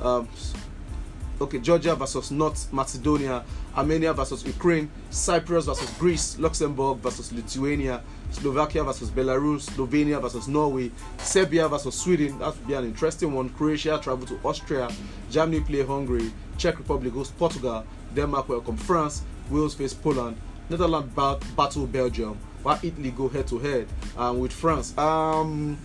um, 0.00 0.28
okay, 1.40 1.58
Georgia 1.58 1.94
versus 1.94 2.30
North 2.30 2.72
Macedonia, 2.72 3.44
Armenia 3.76 4.12
versus 4.12 4.44
Ukraine, 4.44 4.90
Cyprus 5.10 5.66
versus 5.66 5.90
Greece, 5.98 6.38
Luxembourg 6.38 6.98
versus 6.98 7.32
Lithuania, 7.32 8.02
Slovakia 8.30 8.82
versus 8.82 9.10
Belarus, 9.10 9.70
Slovenia 9.70 10.20
versus 10.20 10.48
Norway, 10.48 10.90
Serbia 11.18 11.68
versus 11.68 11.94
Sweden. 11.94 12.38
That 12.38 12.56
would 12.56 12.66
be 12.66 12.74
an 12.74 12.84
interesting 12.84 13.32
one. 13.32 13.50
Croatia 13.50 14.00
travel 14.02 14.26
to 14.26 14.38
Austria, 14.44 14.88
Germany 15.30 15.60
play 15.60 15.82
Hungary, 15.84 16.32
Czech 16.56 16.78
Republic 16.78 17.12
host 17.12 17.38
Portugal, 17.38 17.84
Denmark 18.14 18.48
welcome 18.48 18.76
France, 18.76 19.22
Wales 19.50 19.74
face 19.74 19.94
Poland, 19.94 20.36
Netherlands 20.68 21.12
battle 21.56 21.86
Belgium, 21.86 22.38
while 22.62 22.78
Italy 22.82 23.10
go 23.10 23.28
head 23.28 23.46
to 23.48 23.58
head 23.58 23.86
um, 24.16 24.38
with 24.38 24.52
France. 24.52 24.96
Um, 24.98 25.78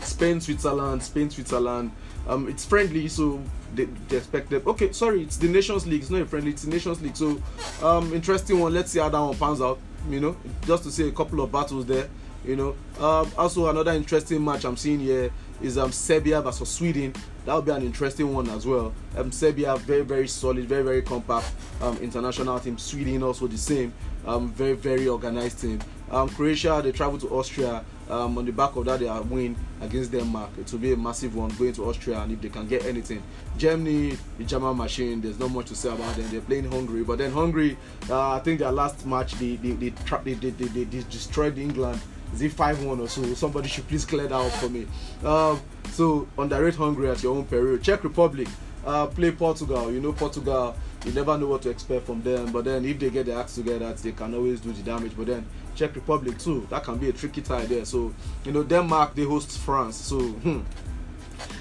Spain, 0.00 0.40
Switzerland, 0.40 1.02
Spain, 1.02 1.30
Switzerland. 1.30 1.90
Um, 2.26 2.48
it's 2.48 2.64
friendly, 2.64 3.08
so 3.08 3.42
they, 3.74 3.84
they 4.08 4.16
expect 4.18 4.50
them. 4.50 4.62
Okay, 4.66 4.92
sorry, 4.92 5.22
it's 5.22 5.36
the 5.36 5.48
Nations 5.48 5.86
League. 5.86 6.02
It's 6.02 6.10
not 6.10 6.22
a 6.22 6.26
friendly. 6.26 6.50
It's 6.50 6.62
the 6.62 6.70
Nations 6.70 7.00
League. 7.02 7.16
So, 7.16 7.40
um, 7.82 8.12
interesting 8.14 8.58
one. 8.58 8.72
Let's 8.72 8.90
see 8.90 8.98
how 8.98 9.08
that 9.08 9.20
one 9.20 9.36
pans 9.36 9.60
out. 9.60 9.78
You 10.08 10.20
know, 10.20 10.36
just 10.66 10.84
to 10.84 10.90
see 10.90 11.08
a 11.08 11.12
couple 11.12 11.40
of 11.40 11.50
battles 11.50 11.86
there. 11.86 12.08
You 12.44 12.56
know, 12.56 12.76
um, 13.02 13.30
also 13.38 13.68
another 13.68 13.92
interesting 13.92 14.44
match 14.44 14.64
I'm 14.64 14.76
seeing 14.76 15.00
here 15.00 15.30
is 15.62 15.78
um 15.78 15.92
Serbia 15.92 16.42
versus 16.42 16.68
Sweden. 16.68 17.14
That 17.44 17.54
would 17.56 17.64
be 17.66 17.72
an 17.72 17.82
interesting 17.82 18.32
one 18.32 18.48
as 18.48 18.66
well. 18.66 18.92
Um, 19.16 19.30
Serbia 19.30 19.76
very 19.76 20.02
very 20.02 20.28
solid, 20.28 20.64
very 20.66 20.82
very 20.82 21.02
compact 21.02 21.50
um, 21.80 21.96
international 21.98 22.58
team. 22.58 22.78
Sweden 22.78 23.22
also 23.22 23.46
the 23.46 23.58
same, 23.58 23.92
um, 24.26 24.50
very 24.52 24.74
very 24.74 25.08
organized 25.08 25.60
team. 25.60 25.80
Um, 26.10 26.28
Croatia 26.28 26.80
they 26.82 26.92
travel 26.92 27.18
to 27.18 27.28
Austria. 27.28 27.84
Um, 28.08 28.36
on 28.36 28.44
the 28.44 28.52
back 28.52 28.76
of 28.76 28.84
that, 28.84 29.00
they 29.00 29.08
are 29.08 29.22
win 29.22 29.56
against 29.80 30.12
Denmark. 30.12 30.50
It 30.58 30.70
will 30.70 30.78
be 30.78 30.92
a 30.92 30.96
massive 30.96 31.34
one 31.34 31.48
going 31.56 31.72
to 31.72 31.88
Austria, 31.88 32.20
and 32.20 32.32
if 32.32 32.40
they 32.42 32.50
can 32.50 32.68
get 32.68 32.84
anything, 32.84 33.22
Germany, 33.56 34.18
the 34.36 34.44
German 34.44 34.76
machine. 34.76 35.22
There's 35.22 35.38
not 35.38 35.50
much 35.50 35.66
to 35.68 35.74
say 35.74 35.88
about 35.88 36.14
them. 36.14 36.28
They're 36.30 36.42
playing 36.42 36.70
Hungary, 36.70 37.02
but 37.02 37.16
then 37.16 37.32
Hungary, 37.32 37.78
uh, 38.10 38.32
I 38.32 38.40
think 38.40 38.58
their 38.58 38.72
last 38.72 39.06
match 39.06 39.32
they 39.34 39.56
they 39.56 39.70
they, 39.72 39.90
tra- 40.04 40.20
they, 40.22 40.34
they, 40.34 40.50
they, 40.50 40.84
they 40.84 41.02
destroyed 41.08 41.56
England. 41.56 41.98
Is 42.34 42.42
it 42.42 42.52
five 42.52 42.82
one 42.82 42.98
or 43.00 43.08
so? 43.08 43.22
Somebody 43.34 43.68
should 43.68 43.86
please 43.86 44.04
clear 44.04 44.26
that 44.26 44.34
up 44.34 44.50
for 44.52 44.68
me. 44.68 44.86
Um, 45.24 45.60
so 45.92 46.26
underrate 46.36 46.74
Hungary 46.74 47.08
at 47.08 47.22
your 47.22 47.36
own 47.36 47.44
peril. 47.44 47.78
Czech 47.78 48.02
Republic 48.02 48.48
uh, 48.84 49.06
play 49.06 49.30
Portugal. 49.30 49.92
You 49.92 50.00
know 50.00 50.12
Portugal. 50.12 50.76
You 51.04 51.12
never 51.12 51.38
know 51.38 51.46
what 51.46 51.62
to 51.62 51.70
expect 51.70 52.06
from 52.06 52.22
them. 52.22 52.50
But 52.50 52.64
then 52.64 52.84
if 52.84 52.98
they 52.98 53.10
get 53.10 53.26
their 53.26 53.38
acts 53.38 53.54
together, 53.54 53.92
they 53.92 54.12
can 54.12 54.34
always 54.34 54.60
do 54.60 54.72
the 54.72 54.82
damage. 54.82 55.12
But 55.16 55.26
then 55.26 55.46
Czech 55.76 55.94
Republic 55.94 56.36
too. 56.38 56.66
That 56.70 56.82
can 56.82 56.98
be 56.98 57.08
a 57.08 57.12
tricky 57.12 57.40
tie 57.40 57.66
there. 57.66 57.84
So 57.84 58.12
you 58.44 58.50
know 58.50 58.64
Denmark 58.64 59.14
they 59.14 59.22
host 59.22 59.56
France. 59.58 59.94
So 59.94 60.18
hmm, 60.18 60.62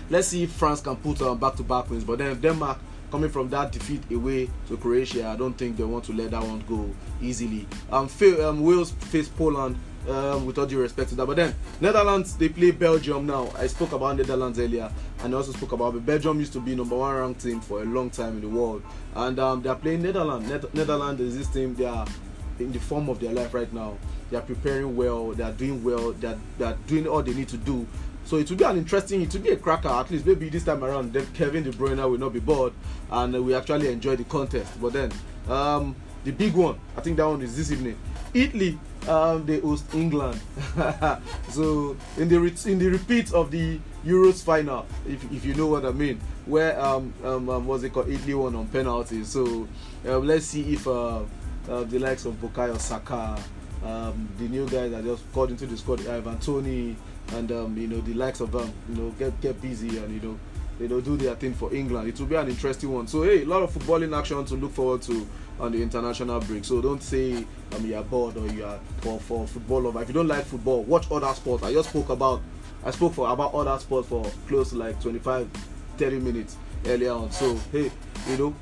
let's 0.09 0.29
see 0.29 0.43
if 0.43 0.51
France 0.53 0.81
can 0.81 0.95
put 0.95 1.21
on 1.21 1.37
back-to-back 1.37 1.87
wins. 1.91 2.03
But 2.03 2.17
then 2.17 2.41
Denmark 2.41 2.79
coming 3.11 3.29
from 3.29 3.47
that 3.47 3.71
defeat 3.71 4.01
away 4.11 4.49
to 4.67 4.75
Croatia, 4.75 5.27
I 5.27 5.35
don't 5.35 5.53
think 5.53 5.77
they 5.77 5.83
want 5.83 6.03
to 6.05 6.13
let 6.13 6.31
that 6.31 6.41
one 6.41 6.63
go 6.67 6.89
easily. 7.21 7.67
Um, 7.91 8.09
um 8.41 8.63
Wales 8.63 8.89
face 8.89 9.29
Poland. 9.29 9.77
Um, 10.07 10.45
with 10.45 10.57
all 10.57 10.65
due 10.65 10.81
respect 10.81 11.11
to 11.11 11.15
that, 11.15 11.25
but 11.25 11.37
then 11.37 11.55
Netherlands 11.79 12.35
they 12.35 12.49
play 12.49 12.71
Belgium 12.71 13.25
now. 13.25 13.49
I 13.57 13.67
spoke 13.67 13.93
about 13.93 14.17
Netherlands 14.17 14.59
earlier, 14.59 14.91
and 15.19 15.33
I 15.33 15.37
also 15.37 15.53
spoke 15.53 15.71
about. 15.71 16.05
Belgium 16.05 16.39
used 16.39 16.51
to 16.53 16.59
be 16.59 16.75
number 16.75 16.97
one 16.97 17.15
ranked 17.15 17.41
team 17.41 17.61
for 17.61 17.81
a 17.81 17.85
long 17.85 18.09
time 18.09 18.35
in 18.35 18.41
the 18.41 18.49
world, 18.49 18.83
and 19.15 19.39
um, 19.39 19.61
they 19.61 19.69
are 19.69 19.77
playing 19.77 20.01
Netherlands. 20.01 20.49
Net- 20.49 20.73
Netherlands 20.73 21.21
is 21.21 21.37
this 21.37 21.47
team. 21.47 21.73
They 21.75 21.85
are 21.85 22.05
in 22.59 22.73
the 22.73 22.79
form 22.79 23.07
of 23.07 23.21
their 23.21 23.31
life 23.31 23.53
right 23.53 23.71
now. 23.71 23.97
They 24.29 24.35
are 24.35 24.41
preparing 24.41 24.93
well. 24.97 25.31
They 25.31 25.43
are 25.43 25.53
doing 25.53 25.81
well. 25.81 26.11
They 26.11 26.27
are, 26.27 26.39
they 26.57 26.65
are 26.65 26.77
doing 26.85 27.07
all 27.07 27.23
they 27.23 27.33
need 27.33 27.47
to 27.49 27.57
do. 27.57 27.87
So 28.25 28.37
it 28.37 28.49
will 28.49 28.57
be 28.57 28.63
an 28.65 28.77
interesting, 28.77 29.21
it 29.21 29.33
will 29.33 29.41
be 29.41 29.51
a 29.51 29.57
cracker 29.57 29.87
at 29.87 30.11
least. 30.11 30.25
Maybe 30.25 30.49
this 30.49 30.65
time 30.65 30.83
around, 30.83 31.13
Kevin 31.33 31.63
De 31.63 31.71
Bruyne 31.71 31.97
will 32.09 32.17
not 32.17 32.33
be 32.33 32.39
bored, 32.39 32.73
and 33.09 33.45
we 33.45 33.53
actually 33.55 33.87
enjoy 33.87 34.17
the 34.17 34.23
contest. 34.25 34.81
But 34.81 34.93
then, 34.93 35.11
um, 35.47 35.95
the 36.23 36.31
big 36.31 36.53
one, 36.53 36.79
I 36.97 37.01
think 37.01 37.17
that 37.17 37.25
one 37.25 37.41
is 37.41 37.55
this 37.55 37.71
evening. 37.71 37.97
Italy, 38.33 38.79
um, 39.07 39.45
they 39.45 39.59
host 39.59 39.85
England. 39.93 40.39
so 41.49 41.95
in 42.17 42.29
the 42.29 42.39
re- 42.39 42.71
in 42.71 42.79
the 42.79 42.89
repeat 42.89 43.33
of 43.33 43.51
the 43.51 43.79
Euros 44.05 44.43
final, 44.43 44.85
if, 45.07 45.23
if 45.31 45.45
you 45.45 45.53
know 45.55 45.67
what 45.67 45.85
I 45.85 45.91
mean, 45.91 46.19
where 46.45 46.79
um, 46.79 47.13
um, 47.23 47.49
um 47.49 47.83
it 47.83 47.93
called, 47.93 48.09
Italy 48.09 48.33
won 48.33 48.55
on 48.55 48.67
penalties. 48.67 49.29
So 49.29 49.67
um, 50.07 50.27
let's 50.27 50.45
see 50.45 50.73
if. 50.73 50.87
Uh, 50.87 51.23
uh, 51.69 51.83
the 51.83 51.99
likes 51.99 52.25
of 52.25 52.33
Bukayo 52.35 52.79
Saka, 52.79 53.37
um, 53.85 54.27
the 54.37 54.47
new 54.47 54.67
guys 54.67 54.91
that 54.91 55.03
just 55.03 55.31
got 55.33 55.49
into 55.49 55.65
the 55.65 55.77
squad, 55.77 56.05
Ivan 56.07 56.39
Toney, 56.39 56.95
and 57.33 57.51
um, 57.51 57.77
you 57.77 57.87
know 57.87 58.01
the 58.01 58.13
likes 58.13 58.41
of 58.41 58.51
them, 58.51 58.71
you 58.89 58.95
know 58.95 59.09
get 59.11 59.39
get 59.41 59.61
busy 59.61 59.97
and 59.97 60.13
you 60.13 60.29
know 60.29 60.39
you 60.79 60.87
know 60.87 61.01
do 61.01 61.15
their 61.17 61.35
thing 61.35 61.53
for 61.53 61.73
England. 61.73 62.09
It 62.09 62.19
will 62.19 62.27
be 62.27 62.35
an 62.35 62.49
interesting 62.49 62.91
one. 62.91 63.07
So 63.07 63.23
hey, 63.23 63.43
a 63.43 63.45
lot 63.45 63.63
of 63.63 63.71
footballing 63.71 64.17
action 64.17 64.43
to 64.43 64.55
look 64.55 64.73
forward 64.73 65.01
to 65.03 65.27
on 65.59 65.71
the 65.71 65.81
international 65.81 66.39
break. 66.41 66.65
So 66.65 66.81
don't 66.81 67.01
say 67.01 67.45
um, 67.75 67.85
you 67.85 67.95
are 67.95 68.03
bored 68.03 68.37
or 68.37 68.47
you 68.47 68.65
are 68.65 68.79
for 69.01 69.19
for 69.19 69.47
football 69.47 69.81
lover. 69.81 70.01
If 70.01 70.09
you 70.09 70.13
don't 70.13 70.27
like 70.27 70.45
football, 70.45 70.83
watch 70.83 71.09
other 71.11 71.33
sports. 71.33 71.63
I 71.63 71.73
just 71.73 71.89
spoke 71.89 72.09
about 72.09 72.41
I 72.85 72.91
spoke 72.91 73.13
for 73.13 73.29
about 73.31 73.53
other 73.53 73.77
sports 73.79 74.09
for 74.09 74.25
close 74.47 74.71
to 74.71 74.75
like 74.77 75.01
25, 75.01 75.49
30 75.97 76.19
minutes 76.19 76.57
earlier 76.85 77.11
on. 77.11 77.31
So 77.31 77.55
hey, 77.71 77.91
you 78.29 78.37
know 78.37 78.55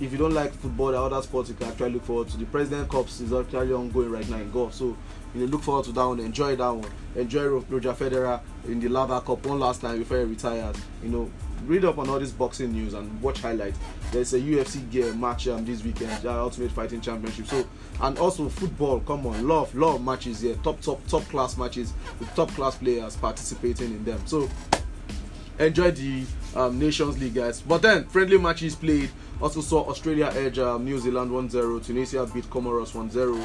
if 0.00 0.12
you 0.12 0.18
don't 0.18 0.34
like 0.34 0.52
football 0.52 0.94
or 0.94 1.06
other 1.06 1.20
sports, 1.22 1.48
you 1.48 1.56
can 1.56 1.68
actually 1.68 1.90
look 1.90 2.04
forward 2.04 2.28
to 2.28 2.36
the 2.36 2.44
President 2.46 2.88
Cups 2.88 3.20
is 3.20 3.32
actually 3.32 3.72
ongoing 3.72 4.10
right 4.10 4.28
now 4.28 4.36
in 4.36 4.50
golf. 4.50 4.74
So 4.74 4.96
you 5.34 5.40
know, 5.40 5.46
look 5.46 5.62
forward 5.62 5.84
to 5.86 5.92
that 5.92 6.06
one, 6.06 6.20
enjoy 6.20 6.56
that 6.56 6.68
one, 6.70 6.90
enjoy 7.16 7.46
Roger 7.68 7.92
Federer 7.92 8.40
in 8.66 8.80
the 8.80 8.88
Laver 8.88 9.20
Cup 9.20 9.44
one 9.44 9.58
last 9.58 9.80
time 9.80 9.98
before 9.98 10.18
he 10.18 10.24
retires. 10.24 10.76
You 11.02 11.08
know, 11.08 11.30
read 11.66 11.84
up 11.84 11.98
on 11.98 12.08
all 12.08 12.18
this 12.18 12.30
boxing 12.30 12.72
news 12.72 12.94
and 12.94 13.20
watch 13.22 13.40
highlights. 13.40 13.78
There's 14.12 14.32
a 14.34 14.40
UFC 14.40 14.88
gear 14.90 15.12
match 15.14 15.48
um, 15.48 15.64
this 15.64 15.82
weekend, 15.82 16.24
Ultimate 16.26 16.70
Fighting 16.72 17.00
Championship. 17.00 17.46
So 17.46 17.66
and 18.00 18.18
also 18.18 18.48
football, 18.48 19.00
come 19.00 19.26
on, 19.26 19.46
love, 19.46 19.74
love 19.74 20.02
matches 20.04 20.40
here, 20.40 20.54
top, 20.62 20.80
top, 20.80 21.06
top 21.08 21.22
class 21.28 21.56
matches 21.56 21.92
with 22.18 22.32
top 22.34 22.50
class 22.50 22.76
players 22.76 23.16
participating 23.16 23.92
in 23.92 24.04
them. 24.04 24.20
So 24.26 24.48
enjoy 25.58 25.90
the 25.90 26.24
um, 26.54 26.78
Nations 26.78 27.18
League, 27.20 27.34
guys. 27.34 27.60
But 27.60 27.82
then 27.82 28.04
friendly 28.04 28.38
matches 28.38 28.74
played. 28.74 29.10
Also 29.40 29.60
saw 29.60 29.88
Australia 29.88 30.32
edge 30.34 30.58
um, 30.58 30.84
New 30.84 30.98
Zealand 30.98 31.30
1-0, 31.30 31.84
Tunisia 31.84 32.26
beat 32.26 32.44
Comoros 32.50 32.92
1-0, 32.92 33.40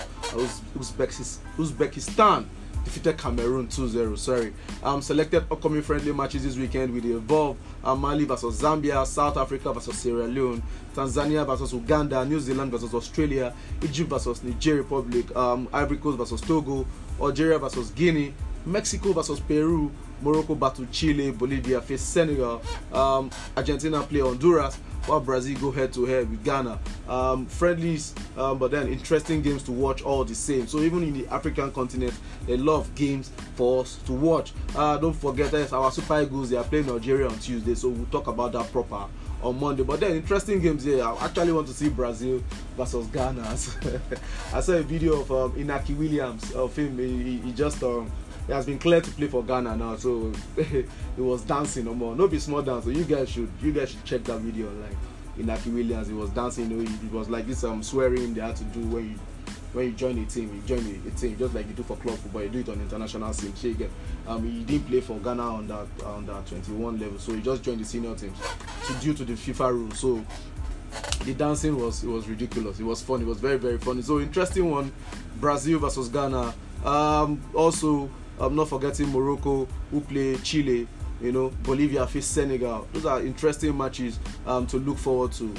Uzbekistan, 0.76 1.38
Uzbekistan 1.58 2.46
defeated 2.84 3.18
Cameroon 3.18 3.68
2-0. 3.68 4.18
Sorry. 4.18 4.54
Um, 4.84 5.02
selected 5.02 5.44
upcoming 5.52 5.82
friendly 5.82 6.12
matches 6.12 6.44
this 6.44 6.58
weekend 6.58 6.94
with 6.94 7.04
the 7.04 7.14
Evolve, 7.14 7.58
um, 7.84 8.02
Mali 8.02 8.26
versus 8.26 8.62
Zambia, 8.62 9.06
South 9.06 9.38
Africa 9.38 9.74
versus 9.74 9.98
Sierra 9.98 10.28
Leone, 10.28 10.62
Tanzania 10.96 11.46
versus 11.46 11.74
Uganda, 11.74 12.26
New 12.26 12.40
Zealand 12.40 12.72
versus 12.72 12.94
Australia, 12.94 13.54
Egypt 13.82 14.10
versus 14.10 14.44
Niger 14.44 14.76
Republic, 14.76 15.36
um, 15.36 15.68
Ivory 15.74 15.98
Coast 15.98 16.18
versus 16.18 16.42
Togo, 16.42 16.86
Algeria 17.20 17.60
versus 17.60 17.92
Guinea, 17.92 18.34
Mexico 18.66 19.14
versus 19.14 19.40
Peru, 19.40 19.92
Morocco 20.22 20.56
battle 20.56 20.86
Chile, 20.92 21.32
Bolivia 21.32 21.82
face 21.82 22.02
Senegal, 22.02 22.62
um, 22.94 23.30
Argentina 23.58 24.02
play 24.04 24.22
Honduras, 24.22 24.78
while 25.06 25.20
Brazil 25.20 25.58
go 25.60 25.72
head 25.72 25.94
to 25.94 26.06
head 26.06 26.30
with 26.30 26.44
Ghana. 26.44 26.80
Um, 27.08 27.46
friendlies, 27.46 28.14
um, 28.38 28.58
but 28.58 28.72
then 28.72 28.88
interesting 28.88 29.42
games 29.42 29.64
to 29.64 29.72
watch 29.72 30.02
all 30.02 30.24
the 30.24 30.36
same. 30.36 30.68
So 30.68 30.80
even 30.80 31.04
in 31.04 31.14
the 31.14 31.28
African 31.28 31.72
continent, 31.72 32.14
a 32.48 32.58
lot 32.58 32.80
of 32.80 32.96
games 32.96 33.32
for 33.56 33.82
us 33.82 33.98
to 34.06 34.14
watch. 34.14 34.54
Uh, 34.76 34.98
don't 34.98 35.14
forget 35.14 35.52
that 35.52 35.74
our 35.74 35.92
Super 35.92 36.22
Eagles 36.22 36.50
they 36.50 36.58
are 36.58 36.64
playing 36.64 36.88
Nigeria 36.88 37.28
on 37.28 37.38
Tuesday, 37.40 37.76
so 37.76 37.90
we'll 37.90 38.06
talk 38.06 38.28
about 38.28 38.54
that 38.54 38.72
proper 38.72 39.06
on 39.42 39.60
Monday. 39.60 39.84
But 39.84 40.00
then 40.00 40.12
interesting 40.16 40.60
games 40.62 40.84
here. 40.84 41.04
I 41.04 41.26
actually 41.26 41.52
want 41.52 41.68
to 41.68 41.74
see 41.74 41.90
Brazil 41.90 42.42
versus 42.78 43.08
Ghana. 43.08 43.42
I 44.54 44.62
saw 44.62 44.74
a 44.74 44.82
video 44.84 45.22
of 45.22 45.32
um, 45.32 45.52
Inaki 45.54 45.96
Williams 45.98 46.52
of 46.54 46.76
him. 46.76 46.98
He, 46.98 47.38
he 47.40 47.52
just 47.52 47.84
um, 47.84 48.12
he 48.48 48.54
has 48.54 48.66
been 48.66 48.80
cleared 48.80 49.04
to 49.06 49.12
play 49.12 49.28
for 49.28 49.44
Ghana 49.44 49.78
now, 49.78 49.96
so 49.96 50.32
he 50.58 50.86
was 51.22 51.44
dancing 51.44 51.86
no 51.86 51.94
more. 51.94 52.16
No 52.16 52.28
be 52.28 52.40
small 52.40 52.62
dance. 52.62 52.86
So 52.86 52.92
you 52.92 53.04
guys 53.06 53.30
should 53.30 53.50
you 53.62 53.72
guys 53.72 53.92
should 53.92 54.04
check 54.04 54.24
that 54.26 54.40
video 54.40 54.68
online. 54.68 54.98
Inaki 55.38 55.74
Williams, 55.74 56.08
he 56.08 56.14
was 56.14 56.30
dancing. 56.32 56.70
You 56.70 56.78
know, 56.78 56.92
it 56.92 57.12
was 57.12 57.30
like 57.30 57.48
this 57.48 57.64
um 57.64 57.82
swearing 57.82 58.34
they 58.34 58.42
had 58.42 58.56
to 58.58 58.64
do 58.66 58.82
when 58.88 59.12
you 59.12 59.20
when 59.74 59.88
you 59.88 59.92
join 59.94 60.18
a 60.20 60.26
team, 60.26 60.54
you 60.54 60.62
join 60.68 60.86
a, 60.86 61.08
a, 61.08 61.12
team 61.12 61.36
just 61.38 61.56
like 61.56 61.68
you 61.68 61.74
do 61.74 61.82
for 61.84 61.98
club 61.98 62.18
football. 62.18 62.44
You 62.44 62.50
do 62.50 62.60
it 62.60 62.70
on 62.70 62.80
international 62.80 63.34
scene. 63.34 63.56
So 63.56 63.70
again, 63.70 63.90
um, 64.28 64.44
he 64.44 64.64
didn't 64.64 64.88
play 64.88 65.02
for 65.02 65.18
Ghana 65.18 65.42
on 65.42 65.68
that 65.68 65.88
on 66.06 66.26
that 66.28 66.46
21 66.48 67.00
level, 67.00 67.18
so 67.20 67.34
he 67.34 67.42
just 67.42 67.64
joined 67.64 67.80
the 67.80 67.86
senior 67.86 68.16
teams 68.16 68.38
to 68.88 68.94
due 69.02 69.14
to 69.14 69.26
the 69.26 69.34
FIFA 69.34 69.72
rules. 69.72 70.00
So 70.00 70.24
the 71.24 71.34
dancing 71.34 71.78
was 71.80 72.04
it 72.04 72.08
was 72.10 72.28
ridiculous. 72.28 72.80
It 72.80 72.84
was 72.84 73.02
fun. 73.02 73.22
It 73.22 73.28
was 73.28 73.40
very 73.40 73.58
very 73.58 73.78
funny. 73.78 74.02
So 74.02 74.20
interesting 74.20 74.70
one, 74.70 74.92
Brazil 75.40 75.80
versus 75.80 76.10
Ghana. 76.10 76.54
Um, 76.86 77.42
also 77.56 78.10
I'm 78.40 78.56
not 78.56 78.70
forgetting 78.70 79.12
Morocco, 79.12 79.68
who 79.92 80.02
play 80.02 80.36
Chile. 80.38 80.88
You 81.22 81.32
know, 81.32 81.54
Bolivia 81.64 82.06
face 82.06 82.26
Senegal. 82.26 82.88
Those 82.92 83.06
are 83.06 83.22
interesting 83.22 83.78
matches 83.78 84.20
um, 84.46 84.68
to 84.68 84.78
look 84.78 84.98
forward 84.98 85.32
to. 85.34 85.54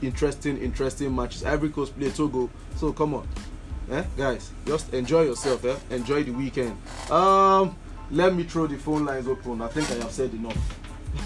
Interesting, 0.00 0.56
interesting 0.58 1.14
matches. 1.14 1.44
Ivory 1.44 1.68
Coast 1.68 1.98
play 1.98 2.10
Togo. 2.10 2.48
So 2.76 2.92
come 2.92 3.14
on, 3.14 3.28
eh, 3.90 4.04
guys, 4.16 4.52
just 4.64 4.94
enjoy 4.94 5.22
yourself. 5.24 5.64
Eh? 5.64 5.76
Enjoy 5.90 6.22
the 6.22 6.30
weekend. 6.30 6.76
Um, 7.10 7.76
let 8.10 8.34
me 8.34 8.44
throw 8.44 8.66
the 8.66 8.76
phone 8.76 9.04
lines 9.04 9.28
open. 9.28 9.60
I 9.60 9.68
think 9.68 9.90
I 9.90 9.94
have 10.02 10.12
said 10.12 10.32
enough. 10.32 10.78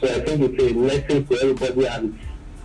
So 0.00 0.08
I 0.08 0.20
think 0.20 0.40
it's 0.40 0.62
a 0.62 0.74
lesson 0.78 1.26
to 1.26 1.34
everybody, 1.40 1.86
and 1.86 2.18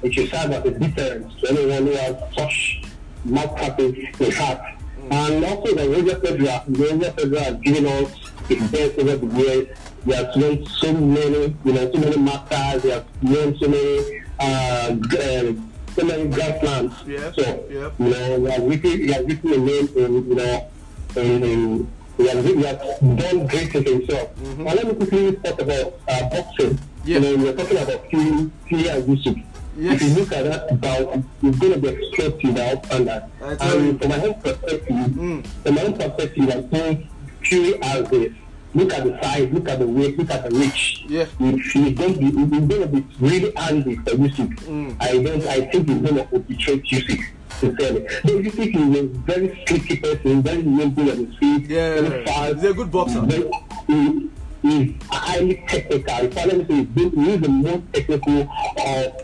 it 0.06 0.14
should 0.14 0.30
serve 0.30 0.52
as 0.52 0.66
a 0.66 0.72
deterrent 0.72 1.40
to 1.40 1.50
anyone 1.50 1.88
who 1.88 1.94
has 1.94 2.16
such 2.38 2.82
malpractice 3.26 3.96
in 4.20 4.32
heart. 4.32 4.62
And 5.10 5.44
also 5.46 5.74
the 5.76 5.90
Roger 5.90 6.16
Federer, 6.20 6.66
the 6.68 6.84
Roger 6.84 7.12
Federer 7.12 7.40
has 7.44 7.56
given 7.62 7.86
us 7.88 8.32
his 8.48 8.62
best 8.72 9.00
over 9.00 9.18
the 9.18 9.28
years. 9.42 9.78
He 10.06 10.12
has 10.14 10.36
won 10.38 10.66
so 10.68 10.94
many, 10.94 11.56
you 11.66 11.74
know, 11.74 11.92
so 11.92 11.98
many 12.00 12.18
masters. 12.18 12.84
He 12.84 12.90
has 12.90 13.04
won 13.24 13.58
so 13.58 13.68
many, 13.68 14.22
uh, 14.40 14.96
uh, 15.02 15.54
so 15.96 16.06
many 16.06 16.28
grand 16.30 16.60
slams. 16.62 16.94
Yeah, 17.08 17.32
So, 17.32 17.66
yeah. 17.70 17.90
you 17.98 18.10
know, 18.12 18.46
he 18.46 18.52
has 18.52 18.62
written, 18.62 18.92
he 19.02 19.12
has 19.12 19.26
written 19.26 19.54
a 19.54 19.58
name 19.58 19.88
in, 19.96 20.30
you 20.30 20.36
know, 20.36 20.70
in, 21.16 21.44
in 21.44 21.92
he 22.18 22.28
has, 22.30 22.46
he 22.46 22.56
has 22.64 23.00
done 23.00 23.48
great 23.48 23.72
things 23.72 23.90
himself. 23.90 24.30
Mhm. 24.40 24.60
And 24.60 24.66
let 24.66 24.88
me 24.88 24.94
quickly 24.94 25.36
talk 25.44 25.62
about 25.62 26.00
uh, 26.08 26.30
boxing. 26.30 26.80
Yeah. 27.04 27.20
You 27.20 27.38
know, 27.38 27.44
we're 27.44 27.56
talking 27.56 27.78
about 27.78 28.10
Fury, 28.10 28.50
Fury 28.68 28.88
and 28.90 29.08
Yusuf. 29.10 29.36
Yes. 29.78 30.02
If 30.02 30.08
you 30.10 30.14
look 30.24 30.32
at 30.32 30.46
that 30.46 30.82
bout, 30.82 31.24
it's 31.44 31.60
going 31.60 31.74
to 31.74 31.80
be 31.80 31.88
explosive 31.90 32.58
out 32.58 32.86
standard. 32.86 33.24
I 33.42 33.74
you. 33.74 33.90
And 33.90 34.00
from 34.00 34.10
my 34.10 34.22
own 34.24 34.34
perspective, 34.36 34.82
Mm. 34.90 35.46
from 35.64 35.76
my 35.76 35.82
own 35.82 35.94
perspective, 35.94 36.50
I 36.50 36.62
think 36.62 37.06
Fury 37.44 37.78
has 37.82 38.10
this. 38.10 38.34
Look 38.74 38.94
at 38.94 39.04
the 39.06 39.18
size, 39.24 39.50
look 39.54 39.70
at 39.70 39.80
the 39.80 39.88
weight, 39.88 40.18
look 40.18 40.30
at 40.32 40.50
the 40.50 40.56
reach. 40.58 41.06
Yeah. 41.08 41.26
If 41.40 41.72
he's 41.72 41.98
going 41.98 42.14
to 42.14 42.20
be, 42.20 42.26
he's 42.26 42.34
going 42.34 42.68
to 42.82 42.88
be 42.88 43.06
really 43.20 43.56
angry 43.58 43.96
for 43.98 44.16
Yusuf, 44.16 44.50
Mm. 44.68 44.98
I 45.00 45.12
don't. 45.24 45.48
I 45.48 45.62
think 45.72 45.88
he's 45.90 46.02
going 46.02 46.16
to 46.16 46.22
obliterate 46.36 46.92
Yusuf. 46.92 47.20
Sincerely, 47.60 48.06
so 48.28 48.38
Yusuf 48.38 48.68
is 48.68 49.00
a 49.00 49.04
very 49.32 49.64
slicky 49.66 49.96
person, 49.96 50.42
very 50.44 50.62
nimble 50.62 51.10
on 51.10 51.26
his 51.26 51.36
feet, 51.38 51.70
Yeah. 51.70 52.02
very 52.02 52.26
fast. 52.26 52.56
He's 52.56 52.64
a 52.66 52.74
good 52.74 52.92
boxer. 52.92 53.22
Very, 53.22 53.50
he, 53.88 54.30
he's 54.66 54.92
highly 55.12 55.64
technical. 55.68 56.16
He's 56.16 56.86
been- 56.96 57.12
he 57.24 57.32
is 57.34 57.42
the 57.42 57.50
most 57.50 57.84
technical 57.94 58.42
of 58.42 58.50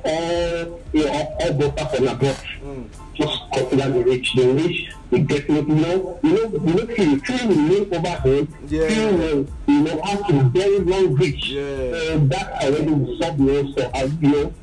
all, 0.03 0.79
you 0.93 1.03
know, 1.05 1.37
of 1.39 1.61
all 1.61 1.73
on 1.79 2.05
the 2.05 2.15
box 2.21 2.43
Mm. 2.63 2.83
just 3.19 3.39
consider 3.53 3.89
the 3.91 4.03
rich. 4.11 4.33
The 4.35 4.47
rich 4.59 4.77
will 5.09 5.23
definitely 5.23 5.75
know, 5.75 6.19
you 6.23 6.29
know, 6.29 6.45
you 6.67 6.73
know, 6.77 6.85
Fury, 6.95 7.15
Fury 7.25 7.47
will 7.47 7.63
lean 7.71 7.85
over 7.95 8.15
him. 8.29 8.47
Yeah. 8.69 8.87
Fury 8.87 9.15
will, 9.15 9.47
you 9.67 9.79
know, 9.85 10.01
have 10.03 10.29
a 10.29 10.43
very 10.57 10.79
long 10.79 11.13
reach. 11.15 11.49
Yeah. 11.49 12.11
And 12.13 12.29
that 12.31 12.47
already 12.63 12.91
will 12.91 13.17
solve 13.19 13.37
the 13.37 13.71
stuff. 13.73 13.91
And, 13.95 14.17
you 14.21 14.29
know, 14.29 14.53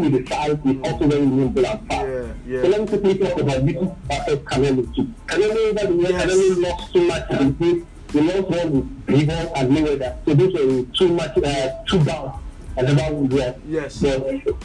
with 0.00 0.12
the 0.12 0.34
size 0.34 0.58
is 0.64 0.76
also 0.84 1.06
very 1.08 1.26
nimble 1.26 1.66
and 1.66 1.80
fast. 1.88 2.06
Yeah, 2.06 2.26
yeah. 2.46 2.62
So 2.62 2.68
let 2.68 2.80
me 2.80 2.86
quickly 2.86 3.14
talk 3.18 3.40
about 3.40 3.66
this 3.66 3.76
versus 4.08 4.38
Canelo 4.50 4.94
too. 4.94 5.06
Canelo 5.26 5.74
years, 6.00 6.10
Yes. 6.10 6.22
Canelo 6.24 6.62
lost 6.62 6.92
two 6.92 7.08
matches 7.08 7.40
in 7.40 7.56
this. 7.58 7.84
He 8.14 8.20
lost 8.20 8.48
one 8.48 8.70
with 8.70 9.06
Bivol 9.06 9.52
and 9.56 9.76
Mayweather. 9.76 10.16
So 10.24 10.34
those 10.34 10.54
were 10.54 10.84
too 10.94 11.08
much, 11.08 11.36
uh, 11.36 11.70
two 11.84 12.04
bouts. 12.04 12.38
And 12.76 12.86
the 12.86 12.94
one 12.94 13.28
was 13.28 13.54
Yes. 13.66 13.94
So, 13.96 14.08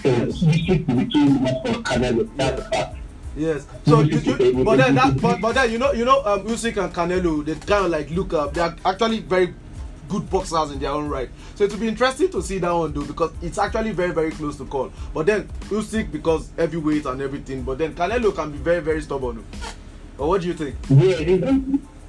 so 0.04 0.06
this 0.06 0.44
is 0.44 0.78
between 0.86 1.42
match 1.42 1.56
for 1.66 1.82
Canelo. 1.82 2.30
That's 2.36 2.62
a 2.62 2.70
fact. 2.70 2.98
Yes. 3.36 3.66
So, 3.88 4.02
you, 4.02 4.20
you, 4.20 4.64
but 4.64 4.76
then 4.76 4.94
that, 4.94 5.20
but, 5.20 5.42
but 5.42 5.54
then 5.54 5.72
you 5.72 5.80
know, 5.80 5.92
you 5.94 6.06
know, 6.06 6.24
um, 6.26 6.46
Usyk 6.46 6.78
and 6.78 6.94
Canelo, 6.94 7.44
they 7.44 7.56
kind 7.56 7.86
of 7.86 7.92
like 7.92 8.12
look 8.12 8.34
up. 8.34 8.54
They 8.54 8.62
are 8.62 8.76
actually 8.86 9.22
very 9.22 9.56
good 10.10 10.30
boxers 10.30 10.70
in 10.72 10.80
their 10.80 10.92
own 10.92 11.10
right. 11.10 11.30
So 11.56 11.64
it 11.64 11.72
will 11.72 11.80
be 11.80 11.88
interesting 11.88 12.30
to 12.30 12.44
see 12.44 12.60
that 12.60 12.72
one 12.72 12.94
though 12.94 13.04
because 13.04 13.32
it's 13.42 13.58
actually 13.58 13.94
very 13.94 14.12
very 14.12 14.30
close 14.30 14.58
to 14.58 14.66
call. 14.66 14.92
But 15.12 15.26
then 15.26 15.48
Usyk 15.70 16.12
because 16.12 16.52
heavyweight 16.56 17.06
and 17.06 17.20
everything. 17.20 17.64
But 17.64 17.80
then 17.80 17.96
Canelo 17.96 18.36
can 18.36 18.52
be 18.52 18.60
very 18.60 18.82
very 18.82 19.02
stubborn. 19.02 19.44
Or 20.20 20.28
what 20.30 20.42
do 20.42 20.48
you 20.48 20.54
think? 20.54 20.76
Yeah, 20.90 21.50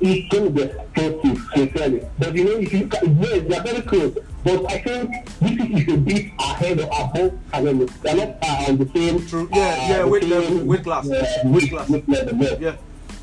he's 0.00 0.28
going 0.30 0.54
to 0.54 0.62
explosive, 0.62 1.38
sincerely. 1.54 2.02
But 2.18 2.34
you 2.34 2.44
know, 2.44 2.56
if 2.58 2.72
you 2.72 2.80
look 2.80 2.94
at 2.94 3.06
yes, 3.08 3.42
they 3.48 3.56
are 3.56 3.62
very 3.62 3.82
close. 3.82 4.18
But 4.42 4.72
I 4.72 4.78
think 4.78 5.26
this 5.40 5.86
is 5.86 5.94
a 5.94 5.96
bit 5.98 6.32
ahead 6.38 6.80
of 6.80 6.86
above 6.86 7.32
Canelo. 7.52 8.02
They 8.02 8.10
are 8.10 8.16
not 8.16 8.36
uh, 8.42 8.64
on 8.68 8.78
the 8.78 8.88
same. 8.94 9.26
True. 9.26 9.48
Yeah, 9.52 9.88
yeah, 9.88 9.98
the 10.02 10.08
weight 10.08 10.22
same, 10.22 10.30
level, 10.30 10.64
weight 10.64 10.82
class. 10.84 11.10
Uh, 11.10 11.24
Weight 11.44 11.52
weight, 11.62 11.70
class. 11.70 11.88
weight 11.90 12.08
level, 12.08 12.36
yeah. 12.42 12.56
Yeah. 12.60 12.76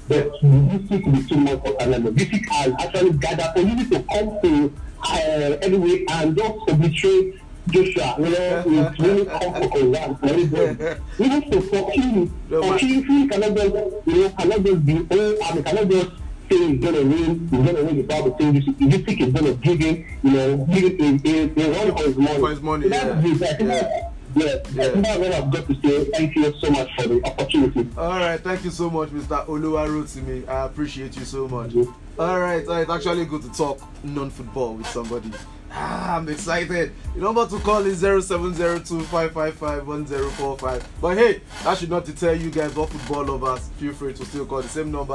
But 0.07 0.31
Usyk 0.41 1.05
will 1.05 1.11
be 1.13 1.23
too 1.27 1.35
much 1.37 1.59
for 1.63 1.73
Canelo. 1.77 2.11
Usyk 2.15 2.45
has 2.49 2.73
actually 2.79 3.11
gathered 3.13 3.51
for 3.55 3.61
Usyk 3.67 3.89
to 3.89 4.03
come 4.13 4.41
to 4.41 4.73
uh, 5.03 5.57
anyway 5.61 6.05
and 6.09 6.37
just 6.37 6.53
obliterate 6.69 7.41
Joshua. 7.69 8.15
You 8.19 8.25
know, 8.29 8.63
it's 8.67 8.99
really 8.99 9.25
comfortable 9.25 9.91
that 9.91 10.19
for 10.19 10.25
everybody. 10.27 11.01
Even 11.19 11.51
to 11.51 11.61
for 11.61 11.91
King, 11.91 12.33
No, 12.49 12.61
for 12.61 12.69
but- 12.69 12.79
King, 12.79 13.03
King 13.05 13.27
cannot 13.29 13.55
just, 13.57 14.07
you 14.07 14.23
know, 14.23 14.29
cannot 14.29 14.63
just 14.63 14.85
be, 14.85 15.07
oh, 15.11 15.37
I 15.43 15.53
mean, 15.55 15.63
cannot 15.63 15.89
just 15.89 16.11
say 16.49 16.67
he's 16.67 16.83
gonna 16.83 17.01
win, 17.01 17.47
he's 17.49 17.65
gonna 17.65 17.83
win 17.83 17.97
the 17.97 18.03
battle. 18.03 18.31
Thing 18.35 18.53
Usyk, 18.53 18.75
Usyk 18.77 19.21
is 19.21 19.33
gonna 19.33 19.53
give 19.53 19.79
him, 19.79 20.05
you 20.23 20.31
know, 20.31 20.57
give 20.65 20.99
him 20.99 21.21
a, 21.25 21.61
a 21.61 21.71
run 21.71 21.97
for 21.97 22.03
his 22.03 22.17
money. 22.17 22.39
For 22.39 22.49
his 22.49 22.61
money, 22.61 22.83
So 22.83 22.89
that's 22.89 23.61
yeah. 23.61 23.67
yeah. 23.67 24.11
Yeah, 24.35 24.57
yeah. 24.73 24.89
that's 24.89 25.17
what 25.19 25.33
I've 25.33 25.51
got 25.51 25.67
to 25.67 25.75
say. 25.81 26.05
Thank 26.11 26.35
you 26.35 26.53
so 26.59 26.69
much 26.69 26.89
for 26.95 27.07
the 27.07 27.25
opportunity. 27.25 27.89
All 27.97 28.09
right, 28.09 28.39
thank 28.39 28.63
you 28.63 28.69
so 28.69 28.89
much, 28.89 29.09
Mr. 29.09 29.45
Oluwarotimi. 29.47 30.47
I 30.47 30.65
appreciate 30.65 31.15
you 31.17 31.25
so 31.25 31.47
much. 31.47 31.73
All 32.19 32.39
right, 32.39 32.67
uh, 32.67 32.73
it's 32.73 32.91
actually 32.91 33.25
good 33.25 33.41
to 33.43 33.51
talk 33.51 33.79
non-football 34.03 34.75
with 34.75 34.87
somebody. 34.87 35.31
Ah, 35.71 36.15
I'm 36.17 36.27
excited. 36.29 36.91
The 37.13 37.19
number 37.21 37.45
to 37.47 37.59
call 37.59 37.85
is 37.85 38.01
0702-555-1045. 38.01 40.83
But 41.01 41.17
hey, 41.17 41.41
that 41.63 41.77
should 41.77 41.89
not 41.89 42.05
deter 42.05 42.33
you 42.33 42.49
guys 42.49 42.75
or 42.77 42.87
football 42.87 43.25
lovers. 43.25 43.67
Feel 43.77 43.93
free 43.93 44.13
to 44.13 44.25
still 44.25 44.45
call 44.45 44.61
the 44.61 44.69
same 44.69 44.91
number 44.91 45.13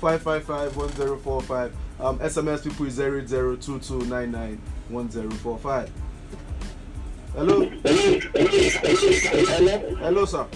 0702-555-1045. 0.00 1.72
Um, 2.00 2.18
SMS 2.18 2.62
people 2.64 2.86
is 2.86 2.98
08022991045. 2.98 5.90
Hello, 7.34 7.68
Hello? 7.68 8.20
hello, 9.96 10.24
sir. 10.24 10.46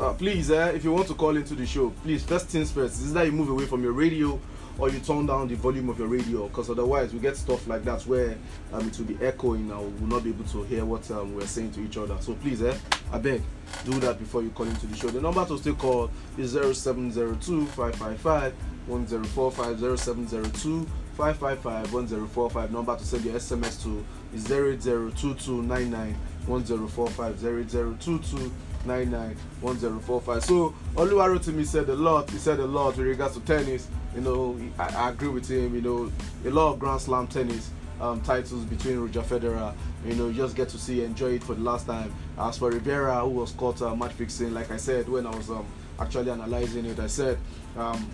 Uh, 0.00 0.12
please, 0.12 0.50
eh, 0.52 0.68
if 0.70 0.84
you 0.84 0.92
want 0.92 1.08
to 1.08 1.14
call 1.14 1.36
into 1.36 1.56
the 1.56 1.66
show, 1.66 1.90
please, 2.04 2.22
first 2.22 2.46
things 2.46 2.70
first, 2.70 2.94
this 2.98 3.06
is 3.06 3.12
that 3.14 3.26
you 3.26 3.32
move 3.32 3.48
away 3.48 3.66
from 3.66 3.82
your 3.82 3.90
radio 3.92 4.38
or 4.78 4.88
you 4.88 5.00
turn 5.00 5.26
down 5.26 5.48
the 5.48 5.56
volume 5.56 5.88
of 5.88 5.98
your 5.98 6.08
radio, 6.08 6.46
because 6.48 6.70
otherwise 6.70 7.12
we 7.12 7.18
get 7.18 7.36
stuff 7.36 7.66
like 7.66 7.84
that 7.84 8.00
where 8.06 8.36
um, 8.72 8.86
it 8.86 8.96
will 8.98 9.06
be 9.06 9.18
echoing 9.24 9.70
and 9.70 9.80
we 9.94 10.00
will 10.00 10.16
not 10.16 10.24
be 10.24 10.30
able 10.30 10.44
to 10.44 10.62
hear 10.64 10.84
what 10.84 11.10
um, 11.10 11.34
we're 11.34 11.46
saying 11.46 11.72
to 11.72 11.80
each 11.84 11.96
other. 11.96 12.16
So 12.20 12.34
please, 12.34 12.62
eh, 12.62 12.76
I 13.12 13.18
beg, 13.18 13.42
do 13.84 13.98
that 14.00 14.18
before 14.18 14.42
you 14.42 14.50
call 14.50 14.66
into 14.66 14.86
the 14.86 14.96
show. 14.96 15.08
The 15.08 15.20
number 15.20 15.44
to 15.44 15.58
still 15.58 15.74
call 15.74 16.10
is 16.36 16.52
0702 16.52 17.66
555 17.66 18.54
1045 18.86 19.98
0702 19.98 20.86
555 21.16 21.92
1045. 21.92 22.72
Number 22.72 22.96
to 22.96 23.04
send 23.04 23.24
your 23.24 23.34
SMS 23.34 23.82
to 23.82 24.04
is 24.32 24.46
0802299 24.46 26.14
1045 26.46 27.44
08022 27.44 28.52
991045. 28.86 30.44
So 30.44 30.74
Oluwarotimi 30.94 31.66
said 31.66 31.88
a 31.88 31.94
lot. 31.94 32.30
He 32.30 32.38
said 32.38 32.60
a 32.60 32.66
lot 32.66 32.96
with 32.96 33.06
regards 33.06 33.34
to 33.34 33.40
tennis. 33.40 33.88
You 34.14 34.22
know, 34.22 34.58
I, 34.78 34.88
I 34.88 35.10
agree 35.10 35.28
with 35.28 35.48
him. 35.48 35.74
You 35.74 35.80
know, 35.82 36.12
a 36.44 36.50
lot 36.50 36.72
of 36.72 36.78
Grand 36.78 37.00
Slam 37.00 37.26
tennis 37.26 37.70
um, 38.00 38.20
titles 38.22 38.64
between 38.64 38.98
Roger 38.98 39.22
Federer. 39.22 39.74
You 40.06 40.14
know, 40.14 40.28
you 40.28 40.34
just 40.34 40.56
get 40.56 40.68
to 40.70 40.78
see 40.78 41.04
enjoy 41.04 41.34
it 41.34 41.44
for 41.44 41.54
the 41.54 41.62
last 41.62 41.86
time. 41.86 42.12
As 42.38 42.58
for 42.58 42.70
Rivera, 42.70 43.20
who 43.20 43.30
was 43.30 43.52
caught 43.52 43.82
uh, 43.82 43.94
match 43.94 44.12
fixing, 44.12 44.54
like 44.54 44.70
I 44.70 44.76
said 44.76 45.08
when 45.08 45.26
I 45.26 45.34
was 45.34 45.50
um, 45.50 45.66
actually 45.98 46.30
analyzing 46.30 46.86
it, 46.86 46.98
I 46.98 47.06
said 47.06 47.38
um, 47.76 48.08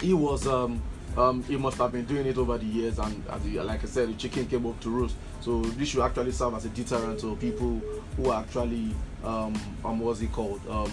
he 0.00 0.12
was 0.12 0.46
um, 0.46 0.82
um, 1.16 1.42
he 1.44 1.56
must 1.56 1.78
have 1.78 1.92
been 1.92 2.04
doing 2.04 2.26
it 2.26 2.36
over 2.36 2.58
the 2.58 2.66
years, 2.66 2.98
and 2.98 3.22
as 3.30 3.42
he, 3.44 3.58
like 3.60 3.82
I 3.82 3.86
said, 3.86 4.08
the 4.10 4.14
chicken 4.14 4.46
came 4.46 4.66
up 4.66 4.78
to 4.80 4.90
roost. 4.90 5.16
So 5.40 5.62
this 5.62 5.88
should 5.88 6.02
actually 6.02 6.32
serve 6.32 6.54
as 6.54 6.66
a 6.66 6.68
deterrent 6.70 7.20
to 7.20 7.36
people 7.36 7.80
who 8.16 8.30
are 8.30 8.42
actually 8.42 8.94
um, 9.24 9.54
um 9.84 10.00
what's 10.00 10.20
it 10.20 10.32
called 10.32 10.60
um, 10.68 10.90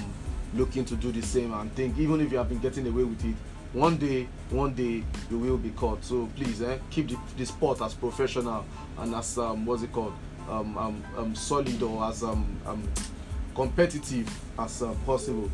looking 0.54 0.86
to 0.86 0.96
do 0.96 1.12
the 1.12 1.22
same 1.22 1.54
and 1.54 1.74
think 1.76 1.98
even 1.98 2.22
if 2.22 2.32
you 2.32 2.38
have 2.38 2.50
been 2.50 2.60
getting 2.60 2.88
away 2.88 3.04
with 3.04 3.24
it, 3.26 3.36
one 3.74 3.98
day, 3.98 4.28
one 4.52 4.74
day 4.74 5.04
you 5.32 5.40
will 5.40 5.58
be 5.58 5.72
caught. 5.72 6.04
So 6.04 6.30
please, 6.36 6.62
eh, 6.62 6.78
keep 6.92 7.10
the, 7.10 7.18
the 7.38 7.46
sport 7.46 7.82
as 7.82 7.94
professional 7.96 8.66
and 9.00 9.16
as 9.16 9.38
um, 9.38 9.66
what's 9.66 9.82
it 9.82 9.92
called 9.92 10.14
um, 10.50 10.78
um, 10.78 11.04
um 11.18 11.36
solid 11.36 11.82
or 11.82 12.04
as 12.06 12.22
um, 12.24 12.46
um 12.66 12.84
competitive 13.56 14.30
as 14.60 14.82
uh, 14.82 14.94
possible. 15.06 15.50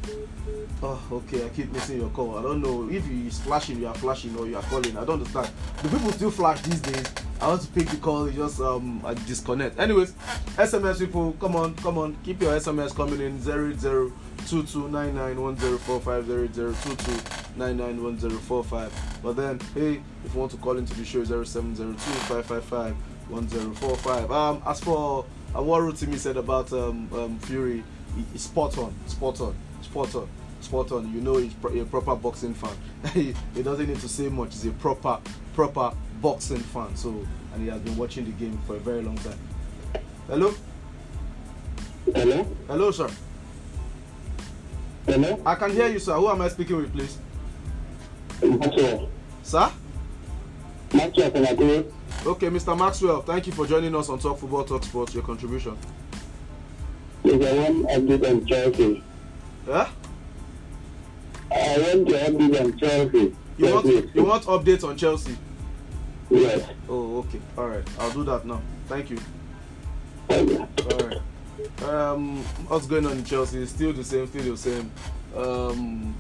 Oh, 0.82 1.02
okay. 1.12 1.46
I 1.46 1.50
keep 1.50 1.72
missing 1.72 2.00
your 2.00 2.10
call. 2.10 2.38
I 2.38 2.42
don't 2.42 2.62
know 2.62 2.90
if 2.90 3.08
you 3.08 3.28
is 3.28 3.40
flashing, 3.40 3.80
you 3.80 3.88
are 3.88 3.96
flashing, 3.96 4.36
or 4.38 4.48
you 4.48 4.56
are 4.58 4.64
calling. 4.64 4.98
I 4.98 5.06
don't 5.06 5.20
understand. 5.20 5.50
Do 5.84 5.90
people 5.90 6.12
still 6.12 6.32
flash 6.32 6.62
these 6.62 6.82
days? 6.82 7.06
I 7.42 7.48
want 7.48 7.62
to 7.62 7.68
pick 7.70 7.88
the 7.88 7.98
call. 7.98 8.30
You 8.30 8.44
just 8.44 8.60
um 8.60 9.02
I 9.06 9.14
disconnect. 9.14 9.80
Anyways, 9.80 10.14
SMS 10.58 11.00
people, 11.00 11.34
come 11.40 11.56
on, 11.56 11.76
come 11.76 11.98
on, 11.98 12.18
keep 12.24 12.42
your 12.42 12.58
SMS 12.58 12.96
coming 12.96 13.22
in 13.22 13.42
zero 13.42 13.74
zero 13.74 14.12
two 14.48 14.64
two 14.64 14.90
nine 14.90 15.16
nine 15.16 15.42
one 15.42 15.58
zero 15.58 15.78
four 15.78 16.00
five 16.00 16.26
zero 16.26 16.48
zero 16.52 16.74
two 16.84 16.96
two 16.96 17.18
nine 17.56 17.78
nine 17.78 18.02
one 18.04 18.20
zero 18.20 18.34
four 18.34 18.64
five. 18.64 18.92
But 19.24 19.36
then, 19.36 19.60
hey, 19.74 20.02
if 20.26 20.34
you 20.34 20.40
want 20.40 20.52
to 20.52 20.58
call 20.58 20.78
into 20.78 20.94
the 20.96 21.06
show, 21.06 21.24
zero 21.24 21.44
seven 21.44 21.76
zero 21.76 21.92
two 21.92 21.98
five 21.98 22.46
five 22.46 22.64
five 22.66 22.96
one 23.30 23.48
zero 23.48 23.74
four 23.74 23.96
five. 23.98 24.30
Um, 24.32 24.62
as 24.66 24.80
for 24.82 25.26
uh, 25.56 25.62
what 25.62 25.82
Rotimi 25.82 26.18
said 26.18 26.38
about 26.38 26.72
um, 26.74 27.10
um 27.14 27.40
Fury, 27.40 27.84
he's 28.32 28.44
spot 28.44 28.78
on, 28.78 28.94
spot 29.08 29.42
on, 29.42 29.56
spot 29.82 30.16
on 30.16 30.30
spot 30.62 30.92
on. 30.92 31.12
You 31.14 31.22
know 31.22 31.38
he's 31.38 31.54
pro- 31.54 31.72
a 31.80 31.86
proper 31.86 32.16
boxing 32.16 32.54
fan. 32.54 32.76
he 33.14 33.34
he 33.56 33.64
doesn't 33.64 33.88
need 33.88 34.00
to 34.00 34.10
say 34.10 34.30
much. 34.30 34.54
He's 34.54 34.66
a 34.66 34.72
proper, 34.72 35.20
proper 35.54 35.96
boxing 36.22 36.60
fan. 36.60 36.96
So, 36.96 37.26
and 37.54 37.64
he 37.64 37.70
has 37.70 37.82
been 37.82 37.98
watching 37.98 38.26
the 38.26 38.32
game 38.32 38.60
for 38.66 38.76
a 38.76 38.80
very 38.80 39.02
long 39.02 39.18
time. 39.18 39.40
Hello, 40.28 40.54
Hello? 42.14 42.48
hello, 42.68 42.92
sir. 42.92 43.10
Hello? 45.06 45.42
I 45.46 45.56
can 45.56 45.72
hear 45.72 45.88
you, 45.88 46.00
sir. 46.00 46.14
Who 46.14 46.30
am 46.30 46.42
I 46.42 46.50
speaking 46.50 46.78
with, 46.78 46.94
please? 46.94 47.18
Maxwell. 48.44 49.10
Sir? 49.44 49.72
Maxwell 50.94 51.32
from. 51.32 51.99
Okay, 52.26 52.48
Mr. 52.48 52.78
Maxwell. 52.78 53.22
Thank 53.22 53.48
you 53.48 53.54
for 53.54 53.66
joining 53.66 53.96
us 53.96 54.10
on 54.10 54.20
Talk 54.20 54.40
Football, 54.40 54.66
Talk 54.66 54.84
Sports. 54.84 55.14
Your 55.14 55.24
contribution. 55.24 55.78
There's 57.24 57.42
a 57.42 57.72
one 57.72 57.84
update 57.86 58.30
on 58.30 58.46
Chelsea. 58.46 59.04
Yeah. 59.68 59.90
I 61.52 61.78
want 61.78 62.08
the 62.08 62.14
update 62.16 62.64
on 62.66 62.78
Chelsea. 62.78 63.36
You 63.58 63.74
want 63.74 64.16
you 64.16 64.24
want 64.24 64.44
updates 64.44 64.88
on 64.88 64.98
Chelsea? 64.98 65.38
Yes. 66.30 66.70
Oh, 66.90 67.20
okay. 67.20 67.40
All 67.58 67.68
right. 67.68 67.84
I'll 68.00 68.12
do 68.12 68.24
that 68.26 68.46
now. 68.46 68.62
Thank 68.88 69.10
you. 69.10 69.20
All 70.30 71.08
right. 71.08 71.22
Um, 71.84 72.44
what's 72.68 72.86
going 72.86 73.06
on 73.06 73.14
in 73.14 73.26
Chelsea? 73.26 73.66
Still 73.66 73.94
the 73.94 74.04
same, 74.04 74.28
still 74.28 74.44
the 74.44 74.58
same. 74.58 74.92
Um, 75.36 76.16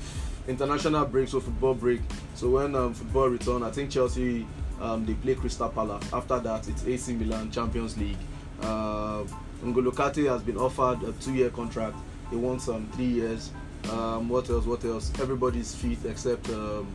international 0.48 1.06
break, 1.06 1.28
so 1.28 1.40
football 1.40 1.74
break. 1.74 2.02
So 2.36 2.50
when 2.50 2.76
um, 2.76 2.94
football 2.94 3.30
return, 3.30 3.64
I 3.64 3.72
think 3.72 3.92
Chelsea 3.92 4.46
um, 4.82 5.06
they 5.06 5.14
play 5.14 5.36
Crystal 5.36 5.70
Palace. 5.70 6.04
After 6.14 6.40
that, 6.40 6.68
it's 6.68 6.86
AC 6.86 7.14
Milan 7.14 7.52
Champions 7.52 7.98
League. 7.98 8.18
Uh, 8.62 9.24
N'Golo 9.64 9.92
Kante 9.92 10.28
has 10.30 10.42
been 10.42 10.58
offered 10.58 11.04
a 11.04 11.12
two-year 11.14 11.50
contract. 11.50 11.96
He 12.30 12.36
wants 12.36 12.68
um, 12.70 12.88
three 12.94 13.06
years. 13.06 13.52
Um, 13.92 14.30
what 14.30 14.50
else? 14.50 14.66
What 14.66 14.84
else? 14.86 15.12
Everybody's 15.20 15.76
fit 15.76 16.00
except 16.06 16.50
um, 16.50 16.88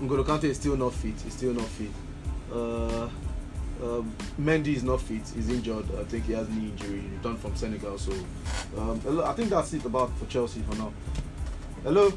N'Golo 0.00 0.24
Kante 0.24 0.44
is 0.44 0.56
still 0.56 0.76
not 0.76 0.92
fit. 0.94 1.14
He's 1.22 1.34
still 1.34 1.54
not 1.54 1.66
fit. 1.66 1.90
Uh, 2.52 3.08
um, 3.82 4.14
Mendy 4.40 4.76
is 4.76 4.82
not 4.82 5.00
fit. 5.00 5.22
He's 5.34 5.48
injured. 5.48 5.86
I 5.98 6.04
think 6.04 6.26
he 6.26 6.32
has 6.32 6.48
knee 6.48 6.68
injury. 6.68 7.00
He 7.00 7.08
returned 7.16 7.38
from 7.38 7.56
Senegal. 7.56 7.98
So 7.98 8.12
um, 8.78 9.00
I 9.24 9.32
think 9.32 9.50
that's 9.50 9.72
it 9.72 9.84
about 9.84 10.16
for 10.18 10.26
Chelsea 10.26 10.60
for 10.60 10.76
now. 10.76 10.92
Hello. 11.82 12.12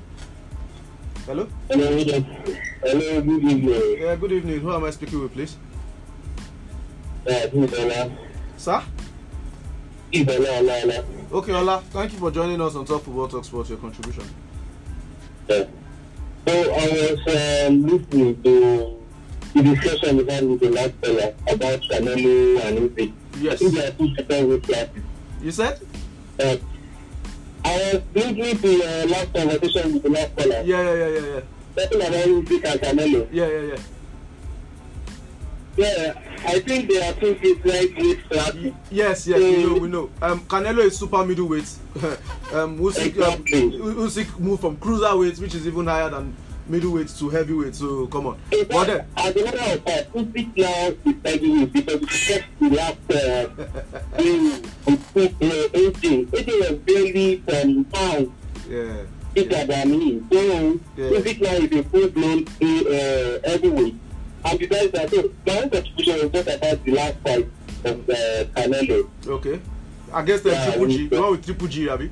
Hello. 1.25 1.47
Hello, 1.69 1.87
good 1.89 2.07
evening. 3.43 3.97
Yeah. 3.99 4.15
Good 4.15 4.31
evening. 4.31 4.59
Who 4.59 4.71
am 4.73 4.83
I 4.83 4.91
speaking 4.91 5.21
with, 5.21 5.33
please? 5.33 5.57
Uh. 7.27 8.09
Sir. 8.57 8.83
Ola. 10.13 11.03
Okay, 11.31 11.51
Ola. 11.53 11.81
Thank 11.89 12.13
you 12.13 12.19
for 12.19 12.31
joining 12.31 12.61
us 12.61 12.75
on 12.75 12.85
Top 12.85 13.01
Football 13.03 13.27
Talk 13.27 13.43
Sports. 13.43 13.69
Your 13.69 13.79
contribution. 13.79 14.23
Yeah. 15.49 15.63
So 16.47 16.53
I 16.53 16.85
was 16.93 17.67
um, 17.67 17.85
listening 17.87 18.41
to 18.43 19.01
the 19.55 19.63
discussion 19.63 20.17
we 20.17 20.31
had 20.31 20.43
with 20.47 20.59
the 20.59 20.69
last 20.69 20.93
fella 21.01 21.33
about 21.49 21.81
Canelo 21.89 22.61
and 22.65 22.77
Usyk. 22.89 23.11
I 23.11 23.37
Yes. 23.39 23.59
think 23.59 23.73
there 23.73 23.87
are 23.89 24.41
two 24.41 24.49
weight 24.49 24.63
classes. 24.63 25.03
You 25.41 25.51
said? 25.51 25.81
Uh, 26.39 26.57
I 27.65 27.93
was 27.93 28.01
listening 28.13 28.57
to 28.59 28.69
your 28.71 29.07
last 29.07 29.33
conversation 29.33 29.93
with 29.93 30.03
the 30.03 30.09
last 30.09 30.35
caller. 30.37 30.61
Yeah, 30.63 30.81
yeah, 30.83 30.93
yeah, 30.93 31.07
yeah, 31.07 31.27
yeah. 31.33 31.41
Talking 31.75 32.01
about 32.01 32.25
Usyk 32.25 32.63
and 32.63 32.79
Canelo. 32.81 33.27
Yeah, 33.31 33.47
yeah, 33.47 33.61
yeah. 33.61 33.77
Yeah, 35.77 36.13
I 36.45 36.59
think 36.59 36.89
there 36.89 37.03
are 37.09 37.13
two 37.19 37.33
different 37.35 37.97
weight 37.97 38.29
classes. 38.29 38.73
Yes, 38.91 39.27
yes, 39.27 39.39
we 39.39 39.63
know, 39.65 39.73
we 39.79 39.87
know. 39.89 40.09
Um, 40.21 40.39
Canelo 40.41 40.79
is 40.85 40.97
super 40.97 41.25
middleweight. 41.25 41.67
um, 42.53 42.77
Usyk, 42.79 43.07
Exactly. 43.07 43.63
um, 43.63 43.95
Usyk 43.95 44.39
moved 44.39 44.61
from 44.61 44.77
cruiserweight, 44.77 45.39
which 45.41 45.55
is 45.55 45.67
even 45.67 45.87
higher 45.87 46.09
than 46.09 46.33
middleweight 46.67 47.07
to 47.19 47.29
heavyweight. 47.29 47.75
So 47.75 48.07
come 48.07 48.27
on. 48.27 48.39
In 48.51 48.67
But 48.67 48.85
then, 48.87 49.05
as 49.17 49.35
a 49.35 49.43
matter 49.43 49.73
of 49.73 49.83
fact, 49.83 50.13
Usyk 50.13 50.57
now 50.57 51.11
is 51.11 51.15
heavyweight 51.25 51.73
because 51.73 51.99
he 51.99 52.33
kept 52.33 52.59
the 52.59 52.69
last 52.69 53.11
uh, 53.11 54.21
in 54.21 54.63
uh, 54.87 55.69
18. 55.73 56.29
18 56.33 56.59
was 56.59 56.71
barely 56.85 57.37
from 57.47 57.85
pounds. 57.85 58.29
yeah, 58.69 59.03
bigger 59.33 59.65
than 59.65 59.89
me. 59.91 60.21
So 60.31 60.41
Yeah. 60.97 61.09
Usyk 61.09 61.41
now 61.41 61.53
is 61.53 61.71
a 61.71 61.83
full 61.89 62.09
blown 62.09 62.45
uh, 62.61 63.49
heavyweight. 63.49 63.95
And 64.45 64.59
besides 64.59 64.91
that, 64.91 65.09
so 65.09 65.29
my 65.47 65.57
own 65.61 65.69
contribution 65.71 66.19
was 66.21 66.31
just 66.31 66.47
about 66.47 66.83
the 66.85 66.91
last 66.91 67.15
fight 67.23 67.49
of 67.85 68.09
uh, 68.09 68.13
Canelo. 68.55 69.09
okay. 69.27 69.59
Against 70.13 70.45
Yeah, 70.45 70.65
Triple 70.71 70.87
G, 70.87 70.97
we- 71.03 71.07
the 71.09 71.21
one 71.21 71.31
with 71.31 71.45
Triple 71.45 71.67
G, 71.67 71.89
Abby. 71.89 72.11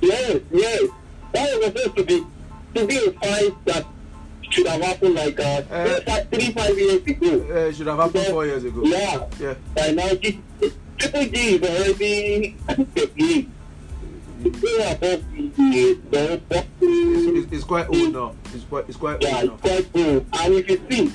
Yes, 0.00 0.40
yes. 0.52 0.88
That 1.32 1.58
was 1.58 1.64
supposed 1.66 1.96
to 1.96 2.04
be 2.04 2.24
to 2.74 2.86
be 2.86 2.96
a 2.96 3.12
fight 3.12 3.64
that 3.66 3.86
should 4.50 4.66
have 4.66 4.82
happened 4.82 5.14
like 5.14 5.38
uh, 5.40 5.62
Uh, 5.70 6.00
like 6.06 6.30
three, 6.32 6.50
five 6.52 6.76
years 6.78 7.02
ago. 7.06 7.40
Uh, 7.50 7.72
should 7.72 7.86
have 7.86 7.98
happened 7.98 8.26
four 8.26 8.46
years 8.46 8.64
ago. 8.64 8.82
Yeah. 8.84 9.26
Yeah. 9.40 9.54
By 9.74 9.90
now, 9.92 10.08
Triple 10.98 11.24
G 11.26 11.56
is 11.56 11.62
already 11.62 12.56
the 12.68 13.46
Way 14.44 14.92
above 14.92 15.24
the 15.32 15.98
the 16.10 16.40
boxing. 16.48 17.36
It's, 17.36 17.52
it's 17.52 17.64
quite 17.64 17.88
old 17.88 18.12
now. 18.12 18.34
It's 18.52 18.64
quite, 18.64 18.84
it's 18.88 18.96
quite 18.98 19.22
Yeah, 19.22 19.40
old 19.42 19.52
it's 19.52 19.60
quite 19.62 19.92
cool. 19.92 20.26
And 20.34 20.54
if 20.54 20.68
you 20.68 20.76
see, 20.90 21.12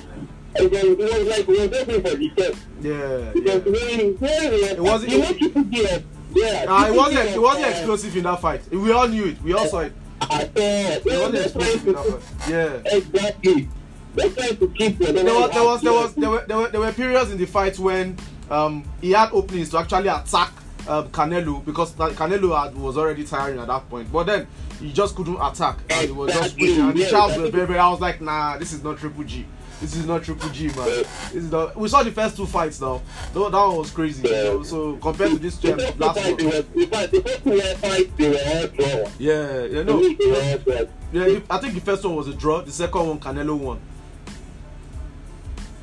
it 0.56 0.70
was, 0.70 0.82
it 0.82 0.98
was 0.98 1.28
like 1.28 1.46
we 1.46 1.58
were 1.60 1.68
waiting 1.68 2.02
for 2.02 2.16
the 2.16 2.30
test. 2.30 2.58
Yeah, 2.80 3.30
Because 3.32 3.62
yeah. 3.66 3.72
when, 3.72 4.16
when 4.18 4.50
we 4.50 4.56
It 4.64 4.80
wasn't- 4.82 5.12
you 5.12 5.18
know, 5.18 5.32
people 5.34 5.62
get, 5.64 6.02
yeah. 6.34 6.64
Ah, 6.68 6.88
it 6.88 6.94
wasn't, 6.94 7.28
it 7.30 7.40
wasn't 7.40 7.66
uh, 7.66 7.68
explosive 7.68 8.16
in 8.16 8.24
that 8.24 8.40
fight. 8.40 8.68
We 8.72 8.90
all 8.90 9.06
knew 9.06 9.26
it. 9.26 9.42
We 9.42 9.52
all 9.52 9.66
saw 9.66 9.80
it. 9.80 9.92
At 10.20 10.30
all. 10.30 10.48
They're 10.54 10.96
explosive 10.96 11.86
in 11.88 11.92
that 11.94 11.94
trying 11.94 11.94
to- 11.94 12.20
Yeah. 12.50 12.96
Exactly. 12.96 13.68
They're 14.14 14.30
trying 14.30 14.56
to 14.56 14.68
keep 14.68 14.98
the 14.98 15.12
there 15.12 15.24
was 15.24 15.50
there 15.52 15.64
was 15.64 15.80
there 15.82 15.92
was 15.92 16.14
there 16.14 16.30
were, 16.30 16.44
there 16.46 16.56
were 16.56 16.68
there 16.68 16.80
were 16.80 16.92
periods 16.92 17.30
in 17.30 17.38
the 17.38 17.46
fight 17.46 17.78
when 17.78 18.16
um 18.50 18.84
he 19.00 19.12
had 19.12 19.30
openings 19.32 19.70
to 19.70 19.78
actually 19.78 20.08
attack 20.08 20.52
um, 20.88 21.08
Canelo 21.10 21.64
because 21.64 21.92
Canelo 21.92 22.60
had, 22.60 22.74
was 22.76 22.96
already 22.98 23.22
tiring 23.24 23.60
at 23.60 23.68
that 23.68 23.88
point. 23.88 24.10
But 24.12 24.24
then 24.24 24.46
he 24.80 24.92
just 24.92 25.14
couldn't 25.14 25.38
attack 25.40 25.78
and 25.90 26.06
he 26.06 26.12
was 26.12 26.32
just 26.32 26.56
waiting. 26.58 26.80
And 26.80 26.96
the 26.98 27.06
shouts 27.06 27.36
were 27.36 27.48
very 27.50 27.66
very. 27.66 27.78
I 27.78 27.88
was 27.88 28.00
like, 28.00 28.20
nah, 28.20 28.56
this 28.58 28.72
is 28.72 28.82
not 28.82 28.98
Triple 28.98 29.22
G. 29.24 29.46
This 29.80 29.96
is 29.96 30.06
not 30.06 30.22
Triple 30.22 30.50
G, 30.50 30.66
man. 30.66 30.76
This 30.76 31.34
is 31.34 31.50
not. 31.50 31.74
We 31.74 31.88
saw 31.88 32.02
the 32.02 32.12
first 32.12 32.36
two 32.36 32.44
fights 32.44 32.82
now. 32.82 33.00
Though 33.32 33.48
that 33.48 33.56
one 33.58 33.76
was 33.78 33.90
crazy. 33.90 34.28
You 34.28 34.34
know? 34.34 34.62
So 34.62 34.96
compared 34.96 35.30
to 35.30 35.38
this 35.38 35.56
the 35.56 35.74
two 35.74 35.98
last 35.98 36.16
one, 36.18 36.34
were, 36.36 36.64
in 36.74 36.90
fact, 36.90 37.12
the 37.12 37.22
first 37.22 37.44
two 37.44 37.50
were 37.50 37.74
fights, 37.76 38.12
they 38.16 38.28
were 38.28 38.36
all 38.44 38.66
draw. 38.68 39.10
yeah, 39.18 39.64
yeah, 39.64 39.82
no, 39.82 39.96
me, 39.98 40.14
they 40.14 40.26
were 40.26 40.36
all 40.36 40.58
draw. 40.58 40.84
yeah. 41.12 41.40
I 41.48 41.58
think 41.58 41.74
the 41.74 41.80
first 41.80 42.04
one 42.04 42.14
was 42.14 42.28
a 42.28 42.34
draw. 42.34 42.60
The 42.60 42.70
second 42.72 43.08
one, 43.08 43.18
Canelo 43.20 43.56
won. 43.56 43.80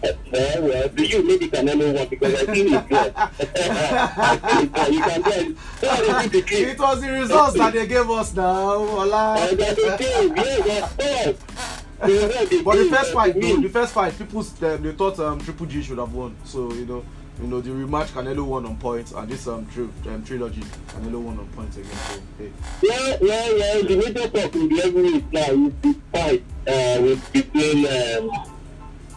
Uh, 0.03 0.13
well, 0.31 0.89
do 0.89 1.03
you 1.03 1.23
maybe 1.25 1.47
Canelo 1.47 1.95
won 1.97 2.07
because 2.07 2.35
I 2.35 2.45
think 2.53 2.71
it's 2.71 2.87
draw. 2.87 3.03
you 4.91 5.01
can 5.01 5.23
tell. 5.23 5.53
That 5.81 6.25
is 6.25 6.31
the 6.31 6.41
case. 6.43 6.67
It 6.67 6.79
was 6.79 7.01
the 7.01 7.11
results 7.13 7.57
that 7.57 7.73
they 7.73 7.87
gave 7.87 8.07
us 8.11 8.35
now. 8.35 8.73
Ola. 8.73 9.33
Uh, 9.33 9.55
that's 9.55 9.75
the 9.83 9.97
thing. 9.97 10.35
Yes, 10.35 10.83
of 10.83 10.97
course. 10.97 11.56
They 11.99 12.61
But 12.63 12.75
the 12.77 12.89
first 12.95 13.13
fight, 13.13 13.35
me. 13.35 13.55
the 13.61 13.69
first 13.69 13.93
fight, 13.93 14.17
people 14.17 14.39
um, 14.41 14.83
they 14.83 14.91
thought 14.91 15.19
um, 15.19 15.39
Triple 15.39 15.65
G 15.65 15.81
should 15.81 15.97
have 15.97 16.13
won. 16.13 16.35
So 16.43 16.71
you 16.73 16.85
know, 16.85 17.03
you 17.41 17.47
know 17.47 17.59
the 17.61 17.71
rematch 17.71 18.07
Canelo 18.09 18.45
won 18.45 18.65
on 18.65 18.77
points, 18.77 19.11
and 19.13 19.27
this 19.27 19.47
um, 19.47 19.65
tri- 19.73 20.13
um 20.13 20.23
trilogy 20.23 20.61
Canelo 20.89 21.19
won 21.21 21.39
on 21.39 21.47
points 21.49 21.77
again. 21.77 21.91
So 21.91 22.19
hey, 22.37 22.51
Yeah, 22.83 23.17
yeah, 23.21 23.49
yeah. 23.49 23.81
The 23.87 23.95
major 23.97 24.27
talk 24.29 24.55
in 24.55 24.69
the 24.69 24.75
heavyweight 24.81 25.31
now 25.33 25.41
is 25.41 25.73
the 25.81 25.95
fight 26.11 26.43
uh, 26.67 27.01
with 27.01 27.33
between 27.33 27.85
um, 27.87 28.29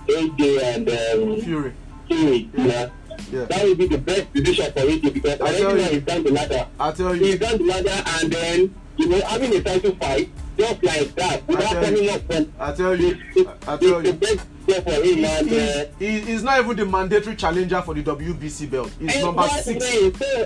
AJ 0.08 0.62
and 0.62 0.88
um, 0.88 1.40
Fury, 1.42 1.72
Fury. 2.08 2.50
Yeah. 2.54 2.88
yeah. 3.30 3.44
That 3.44 3.64
would 3.64 3.78
be 3.78 3.86
the 3.88 3.98
best 3.98 4.32
decision 4.32 4.72
for 4.72 4.80
AJ 4.80 5.14
because 5.14 5.40
I 5.40 5.58
tell 5.58 5.76
you. 5.76 5.84
he's 5.84 6.02
down 6.02 6.22
the 6.24 6.32
ladder. 6.32 6.66
I 6.78 6.92
tell 6.92 7.12
He's 7.12 7.32
you, 7.34 7.38
down 7.38 7.58
the 7.58 7.64
ladder 7.64 8.02
and 8.20 8.32
then, 8.32 8.74
you 8.96 9.08
know, 9.08 9.20
having 9.26 9.54
a 9.54 9.60
title 9.62 9.94
fight 9.96 10.30
just 10.60 10.82
like 10.82 11.14
that 11.14 11.48
without 11.48 11.76
up 11.76 12.32
from 12.32 12.52
I 12.58 12.72
tell 12.72 13.00
you, 13.00 13.18
I, 13.66 13.76
tell 13.76 14.04
you. 14.04 14.12
him 14.12 15.24
and 15.24 15.52
uh, 15.52 15.84
he's, 15.98 16.26
he's 16.26 16.42
not 16.42 16.60
even 16.60 16.76
the 16.76 16.84
mandatory 16.84 17.36
challenger 17.36 17.80
for 17.82 17.94
the 17.94 18.02
WBC 18.02 18.70
belt. 18.70 18.90
He's 18.98 19.22
number 19.22 19.48
six. 19.48 19.84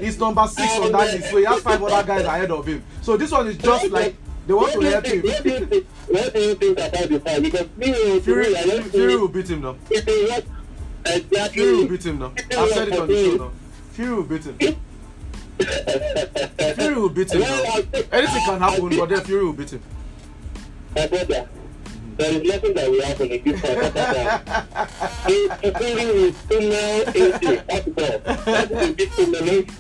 He's 0.01 0.19
number 0.19 0.47
six 0.47 0.79
on 0.79 0.93
that 0.93 1.15
list, 1.15 1.31
so 1.31 1.37
he 1.39 1.45
has 1.45 1.61
five 1.63 1.83
other 1.83 2.07
guys 2.07 2.25
ahead 2.25 2.51
of 2.51 2.67
him. 2.67 2.83
So 3.03 3.17
this 3.17 3.31
one 3.33 3.49
is 3.49 3.57
just 3.59 3.91
like 3.91 4.15
they 4.47 4.55
want 4.55 4.73
to 4.73 4.81
help 4.81 5.07
him. 5.07 5.23
What 5.23 6.33
do 6.33 6.41
you 6.41 6.55
think, 6.55 6.79
about 6.79 7.09
the 7.09 7.21
fight? 7.21 7.43
Because 7.43 7.69
me, 7.77 8.21
Fury, 8.21 8.55
Fury 8.91 9.17
will 9.17 9.29
beat 9.29 9.49
him 9.51 9.63
now. 9.63 9.75
Fury 11.49 11.77
will 11.77 11.89
beat 11.89 12.07
him 12.07 12.19
now. 12.19 12.33
I've 12.57 12.71
said 12.71 12.89
it 12.89 12.99
on 12.99 13.09
the 13.09 13.25
show 13.25 13.37
now. 13.37 13.51
Fury 13.93 14.15
will 14.15 14.23
beat 14.23 14.45
him. 14.45 14.59
Fury 16.77 16.95
will 16.95 17.09
beat 17.09 17.33
him 17.33 17.41
now. 17.41 17.63
Anything 18.13 18.45
can 18.45 18.61
happen, 18.61 18.89
but 18.97 19.09
then 19.09 19.21
Fury 19.23 19.45
will 19.45 19.53
beat 19.53 19.71
him. 19.71 19.83
My 20.95 21.07
brother, 21.09 21.49
there 22.17 22.33
is 22.33 22.43
nothing 22.49 22.75
that 22.75 22.91
will 22.91 23.03
happen 23.03 23.31
in 23.31 23.43
this 23.45 23.61
fight. 23.61 23.93
It's 25.27 25.79
Fury 25.79 26.23
with 26.23 26.37
female 26.49 27.03
80. 27.09 27.57
That's 27.57 27.89
all. 27.89 28.19
That's 28.45 28.93
big 28.93 29.11
female 29.11 29.51
80. 29.51 29.73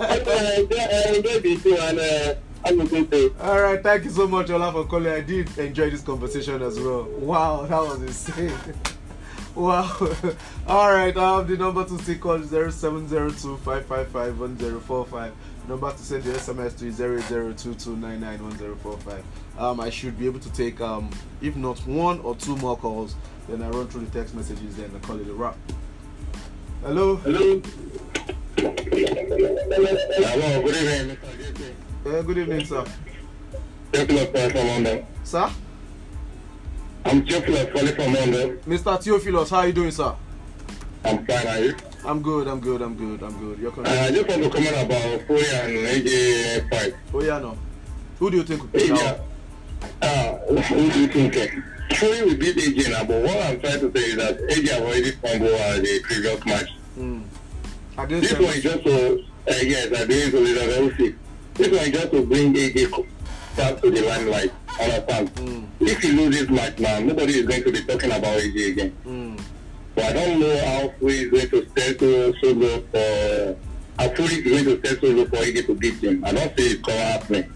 I 0.00 1.12
enjoy 1.16 1.40
this 1.40 1.62
too 1.62 1.76
and 1.80 1.98
uh, 1.98 2.34
have. 2.64 3.40
All 3.40 3.60
right, 3.62 3.82
thank 3.82 4.04
you 4.04 4.10
so 4.10 4.28
much, 4.28 4.50
Ola, 4.50 4.70
for 4.72 4.84
calling. 4.84 5.12
I 5.12 5.20
did 5.20 5.56
enjoy 5.58 5.88
this 5.90 6.02
conversation 6.02 6.60
as 6.62 6.78
well. 6.78 7.04
Wow, 7.04 7.62
that 7.66 7.80
was 7.80 8.02
insane. 8.02 8.52
wow. 9.54 9.90
All 10.66 10.92
right, 10.92 11.16
um, 11.16 11.46
the 11.46 11.56
number 11.56 11.84
to 11.84 11.98
still 11.98 12.18
call 12.18 12.34
is 12.34 12.50
0702 12.50 13.56
555 13.58 14.38
1045. 14.38 15.32
Number 15.70 15.90
to 15.92 15.98
send 15.98 16.24
the 16.24 16.32
SMS 16.32 16.76
to 16.78 16.88
is 16.88 16.98
08022991045. 16.98 19.22
Um, 19.56 19.78
I 19.78 19.88
should 19.88 20.18
be 20.18 20.26
able 20.26 20.40
to 20.40 20.52
take, 20.52 20.80
um, 20.80 21.08
if 21.40 21.54
not 21.54 21.78
one 21.86 22.18
or 22.22 22.34
two 22.34 22.56
more 22.56 22.76
calls, 22.76 23.14
then 23.48 23.62
I 23.62 23.68
run 23.68 23.86
through 23.86 24.06
the 24.06 24.18
text 24.18 24.34
messages, 24.34 24.78
then 24.78 24.90
I 24.92 24.98
call 25.06 25.20
it 25.20 25.28
a 25.28 25.32
wrap. 25.32 25.56
Hello. 26.82 27.14
Hello. 27.14 27.62
Hello, 28.58 28.74
good 30.64 30.76
evening, 30.76 31.14
Mr. 31.14 31.72
Uh, 32.04 32.22
good 32.22 32.38
evening, 32.38 32.64
sir. 32.64 32.84
Theophilus 33.92 34.32
calling 34.32 34.50
from 34.50 34.66
London. 34.66 35.06
Sir? 35.22 35.50
I'm 37.04 37.24
Theophilus 37.24 37.72
calling 37.72 37.94
from 37.94 38.12
London. 38.12 38.58
Mr. 38.66 39.00
Theophilus, 39.00 39.50
how 39.50 39.58
are 39.58 39.68
you 39.68 39.72
doing, 39.72 39.92
sir? 39.92 40.16
I'm 41.04 41.24
fine, 41.24 41.46
are 41.46 41.60
you? 41.60 41.76
I'm 42.04 42.22
good, 42.22 42.48
I'm 42.48 42.60
good, 42.60 42.80
I'm 42.82 42.94
good, 42.94 43.22
I'm 43.22 43.38
good. 43.38 43.58
You're 43.58 43.70
Uh, 43.72 43.74
coming. 43.74 43.92
I 43.92 44.10
just 44.10 44.28
want 44.28 44.42
to 44.42 44.50
comment 44.50 44.76
about 44.84 45.04
and 45.04 45.72
AJ 45.86 46.70
fight. 46.70 46.94
Oh 47.12 47.22
yeah, 47.22 47.38
no. 47.38 47.56
Who 48.18 48.30
do 48.30 48.36
you 48.38 48.42
think 48.42 48.62
will 48.62 48.68
pick 48.70 48.90
AJ, 48.90 49.06
out? 49.06 49.20
uh, 50.02 50.52
who 50.62 50.90
do 50.90 51.00
you 51.00 51.06
think? 51.08 51.36
uh, 51.36 51.46
Fury 51.94 52.22
will 52.24 52.36
beat 52.36 52.56
AJ 52.56 52.90
now, 52.90 53.04
but 53.04 53.22
what 53.22 53.36
I'm 53.44 53.60
trying 53.60 53.80
to 53.80 53.92
say 53.92 54.06
is 54.10 54.16
that 54.16 54.38
AJ 54.48 54.80
already 54.80 55.10
fumbled 55.12 55.52
uh, 55.60 55.76
the 55.76 56.00
previous 56.04 56.44
match. 56.46 56.70
Mm. 56.98 57.22
This 58.08 58.30
them. 58.32 58.42
one 58.44 58.54
is 58.54 58.62
just 58.62 58.84
to, 58.84 59.18
uh, 59.18 59.54
yes, 59.62 59.88
so, 59.90 60.80
we'll 60.80 60.96
see. 60.96 61.14
This 61.54 61.68
one 61.68 61.80
is 61.80 61.90
just 61.92 62.12
to 62.12 62.24
bring 62.26 62.54
AJ 62.54 63.06
back 63.56 63.80
to 63.82 63.90
the 63.90 64.02
limelight. 64.02 64.52
Understand? 64.80 65.34
Mm. 65.34 65.66
If 65.80 65.98
he 66.00 66.12
loses 66.12 66.48
match 66.48 66.78
now, 66.78 66.98
nobody 67.00 67.40
is 67.40 67.46
going 67.46 67.62
to 67.64 67.72
be 67.72 67.82
talking 67.84 68.10
about 68.10 68.38
AJ 68.38 68.68
again. 68.72 68.96
Mm. 69.06 69.40
But 70.00 70.16
I 70.16 70.24
don't 70.26 70.40
know 70.40 70.64
how 70.64 70.88
Fury 70.98 71.14
is 71.14 71.30
going 71.30 71.50
to 71.50 71.68
settle 71.78 72.32
solo 72.40 72.80
for 72.90 73.56
how 73.98 74.08
Fury 74.14 74.34
is 74.36 74.62
going 74.64 74.80
to 74.80 74.88
settle 74.88 75.10
solo 75.10 75.24
for 75.26 75.36
AJ 75.36 75.66
to 75.66 75.74
beat 75.74 75.94
him. 76.02 76.24
I 76.24 76.32
don't 76.32 76.56
see 76.56 76.68
it 76.72 76.82
going 76.82 76.98
happening. 76.98 77.52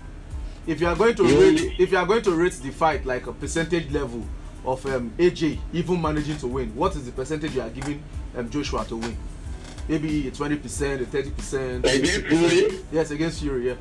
If 0.66 0.80
you 0.80 0.86
are 0.88 0.94
going 0.96 1.14
to 1.14 1.22
You 1.26 1.40
rate, 1.40 1.46
only- 1.60 1.76
if 1.78 1.90
you 1.92 1.96
are 1.98 2.06
going 2.06 2.22
to 2.22 2.32
rate 2.32 2.52
the 2.62 2.70
fight 2.70 3.06
like 3.06 3.26
a 3.26 3.32
percentage 3.32 3.90
level 3.90 4.22
of 4.64 4.84
um, 4.86 5.10
AJ 5.18 5.58
even 5.72 6.00
managing 6.02 6.36
to 6.38 6.46
win, 6.46 6.74
what 6.74 6.94
is 6.96 7.06
the 7.06 7.12
percentage 7.12 7.54
you 7.54 7.62
are 7.62 7.70
giving 7.70 8.02
um, 8.36 8.50
Joshua 8.50 8.84
to 8.86 8.96
win? 8.96 9.16
Maybe 9.88 10.30
twenty 10.30 10.56
percent, 10.56 11.06
thirty 11.10 11.30
percent. 11.30 11.84
Against 11.86 12.26
Fury, 12.26 12.78
Yes, 12.92 13.10
against 13.10 13.40
Fury. 13.40 13.68
Yeah. 13.68 13.74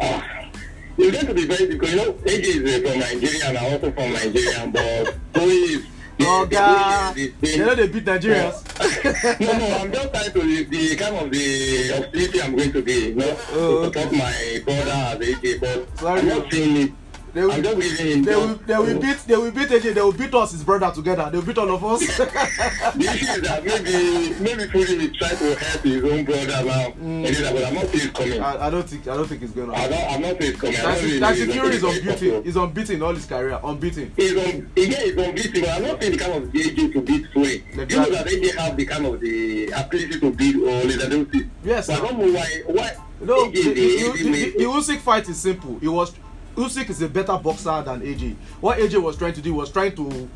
ah, 0.00 0.48
it's 0.96 1.22
going 1.22 1.26
to 1.26 1.34
be 1.34 1.46
very 1.46 1.66
difficult. 1.66 1.90
You 1.90 1.96
know, 1.96 2.12
AJ 2.12 2.44
is 2.64 2.84
uh, 2.84 2.90
from 2.90 2.98
Nigeria 3.00 3.44
and 3.46 3.58
I'm 3.58 3.72
also 3.74 3.92
from 3.92 4.12
Nigeria, 4.12 4.70
but 4.72 5.16
Fury 5.34 5.52
is. 5.54 5.86
Fury 6.18 7.32
they 7.40 7.48
is 7.48 7.58
know 7.58 7.74
the 7.74 7.76
they 7.76 7.88
beat 7.88 8.04
Nigerians. 8.04 9.40
no, 9.40 9.58
no, 9.58 9.78
I'm 9.78 9.92
just 9.92 10.12
trying 10.12 10.32
to 10.32 10.40
the, 10.40 10.64
the 10.64 10.96
kind 10.96 11.16
of 11.16 11.30
the 11.30 11.88
hostility 11.88 12.42
I'm 12.42 12.56
going 12.56 12.72
to 12.72 12.82
be, 12.82 12.92
you 12.92 13.14
know, 13.14 13.36
Oh, 13.52 13.90
to 13.90 14.00
support 14.00 14.12
my 14.12 14.60
brother 14.64 14.90
as 14.90 15.18
AJ, 15.18 15.60
but 15.60 15.98
Sorry. 15.98 16.20
I'm 16.20 16.28
not 16.28 16.52
seeing 16.52 16.76
it 16.76 16.92
They 17.34 17.42
will, 17.44 17.62
giving 17.62 17.96
him. 18.06 18.22
they 18.24 18.34
will, 18.34 18.54
they 18.54 18.76
will 18.76 19.00
beat, 19.00 19.18
they 19.26 19.36
will 19.36 19.50
beat 19.50 19.68
AJ. 19.68 19.94
They 19.94 20.00
will 20.00 20.12
beat 20.12 20.34
us, 20.34 20.52
his 20.52 20.64
brother, 20.64 20.90
together. 20.94 21.28
They 21.30 21.38
will 21.38 21.44
beat 21.46 21.58
all 21.58 21.74
of 21.74 21.84
us. 21.84 22.00
The 22.16 23.04
issue 23.04 23.32
is 23.32 23.42
that 23.42 23.64
maybe 23.64 24.34
maybe 24.40 24.70
Fury 24.70 24.98
will 24.98 25.14
try 25.14 25.28
to 25.30 25.54
help 25.54 25.82
his 25.82 26.04
own 26.04 26.24
brother 26.24 26.64
now. 26.64 26.90
Mm. 26.90 27.52
But 27.52 27.64
I'm 27.64 27.74
not 27.74 27.86
saying 27.86 28.08
it's 28.08 28.18
coming. 28.18 28.40
I, 28.40 28.54
I, 28.54 28.66
I 28.66 28.70
don't 28.70 28.88
think, 28.88 29.08
I 29.08 29.16
don't 29.16 29.26
think 29.28 29.42
it's 29.42 29.52
going 29.52 29.70
to. 29.70 29.74
don't, 29.76 30.12
I'm 30.12 30.22
not 30.22 30.40
saying 30.40 30.52
it's 30.52 30.60
coming. 30.60 31.22
I 31.22 31.34
Fury 31.34 31.74
is 31.76 31.82
unbeaten. 31.84 32.44
He's 32.44 32.56
unbeaten 32.56 33.02
all 33.02 33.14
his 33.14 33.26
career. 33.26 33.60
Unbeaten. 33.62 34.12
He's 34.16 34.32
on, 34.36 34.70
again, 34.76 34.76
he's 34.76 35.16
unbeaten, 35.16 35.60
but 35.60 35.70
I'm 35.70 35.82
not 35.82 36.00
saying 36.02 36.12
the 36.12 36.18
kind 36.18 36.32
of 36.34 36.42
AJ 36.52 36.92
to 36.92 37.00
beat 37.02 37.26
Fury. 37.32 37.64
You 37.70 37.76
know 37.76 37.82
Exactly. 37.82 38.16
that 38.16 38.26
AJ 38.26 38.54
have 38.56 38.76
the 38.76 38.86
kind 38.86 39.06
of 39.06 39.20
the 39.20 39.66
ability 39.70 40.20
to 40.20 40.30
beat 40.32 40.56
all 40.56 40.82
Lizardosis. 40.82 41.48
Yes, 41.64 41.86
But 41.88 42.02
I 42.02 42.08
don't 42.08 42.18
know 42.18 42.32
why. 42.32 42.62
Why? 42.66 42.96
No, 43.20 43.50
the, 43.50 43.62
the, 43.62 43.74
the 43.74 44.22
the, 44.30 44.50
the 44.58 44.64
Usyk 44.64 44.98
fight 45.00 45.28
is 45.28 45.38
simple. 45.38 45.78
It 45.82 45.88
was 45.88 46.14
Usyk 46.58 46.90
is 46.90 47.00
a 47.02 47.08
better 47.08 47.38
boxer 47.38 47.82
than 47.82 48.00
AJ. 48.00 48.34
What 48.60 48.78
AJ 48.78 49.00
was 49.00 49.16
trying 49.16 49.32
to 49.34 49.40
do 49.40 49.54
was 49.54 49.70
trying 49.70 49.94
to 49.94 50.28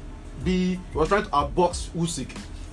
be 0.44 0.78
was 0.94 1.08
trying 1.08 1.24
to 1.24 1.30
outbox 1.30 1.90
Usyk. 1.90 2.30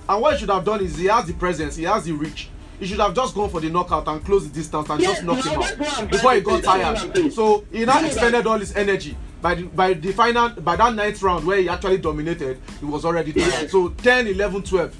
And 0.08 0.22
what 0.22 0.34
he 0.34 0.40
should 0.40 0.50
have 0.50 0.64
done 0.64 0.80
is 0.84 0.96
he 0.96 1.06
has 1.06 1.26
the 1.26 1.34
presence, 1.34 1.74
he 1.76 1.84
has 1.84 2.04
the 2.04 2.12
reach. 2.12 2.48
He 2.78 2.86
should 2.86 3.00
have 3.00 3.14
just 3.14 3.34
gone 3.34 3.50
for 3.50 3.60
the 3.60 3.68
knockout 3.68 4.08
and 4.08 4.24
closed 4.24 4.50
the 4.50 4.54
distance 4.54 4.88
and 4.88 5.00
Yes, 5.00 5.20
just 5.20 5.24
knocked 5.24 5.44
him 5.46 5.60
that's 5.60 5.78
what 5.78 5.98
I'm 5.98 6.04
out 6.04 6.10
before 6.10 6.32
he 6.34 6.40
got 6.40 6.56
to 6.56 6.62
say. 6.62 6.78
That's 6.78 6.78
what 6.78 6.86
I'm 6.86 6.96
saying. 6.96 7.12
tired. 7.12 7.32
So 7.34 7.64
he 7.72 7.84
now 7.84 8.04
expended 8.04 8.46
all 8.46 8.58
his 8.58 8.74
energy. 8.74 9.16
By 9.42 9.54
the, 9.54 9.62
by 9.64 9.94
the 9.94 10.12
final 10.12 10.48
by 10.50 10.76
that 10.76 10.94
ninth 10.94 11.22
round 11.22 11.44
where 11.46 11.58
he 11.58 11.68
actually 11.68 11.98
dominated, 11.98 12.58
he 12.78 12.86
was 12.86 13.04
already 13.04 13.32
tired. 13.32 13.70
So 13.70 13.88
10, 13.88 14.28
11, 14.28 14.62
12. 14.62 14.96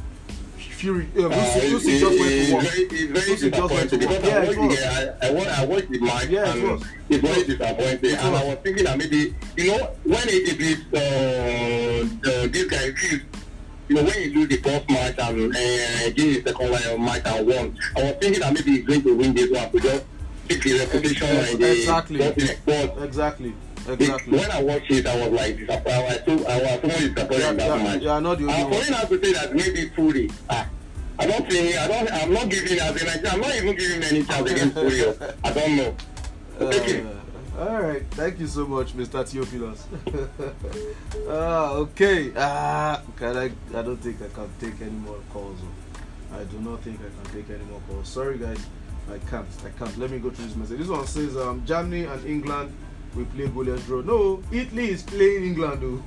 Fury, 0.80 1.06
uh, 1.18 1.26
Uh, 1.26 1.30
Usyk, 1.30 1.60
it's, 1.62 1.84
Usyk 1.84 2.00
just 2.00 2.18
went 2.18 2.90
to 2.90 3.08
very 3.12 3.36
Usyk 3.36 3.52
just 3.54 3.70
went 3.74 3.90
to 3.90 3.96
work. 3.96 4.00
because 4.00 4.24
Yeah, 4.24 4.38
I 4.38 4.42
it 4.42 4.58
watched, 4.58 4.70
was. 4.70 4.80
I, 4.80 5.26
I, 5.26 5.30
wa- 5.32 5.54
I 5.58 5.64
watched 5.66 5.90
the 5.90 5.98
match 6.00 6.26
Yeah, 6.28 6.40
it 6.40 6.48
and 6.56 6.70
was. 6.70 6.82
it's 7.10 7.20
very 7.28 7.44
disappointing. 7.44 8.10
It 8.10 8.18
and 8.24 8.32
was. 8.32 8.40
I 8.40 8.44
was 8.48 8.58
thinking 8.64 8.84
that 8.84 8.96
maybe, 8.98 9.34
you 9.58 9.66
know, 9.68 9.90
when 10.04 10.24
it, 10.28 10.48
it 10.48 10.60
is, 10.60 10.78
uh, 10.94 12.30
uh, 12.30 12.46
this 12.48 12.64
guy 12.64 12.86
refused, 12.86 13.24
you 13.88 13.96
know, 13.96 14.04
when 14.04 14.14
he 14.14 14.28
lose 14.34 14.48
the 14.48 14.56
first 14.56 14.88
match 14.88 15.14
and 15.18 15.54
uh, 15.54 16.10
give 16.16 16.44
the 16.44 16.50
second 16.50 16.70
line 16.70 17.04
match 17.04 17.22
and 17.26 17.46
won, 17.46 17.78
I 17.96 18.02
was 18.04 18.14
thinking 18.20 18.40
that 18.40 18.52
maybe 18.54 18.70
he's 18.76 18.86
going 18.86 19.02
to 19.02 19.14
win 19.16 19.34
this 19.34 19.50
one 19.50 19.68
the 19.72 20.02
exactly. 21.72 22.22
Exactly. 23.04 23.52
Exactly. 23.88 24.38
when 24.38 24.50
I 24.50 24.62
watched 24.62 24.90
it, 24.90 25.06
I 25.06 25.16
was 25.16 25.28
like 25.32 25.56
disappointed. 25.58 25.88
I 25.92 26.02
was 26.02 26.18
so, 26.26 26.46
I 26.48 26.58
was 26.62 26.80
so 26.80 26.88
disappointed 26.88 27.38
Yeah, 27.40 27.50
in 27.50 27.56
that 27.56 27.66
yeah, 27.78 27.82
match. 27.82 28.02
you 28.02 28.10
are 28.10 28.20
not 28.20 28.38
the 28.38 28.44
only 28.44 28.54
I'm 28.54 28.70
going 28.70 28.94
out 28.94 29.08
to 29.08 29.24
say 29.24 29.32
that 29.32 29.54
maybe 29.54 29.88
Fury. 29.90 30.30
Ah, 30.48 30.68
I 31.18 31.26
don't 31.26 31.48
think 31.50 31.76
I 31.76 31.88
don't. 31.88 32.12
I'm 32.12 32.32
not 32.32 32.48
giving 32.48 32.78
as 32.78 33.00
in 33.00 33.06
like, 33.06 33.32
I'm 33.32 33.40
not 33.40 33.54
even 33.56 33.76
giving 33.76 34.02
any 34.02 34.22
chance 34.24 34.50
against 34.50 34.78
Fury. 34.78 35.04
oh. 35.04 35.34
I 35.44 35.52
don't 35.52 35.76
know. 35.76 35.96
Okay. 36.60 37.00
Uh, 37.00 37.60
all 37.62 37.80
right, 37.82 38.02
thank 38.12 38.38
you 38.38 38.46
so 38.46 38.66
much, 38.66 38.94
Mr. 38.94 39.26
Theophilus. 39.26 39.86
ah, 41.28 41.72
okay. 41.72 42.32
Ah, 42.36 43.02
can 43.16 43.36
I? 43.36 43.44
I 43.76 43.82
don't 43.82 43.96
think 43.96 44.16
I 44.22 44.28
can 44.28 44.48
take 44.60 44.80
any 44.80 44.90
more 44.90 45.18
calls. 45.32 45.58
oh. 45.62 46.36
I 46.38 46.44
do 46.44 46.58
not 46.60 46.80
think 46.82 47.00
I 47.00 47.08
can 47.22 47.34
take 47.34 47.50
any 47.50 47.64
more 47.64 47.80
calls. 47.88 48.08
Sorry, 48.08 48.38
guys, 48.38 48.60
I 49.10 49.18
can't. 49.30 49.46
I 49.64 49.70
can't. 49.78 49.96
Let 49.98 50.10
me 50.10 50.18
go 50.18 50.30
through 50.30 50.46
this 50.46 50.56
message. 50.56 50.78
This 50.78 50.88
one 50.88 51.06
says, 51.06 51.36
um, 51.36 51.64
Germany 51.66 52.04
and 52.04 52.24
England 52.26 52.72
will 53.14 53.26
play 53.26 53.46
goalless 53.46 53.84
draw. 53.86 54.00
No, 54.02 54.42
Italy 54.52 54.90
is 54.90 55.02
playing 55.02 55.44
England. 55.44 55.82
Though. 55.82 56.02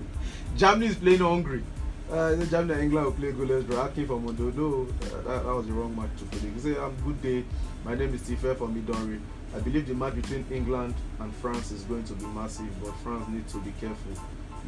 Germany 0.56 0.86
is 0.86 0.96
playing 0.96 1.20
Hungary. 1.20 1.62
Uh, 2.10 2.36
Germany 2.44 2.74
and 2.74 2.82
England 2.82 3.06
will 3.06 3.12
play 3.12 3.32
goalless 3.32 3.66
draw. 3.66 3.86
Akin 3.86 4.06
from 4.06 4.24
Mondo. 4.24 4.50
No, 4.50 4.86
uh, 4.86 5.22
that, 5.22 5.44
that 5.44 5.54
was 5.54 5.66
the 5.66 5.72
wrong 5.72 5.96
match 5.96 6.10
to 6.18 6.24
predict. 6.24 6.60
Say, 6.60 6.76
um, 6.76 6.94
good 7.04 7.22
day. 7.22 7.44
My 7.84 7.94
name 7.94 8.14
is 8.14 8.22
Tife 8.22 8.56
from 8.58 8.74
Midori. 8.74 9.20
I 9.54 9.58
believe 9.60 9.86
the 9.86 9.94
match 9.94 10.14
between 10.14 10.46
England 10.50 10.94
and 11.20 11.34
France 11.36 11.72
is 11.72 11.82
going 11.82 12.04
to 12.04 12.14
be 12.14 12.24
massive, 12.26 12.68
but 12.82 12.94
France 12.96 13.28
needs 13.28 13.52
to 13.52 13.58
be 13.60 13.72
careful 13.80 14.12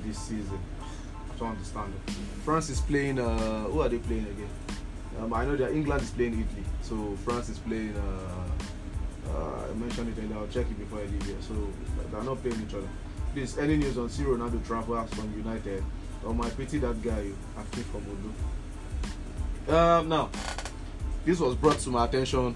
this 0.05 0.18
season. 0.18 0.59
I 1.32 1.39
don't 1.39 1.51
understand 1.51 1.93
it. 2.07 2.12
France 2.45 2.68
is 2.70 2.80
playing. 2.80 3.18
Uh, 3.18 3.64
who 3.64 3.80
are 3.80 3.89
they 3.89 3.99
playing 3.99 4.26
again? 4.26 4.49
Um, 5.20 5.32
I 5.32 5.45
know 5.45 5.57
that 5.57 5.72
England 5.72 6.03
is 6.03 6.11
playing 6.11 6.32
Italy, 6.35 6.64
so 6.82 7.16
France 7.24 7.49
is 7.49 7.59
playing. 7.59 7.95
Uh, 7.97 8.51
I 8.51 8.74
it 9.99 10.32
I'll 10.34 10.47
check 10.49 10.66
it 10.66 10.78
before 10.78 10.99
I 10.99 11.05
leave 11.05 11.22
here. 11.24 11.36
So 11.40 11.55
they're 12.11 12.22
not 12.22 12.42
playing 12.42 12.62
each 12.66 12.74
other. 12.74 12.88
Please, 13.32 13.59
any 13.59 13.76
news 13.76 13.99
on 13.99 14.09
Ciro 14.09 14.36
Ronaldo 14.36 14.64
transfers 14.66 15.11
from 15.14 15.32
United? 15.36 15.84
Oh 16.24 16.32
my 16.32 16.49
pity 16.51 16.78
that 16.78 17.03
guy, 17.03 17.30
think 17.72 17.86
from 17.86 18.05
Odo. 19.66 19.76
Um, 19.76 20.09
now, 20.09 20.30
this 21.24 21.40
was 21.40 21.55
brought 21.55 21.78
to 21.80 21.90
my 21.90 22.05
attention. 22.07 22.55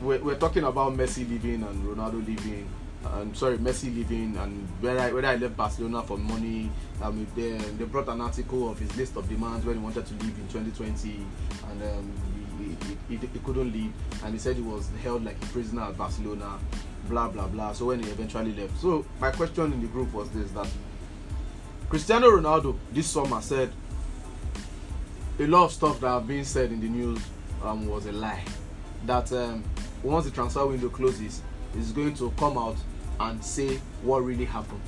We're, 0.00 0.22
we're 0.22 0.38
talking 0.38 0.64
about 0.64 0.94
Messi 0.94 1.28
leaving 1.28 1.62
and 1.62 1.84
Ronaldo 1.84 2.26
leaving. 2.26 2.68
I'm 3.04 3.34
sorry, 3.34 3.58
Messi 3.58 3.94
leaving 3.94 4.36
and 4.36 4.66
whether 4.80 4.98
I, 4.98 5.12
whether 5.12 5.28
I 5.28 5.36
left 5.36 5.56
Barcelona 5.56 6.02
for 6.02 6.18
money. 6.18 6.70
Um, 7.02 7.26
they, 7.36 7.52
they 7.52 7.84
brought 7.84 8.08
an 8.08 8.20
article 8.20 8.70
of 8.70 8.78
his 8.78 8.94
list 8.96 9.16
of 9.16 9.28
demands 9.28 9.64
when 9.64 9.76
he 9.76 9.82
wanted 9.82 10.06
to 10.06 10.14
leave 10.14 10.36
in 10.38 10.48
2020, 10.48 11.24
and 11.70 11.82
um, 11.82 12.12
he, 12.58 13.16
he, 13.16 13.26
he, 13.26 13.38
couldn't 13.40 13.72
leave, 13.72 13.92
and 14.24 14.32
he 14.32 14.38
said 14.38 14.56
he 14.56 14.62
was 14.62 14.88
held 15.02 15.24
like 15.24 15.36
a 15.42 15.46
prisoner 15.46 15.82
at 15.82 15.96
Barcelona. 15.96 16.58
Blah 17.08 17.28
blah 17.28 17.46
blah. 17.46 17.72
So 17.72 17.86
when 17.86 18.02
he 18.02 18.10
eventually 18.10 18.52
left, 18.52 18.80
so 18.80 19.04
my 19.20 19.30
question 19.30 19.72
in 19.72 19.80
the 19.80 19.86
group 19.86 20.12
was 20.12 20.28
this: 20.30 20.50
that 20.52 20.68
Cristiano 21.88 22.28
Ronaldo 22.30 22.76
this 22.90 23.06
summer 23.06 23.40
said 23.40 23.70
a 25.38 25.46
lot 25.46 25.66
of 25.66 25.72
stuff 25.72 26.00
that 26.00 26.08
have 26.08 26.26
been 26.26 26.44
said 26.44 26.72
in 26.72 26.80
the 26.80 26.88
news 26.88 27.20
um, 27.62 27.86
was 27.86 28.06
a 28.06 28.12
lie. 28.12 28.42
That 29.04 29.30
um, 29.32 29.62
once 30.02 30.24
the 30.24 30.30
transfer 30.30 30.66
window 30.66 30.88
closes, 30.88 31.42
he's 31.74 31.92
going 31.92 32.14
to 32.14 32.32
come 32.38 32.58
out 32.58 32.76
and 33.20 33.42
say 33.44 33.76
what 34.02 34.24
really 34.24 34.46
happened. 34.46 34.80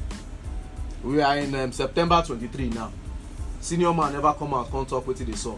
We 1.05 1.21
are 1.21 1.39
in 1.39 1.55
um, 1.55 1.71
September 1.73 2.23
23 2.27 2.71
now. 2.71 2.91
Senior 3.61 3.93
man 3.93 4.13
never 4.13 4.33
come 4.33 4.55
out, 4.55 4.71
come 4.71 4.87
talk 4.87 5.07
what 5.07 5.17
they 5.17 5.33
saw. 5.33 5.57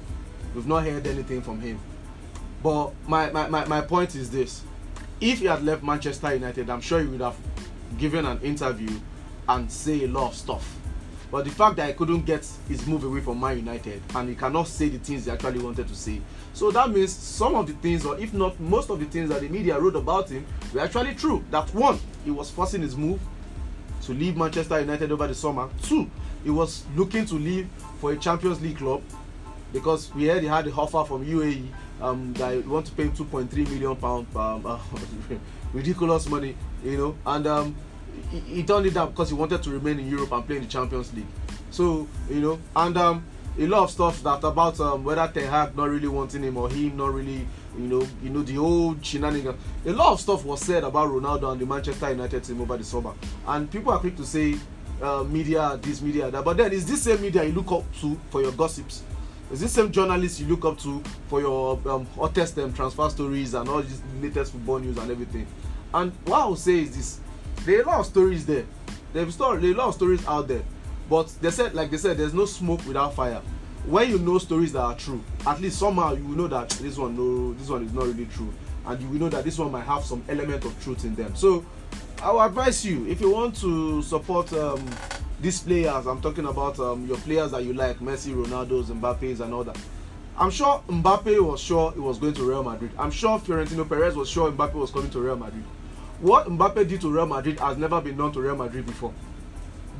We've 0.54 0.66
not 0.66 0.84
heard 0.84 1.06
anything 1.06 1.42
from 1.42 1.60
him. 1.60 1.78
But 2.62 2.92
my, 3.08 3.30
my, 3.30 3.48
my, 3.48 3.64
my 3.64 3.80
point 3.80 4.14
is 4.14 4.30
this. 4.30 4.62
If 5.20 5.40
he 5.40 5.46
had 5.46 5.62
left 5.62 5.82
Manchester 5.82 6.34
United, 6.34 6.70
I'm 6.70 6.80
sure 6.80 7.00
he 7.00 7.06
would 7.06 7.20
have 7.20 7.36
given 7.98 8.24
an 8.26 8.40
interview 8.40 8.90
and 9.48 9.70
say 9.70 10.04
a 10.04 10.08
lot 10.08 10.28
of 10.28 10.34
stuff. 10.34 10.76
But 11.30 11.44
the 11.44 11.50
fact 11.50 11.76
that 11.76 11.86
he 11.86 11.94
couldn't 11.94 12.22
get 12.26 12.46
his 12.68 12.86
move 12.86 13.04
away 13.04 13.20
from 13.20 13.38
Man 13.38 13.56
United 13.58 14.02
and 14.16 14.28
he 14.28 14.34
cannot 14.34 14.66
say 14.66 14.88
the 14.88 14.98
things 14.98 15.26
he 15.26 15.30
actually 15.30 15.60
wanted 15.60 15.86
to 15.86 15.94
say. 15.94 16.20
So 16.54 16.70
that 16.72 16.90
means 16.90 17.12
some 17.12 17.54
of 17.54 17.68
the 17.68 17.72
things, 17.74 18.04
or 18.04 18.18
if 18.18 18.34
not 18.34 18.58
most 18.58 18.90
of 18.90 18.98
the 18.98 19.06
things 19.06 19.28
that 19.28 19.40
the 19.40 19.48
media 19.48 19.78
wrote 19.78 19.94
about 19.94 20.28
him, 20.28 20.44
were 20.74 20.80
actually 20.80 21.14
true. 21.14 21.44
That 21.50 21.72
one, 21.72 22.00
he 22.24 22.32
was 22.32 22.50
forcing 22.50 22.82
his 22.82 22.96
move 22.96 23.20
to 24.02 24.12
leave 24.12 24.36
Manchester 24.36 24.80
United 24.80 25.12
over 25.12 25.28
the 25.28 25.34
summer. 25.34 25.68
Two, 25.82 26.10
he 26.42 26.50
was 26.50 26.84
looking 26.96 27.26
to 27.26 27.34
leave 27.34 27.68
for 28.00 28.12
a 28.12 28.16
Champions 28.16 28.60
League 28.60 28.78
club 28.78 29.02
because 29.72 30.12
we 30.14 30.26
heard 30.26 30.42
he 30.42 30.48
had 30.48 30.64
the 30.64 30.72
offer 30.72 31.04
from 31.04 31.24
UAE 31.24 31.66
um, 32.00 32.32
that 32.34 32.66
want 32.66 32.86
to 32.86 32.92
pay 32.92 33.04
him 33.04 33.12
2.3 33.12 33.52
million 33.70 33.96
pound 33.96 34.26
um, 34.36 34.66
uh, 34.66 34.78
ridiculous 35.72 36.28
money, 36.28 36.56
you 36.84 36.96
know, 36.96 37.16
and 37.26 37.46
um, 37.46 37.76
he, 38.30 38.40
he 38.40 38.62
turned 38.62 38.86
it 38.86 38.94
down 38.94 39.10
because 39.10 39.28
he 39.30 39.34
wanted 39.34 39.62
to 39.62 39.70
remain 39.70 39.98
in 39.98 40.08
Europe 40.08 40.32
and 40.32 40.46
play 40.46 40.56
in 40.56 40.62
the 40.62 40.68
Champions 40.68 41.12
League. 41.14 41.26
So 41.70 42.08
you 42.28 42.40
know, 42.40 42.58
and 42.76 42.96
um, 42.96 43.24
a 43.58 43.66
lot 43.66 43.84
of 43.84 43.90
stuff 43.90 44.22
that 44.22 44.44
about 44.44 44.78
um, 44.80 45.04
whether 45.04 45.30
Ten 45.32 45.48
Hag 45.48 45.76
not 45.76 45.88
really 45.88 46.08
wanting 46.08 46.42
him 46.42 46.56
or 46.56 46.68
him 46.68 46.96
not 46.96 47.12
really, 47.12 47.46
you 47.78 47.86
know, 47.86 48.06
you 48.22 48.30
know 48.30 48.42
the 48.42 48.58
old 48.58 49.04
shenanigans. 49.04 49.56
A 49.86 49.92
lot 49.92 50.12
of 50.12 50.20
stuff 50.20 50.44
was 50.44 50.60
said 50.60 50.84
about 50.84 51.08
Ronaldo 51.08 51.52
and 51.52 51.60
the 51.60 51.66
Manchester 51.66 52.10
United 52.10 52.44
team 52.44 52.60
over 52.60 52.76
the 52.76 52.84
summer, 52.84 53.12
and 53.46 53.70
people 53.70 53.92
are 53.92 53.98
quick 53.98 54.16
to 54.16 54.24
say 54.24 54.56
uh, 55.02 55.24
media 55.24 55.78
this, 55.82 56.00
media 56.00 56.30
that. 56.30 56.44
But 56.44 56.56
then 56.56 56.72
is 56.72 56.86
this 56.86 57.02
same 57.02 57.20
media 57.20 57.44
you 57.44 57.52
look 57.52 57.70
up 57.72 57.84
to 58.00 58.18
for 58.30 58.42
your 58.42 58.52
gossips? 58.52 59.02
Is 59.50 59.58
this 59.58 59.72
same 59.72 59.90
journalist 59.90 60.38
you 60.38 60.46
look 60.46 60.64
up 60.64 60.78
to 60.80 61.02
for 61.26 61.40
your 61.40 61.80
um, 61.86 62.06
hottest 62.14 62.56
um, 62.58 62.72
transfer 62.72 63.10
stories 63.10 63.54
and 63.54 63.68
all 63.68 63.82
these 63.82 64.00
latest 64.20 64.52
football 64.52 64.78
news 64.78 64.96
and 64.96 65.10
everything? 65.10 65.44
And 65.92 66.12
what 66.24 66.42
I 66.42 66.46
would 66.46 66.58
say 66.58 66.82
is 66.82 66.96
this: 66.96 67.20
there 67.64 67.78
are 67.78 67.82
a 67.82 67.86
lot 67.86 68.00
of 68.00 68.06
stories 68.06 68.46
there. 68.46 68.64
There's 69.12 69.34
story, 69.34 69.60
there 69.60 69.70
are 69.70 69.74
a 69.74 69.76
lot 69.76 69.88
of 69.88 69.94
stories 69.94 70.24
out 70.28 70.46
there, 70.46 70.62
but 71.08 71.26
they 71.40 71.50
said, 71.50 71.74
like 71.74 71.90
they 71.90 71.96
said, 71.96 72.16
there's 72.16 72.32
no 72.32 72.44
smoke 72.46 72.86
without 72.86 73.14
fire. 73.14 73.42
When 73.86 74.08
you 74.08 74.20
know 74.20 74.38
stories 74.38 74.72
that 74.74 74.82
are 74.82 74.94
true, 74.94 75.20
at 75.44 75.60
least 75.60 75.80
somehow 75.80 76.14
you 76.14 76.24
will 76.24 76.36
know 76.36 76.46
that 76.46 76.70
this 76.70 76.96
one 76.96 77.16
no, 77.16 77.52
this 77.54 77.68
one 77.68 77.84
is 77.84 77.92
not 77.92 78.06
really 78.06 78.26
true, 78.26 78.52
and 78.86 79.02
you 79.02 79.08
will 79.08 79.18
know 79.18 79.28
that 79.30 79.42
this 79.42 79.58
one 79.58 79.72
might 79.72 79.84
have 79.84 80.04
some 80.04 80.22
element 80.28 80.64
of 80.64 80.80
truth 80.84 81.04
in 81.04 81.16
them. 81.16 81.34
So, 81.34 81.66
I 82.22 82.30
will 82.30 82.42
advise 82.42 82.86
you 82.86 83.04
if 83.08 83.20
you 83.20 83.32
want 83.32 83.56
to 83.56 84.00
support 84.02 84.52
um, 84.52 84.88
these 85.40 85.60
players. 85.60 86.06
I'm 86.06 86.20
talking 86.20 86.46
about 86.46 86.78
um, 86.78 87.06
your 87.06 87.16
players 87.18 87.52
that 87.52 87.64
you 87.64 87.72
like, 87.72 87.98
Messi, 87.98 88.34
Ronaldo, 88.34 88.84
Mbappe's, 88.84 89.40
and 89.40 89.52
all 89.54 89.64
that. 89.64 89.78
I'm 90.36 90.50
sure 90.50 90.82
Mbappe 90.88 91.40
was 91.40 91.60
sure 91.60 91.92
he 91.92 92.00
was 92.00 92.18
going 92.18 92.32
to 92.34 92.42
Real 92.42 92.62
Madrid. 92.62 92.92
I'm 92.98 93.10
sure 93.10 93.38
Fiorentino 93.38 93.84
Perez 93.84 94.16
was 94.16 94.28
sure 94.28 94.50
Mbappe 94.50 94.74
was 94.74 94.90
coming 94.90 95.10
to 95.10 95.20
Real 95.20 95.36
Madrid. 95.36 95.64
What 96.20 96.46
Mbappe 96.46 96.88
did 96.88 97.00
to 97.02 97.12
Real 97.12 97.26
Madrid 97.26 97.60
has 97.60 97.76
never 97.76 98.00
been 98.00 98.16
done 98.16 98.32
to 98.32 98.40
Real 98.40 98.56
Madrid 98.56 98.86
before. 98.86 99.12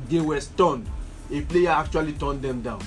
They 0.09 0.19
were 0.19 0.39
stunned. 0.41 0.87
A 1.31 1.41
player 1.41 1.69
actually 1.69 2.13
turned 2.13 2.41
them 2.41 2.61
down. 2.61 2.81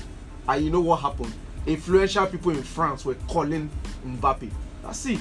And 0.49 0.65
you 0.65 0.71
know 0.71 0.81
what 0.81 1.01
happened? 1.01 1.33
Influential 1.67 2.27
people 2.27 2.51
in 2.51 2.63
France 2.63 3.05
were 3.05 3.15
calling 3.29 3.71
Mbappe. 4.05 4.51
That's 4.83 5.07
it. 5.07 5.21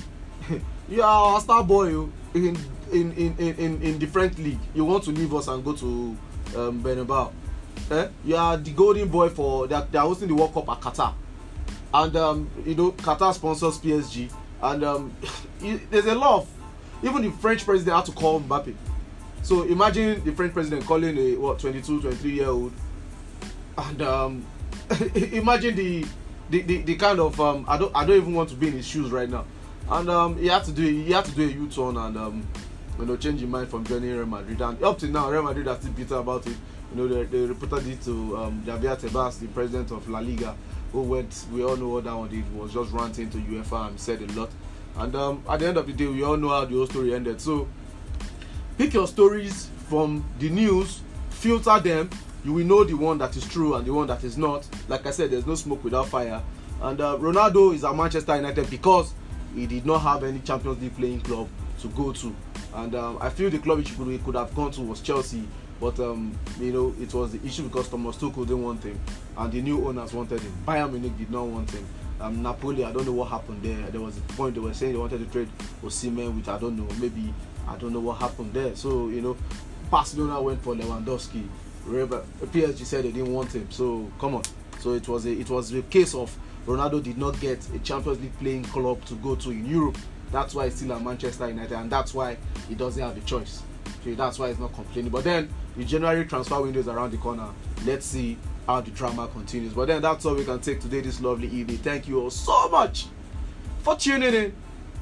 you 0.90 1.02
are 1.02 1.34
our 1.34 1.40
star 1.40 1.64
boy 1.64 1.94
oh, 1.94 2.12
in 2.34 2.58
in 2.92 3.12
in 3.14 3.38
in 3.38 3.82
in 3.82 3.98
different 3.98 4.38
league 4.40 4.60
you 4.74 4.84
want 4.84 5.04
to 5.04 5.12
leave 5.12 5.34
us 5.34 5.48
and 5.48 5.64
go 5.64 5.74
to 5.74 6.18
um, 6.56 6.82
Bernabeu 6.84 7.32
eh? 7.92 8.08
you 8.26 8.36
are 8.36 8.58
the 8.58 8.72
golden 8.72 9.08
boy 9.08 9.30
for 9.30 9.64
are, 9.74 9.88
they 9.92 9.98
are 9.98 10.06
hosting 10.06 10.28
the 10.28 10.36
World 10.36 10.54
Cup 10.54 10.70
at 10.70 10.82
Qatar. 10.82 11.14
And 11.94 12.16
um, 12.16 12.50
you 12.66 12.76
know 12.76 12.92
Qatar 12.94 13.34
sponsors 13.34 13.78
PSG 13.80 14.32
and 14.62 14.84
um, 14.84 15.14
there's 15.90 16.06
a 16.06 16.16
lot 16.16 16.42
of 16.42 16.50
even 17.04 17.22
the 17.22 17.32
French 17.32 17.66
president 17.66 17.96
had 17.96 18.06
to 18.06 18.12
call 18.14 18.40
Mbappe. 18.42 18.74
So 19.44 19.64
imagine 19.64 20.24
the 20.24 20.32
French 20.32 20.54
president 20.54 20.86
calling 20.86 21.18
a 21.18 21.36
what 21.36 21.60
22 21.60 22.02
23 22.02 22.32
year 22.32 22.48
old 22.48 22.72
and 23.78 24.02
um, 24.02 24.46
imagine 25.16 25.76
the, 25.76 26.06
the 26.50 26.62
the 26.62 26.82
the 26.84 26.96
kind 26.96 27.20
of 27.20 27.40
um, 27.40 27.66
I 27.68 27.78
don't 27.78 27.92
I 27.96 28.06
don't 28.06 28.18
even 28.18 28.34
want 28.34 28.50
to 28.50 28.56
be 28.56 28.68
in 28.68 28.74
his 28.74 28.88
shoes 28.88 29.12
right 29.12 29.30
now. 29.30 29.46
And 29.90 30.10
um, 30.10 30.38
he 30.38 30.48
had 30.48 30.64
to 30.66 30.72
do 30.72 30.84
he 30.84 31.12
had 31.12 31.26
to 31.26 31.32
do 31.32 31.44
a 31.44 31.52
U-turn 31.52 31.98
and 31.98 32.18
um, 32.18 32.48
you 33.00 33.06
know 33.06 33.18
change 33.18 33.42
your 33.42 33.50
mind 33.50 33.70
from 33.70 33.84
joining 33.86 34.16
Real 34.16 34.26
Madrid. 34.26 34.62
And 34.62 34.82
up 34.84 35.00
to 35.00 35.08
now 35.08 35.30
Real 35.30 35.44
Madrid 35.44 35.68
are 35.68 35.76
still 35.78 35.92
bitter 35.92 36.16
about 36.16 36.46
it. 36.48 36.56
You 36.94 36.98
know 36.98 37.08
they, 37.08 37.24
they 37.24 37.46
reported 37.46 37.88
it 37.88 38.02
to 38.04 38.38
um, 38.38 38.64
Javier 38.66 38.98
Tebas 39.00 39.40
the 39.40 39.48
president 39.48 39.92
of 39.92 40.08
La 40.10 40.20
Liga 40.20 40.56
who 40.92 41.02
went 41.02 41.46
we 41.52 41.64
all 41.64 41.76
know 41.76 41.90
what 41.90 42.04
that 42.04 42.16
one 42.16 42.30
did. 42.30 42.44
Was 42.56 42.74
just 42.74 42.92
ranting 42.92 43.30
to 43.32 43.38
UEFA 43.38 43.88
and 43.90 44.00
said 44.00 44.22
a 44.22 44.32
lot. 44.40 44.50
And 44.98 45.16
um, 45.16 45.44
at 45.50 45.60
the 45.60 45.68
end 45.68 45.78
of 45.78 45.88
the 45.88 45.94
day 45.94 46.06
we 46.08 46.24
all 46.24 46.38
know 46.38 46.50
how 46.50 46.66
the 46.66 46.76
whole 46.76 46.86
story 46.88 47.14
ended. 47.14 47.42
So 47.42 47.68
pick 48.78 48.94
your 48.94 49.08
stories 49.08 49.70
from 49.90 50.24
the 50.40 50.50
news 50.50 51.02
filter 51.30 51.80
them. 51.80 52.10
You 52.46 52.54
will 52.54 52.66
know 52.66 52.84
the 52.84 52.94
one 52.94 53.18
that 53.20 53.36
is 53.36 53.48
true 53.48 53.76
and 53.76 53.86
the 53.86 53.94
one 53.94 54.08
that 54.08 54.24
is 54.24 54.38
not. 54.38 54.68
Like 54.88 55.06
i 55.06 55.12
said 55.12 55.32
there's 55.32 55.48
no 55.48 55.56
smoke 55.56 55.84
without 55.84 56.08
fire. 56.08 56.42
And 56.82 57.00
uh, 57.02 57.18
ronaldo 57.18 57.74
is 57.74 57.84
at 57.84 57.96
manchester 57.96 58.36
united 58.36 58.70
because 58.70 59.14
he 59.56 59.66
did 59.68 59.86
not 59.86 60.00
have 60.00 60.24
any 60.24 60.40
champions 60.40 60.82
league 60.82 60.96
playing 60.96 61.22
club 61.22 61.48
to 61.80 61.88
go 61.90 62.12
to 62.12 62.36
and 62.76 62.96
um, 62.96 63.18
i 63.22 63.30
feel 63.30 63.50
the 63.50 63.60
club 63.60 63.80
he 63.86 64.18
could, 64.20 64.36
have 64.36 64.54
gone 64.56 64.72
to 64.72 64.82
was 64.82 65.02
chelsea 65.02 65.48
but 65.80 66.00
um, 66.00 66.38
you 66.60 66.72
know 66.72 66.94
it 67.02 67.14
was 67.14 67.32
the 67.32 67.46
issue 67.46 67.64
because 67.64 67.90
thomas 67.90 68.16
tuchel 68.18 68.46
didn't 68.46 68.64
want 68.64 68.84
him 68.84 69.00
and 69.38 69.52
the 69.52 69.62
new 69.62 69.86
owners 69.88 70.14
wanted 70.14 70.40
him 70.40 70.54
bayern 70.66 70.92
munich 70.92 71.18
did 71.18 71.30
not 71.32 71.46
want 71.46 71.70
him 71.72 71.86
um, 72.22 72.42
napoli 72.42 72.84
i 72.84 72.92
don't 72.92 73.06
know 73.06 73.12
what 73.12 73.30
happened 73.30 73.62
there 73.62 73.90
there 73.92 74.02
was 74.02 74.18
a 74.18 74.22
point 74.34 74.54
they 74.56 74.62
were 74.62 74.74
saying 74.74 74.94
they 74.94 75.00
wanted 75.00 75.20
to 75.20 75.26
trade 75.32 75.50
osimhen 75.84 76.36
which 76.36 76.48
i 76.48 76.58
don't 76.58 76.78
know 76.78 76.88
maybe 77.00 77.34
i 77.68 77.76
don't 77.78 77.94
know 77.94 78.00
what 78.00 78.18
happened 78.18 78.54
there 78.54 78.76
so 78.76 79.08
you 79.10 79.22
know 79.22 79.36
barcelona 79.90 80.42
went 80.42 80.62
for 80.62 80.74
lewandowski 80.76 81.44
Remember, 81.86 82.24
PSG 82.42 82.86
said 82.86 83.04
they 83.04 83.12
didn't 83.12 83.34
want 83.34 83.52
him. 83.54 83.70
So 83.70 84.10
come 84.20 84.36
on. 84.36 84.44
So 84.80 84.94
it 84.94 85.08
was 85.08 85.26
a 85.26 85.32
it 85.32 85.50
was 85.50 85.74
a 85.74 85.82
case 85.84 86.16
of 86.16 86.36
Ronaldo 86.66 87.04
did 87.04 87.18
not 87.18 87.40
get 87.42 87.60
a 87.76 87.80
Champions 87.80 88.22
League 88.22 88.38
playing 88.40 88.64
club 88.66 89.04
to 89.06 89.16
go 89.16 89.36
to 89.36 89.52
in 89.52 89.66
Europe. 89.66 89.98
That's 90.34 90.56
why 90.56 90.66
he's 90.66 90.74
still 90.74 90.94
at 90.94 91.04
Manchester 91.04 91.48
United, 91.48 91.74
and 91.74 91.92
that's 91.92 92.12
why 92.12 92.38
he 92.68 92.74
doesn't 92.74 93.02
have 93.02 93.16
a 93.16 93.22
choice. 93.22 93.62
Okay, 94.02 94.16
that's 94.16 94.40
why 94.40 94.48
he's 94.48 94.58
not 94.58 94.74
complaining. 94.74 95.12
But 95.12 95.24
then 95.24 95.48
the 95.78 95.86
January 95.86 96.26
transfer 96.26 96.60
window 96.60 96.80
is 96.80 96.88
around 96.88 97.12
the 97.12 97.18
corner. 97.18 97.48
Let's 97.86 98.08
see 98.08 98.40
how 98.66 98.82
the 98.82 98.90
drama 98.90 99.28
continues. 99.28 99.74
But 99.74 99.90
then 99.90 100.02
that's 100.02 100.26
all 100.26 100.34
we 100.34 100.44
can 100.44 100.60
take 100.60 100.82
today, 100.82 101.02
this 101.02 101.22
lovely 101.22 101.50
evening. 101.50 101.78
Thank 101.78 102.08
you 102.08 102.20
all 102.20 102.32
so 102.32 102.68
much 102.70 103.06
for 103.84 103.96
tuning 103.96 104.34
in 104.34 104.56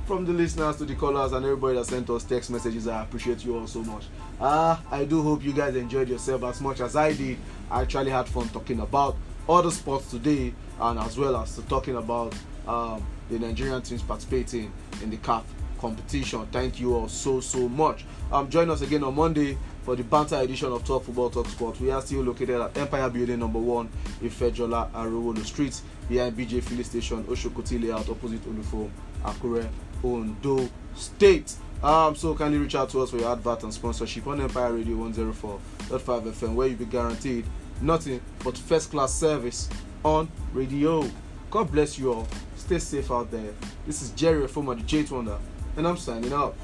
from 0.06 0.26
the 0.26 0.34
listeners 0.34 0.76
to 0.76 0.84
the 0.84 0.96
callers 0.96 1.32
and 1.32 1.46
everybody 1.46 1.78
that 1.78 1.86
sent 1.86 2.10
us 2.10 2.26
text 2.26 2.50
messages. 2.50 2.86
I 2.90 3.04
appreciate 3.04 3.46
you 3.46 3.58
all 3.58 3.68
so 3.68 3.84
much. 3.84 4.08
Ah, 4.42 4.84
uh, 4.92 4.96
I 4.96 5.06
do 5.06 5.22
hope 5.22 5.46
you 5.46 5.54
guys 5.54 5.78
enjoyed 5.78 6.10
yourself 6.10 6.44
as 6.44 6.60
much 6.60 6.82
as 6.82 6.98
I 6.98 7.14
did. 7.14 7.38
I 7.70 7.84
actually 7.84 8.12
had 8.12 8.28
fun 8.28 8.50
talking 8.50 8.82
about 8.82 9.16
other 9.48 9.72
sports 9.72 10.12
today 10.12 10.54
and 10.78 11.00
as 11.00 11.18
well 11.18 11.38
as 11.38 11.58
talking 11.70 11.96
about 11.96 12.36
um, 12.68 13.06
the 13.30 13.40
Nigerian 13.40 13.82
teams 13.82 14.02
participating 14.02 14.72
in 15.02 15.10
the 15.10 15.18
CAF 15.18 15.44
competition. 15.80 16.46
Thank 16.52 16.80
you 16.80 16.96
all 16.96 17.08
so 17.08 17.40
so 17.40 17.68
much. 17.68 18.06
Um, 18.32 18.50
join 18.50 18.70
us 18.70 18.82
again 18.82 19.04
on 19.04 19.16
Monday 19.16 19.58
for 19.84 19.96
the 19.96 20.04
banter 20.04 20.38
edition 20.38 20.72
of 20.72 20.86
Talk 20.86 21.04
Football 21.06 21.32
Talk 21.32 21.48
Sport. 21.48 21.80
We 21.82 21.90
are 21.92 22.02
still 22.02 22.22
located 22.22 22.62
at 22.62 22.78
Empire 22.78 23.10
Building 23.10 23.40
number 23.40 23.60
one 23.60 23.90
in 24.22 24.30
Fejola 24.30 24.92
Arowolo 24.92 25.44
Street 25.44 25.82
behind 26.08 26.38
BJ 26.38 26.62
Filling 26.62 26.84
Station, 26.84 27.24
Oshokoti 27.24 27.82
Layout, 27.82 28.08
opposite 28.10 28.42
Olufo, 28.44 28.90
Akure, 29.24 29.68
Ondo 30.04 30.70
State. 30.96 31.56
Um, 31.84 32.16
so 32.16 32.36
kindly 32.36 32.60
reach 32.60 32.76
out 32.76 32.90
to 32.92 33.02
us 33.02 33.10
for 33.10 33.18
your 33.18 33.32
advert 33.32 33.64
and 33.64 33.74
sponsorship 33.74 34.28
on 34.28 34.40
Empire 34.40 34.74
Radio 34.74 34.96
104.5 34.98 35.60
FM, 36.00 36.54
where 36.54 36.68
you'll 36.68 36.78
be 36.78 36.86
guaranteed 36.86 37.44
nothing 37.82 38.22
but 38.44 38.56
first 38.56 38.92
class 38.92 39.12
service 39.14 39.68
on 40.04 40.30
radio. 40.54 41.04
God 41.52 41.70
bless 41.70 42.00
you 42.00 42.14
all. 42.14 42.28
Stay 42.56 42.80
safe 42.80 43.12
out 43.12 43.30
there. 43.30 43.54
This 43.86 44.02
is 44.02 44.12
Jerry 44.12 44.48
from 44.48 44.68
the 44.68 44.76
Jay 44.76 45.04
Wonder, 45.04 45.38
and 45.76 45.86
I'm 45.86 45.98
signing 45.98 46.32
out. 46.32 46.56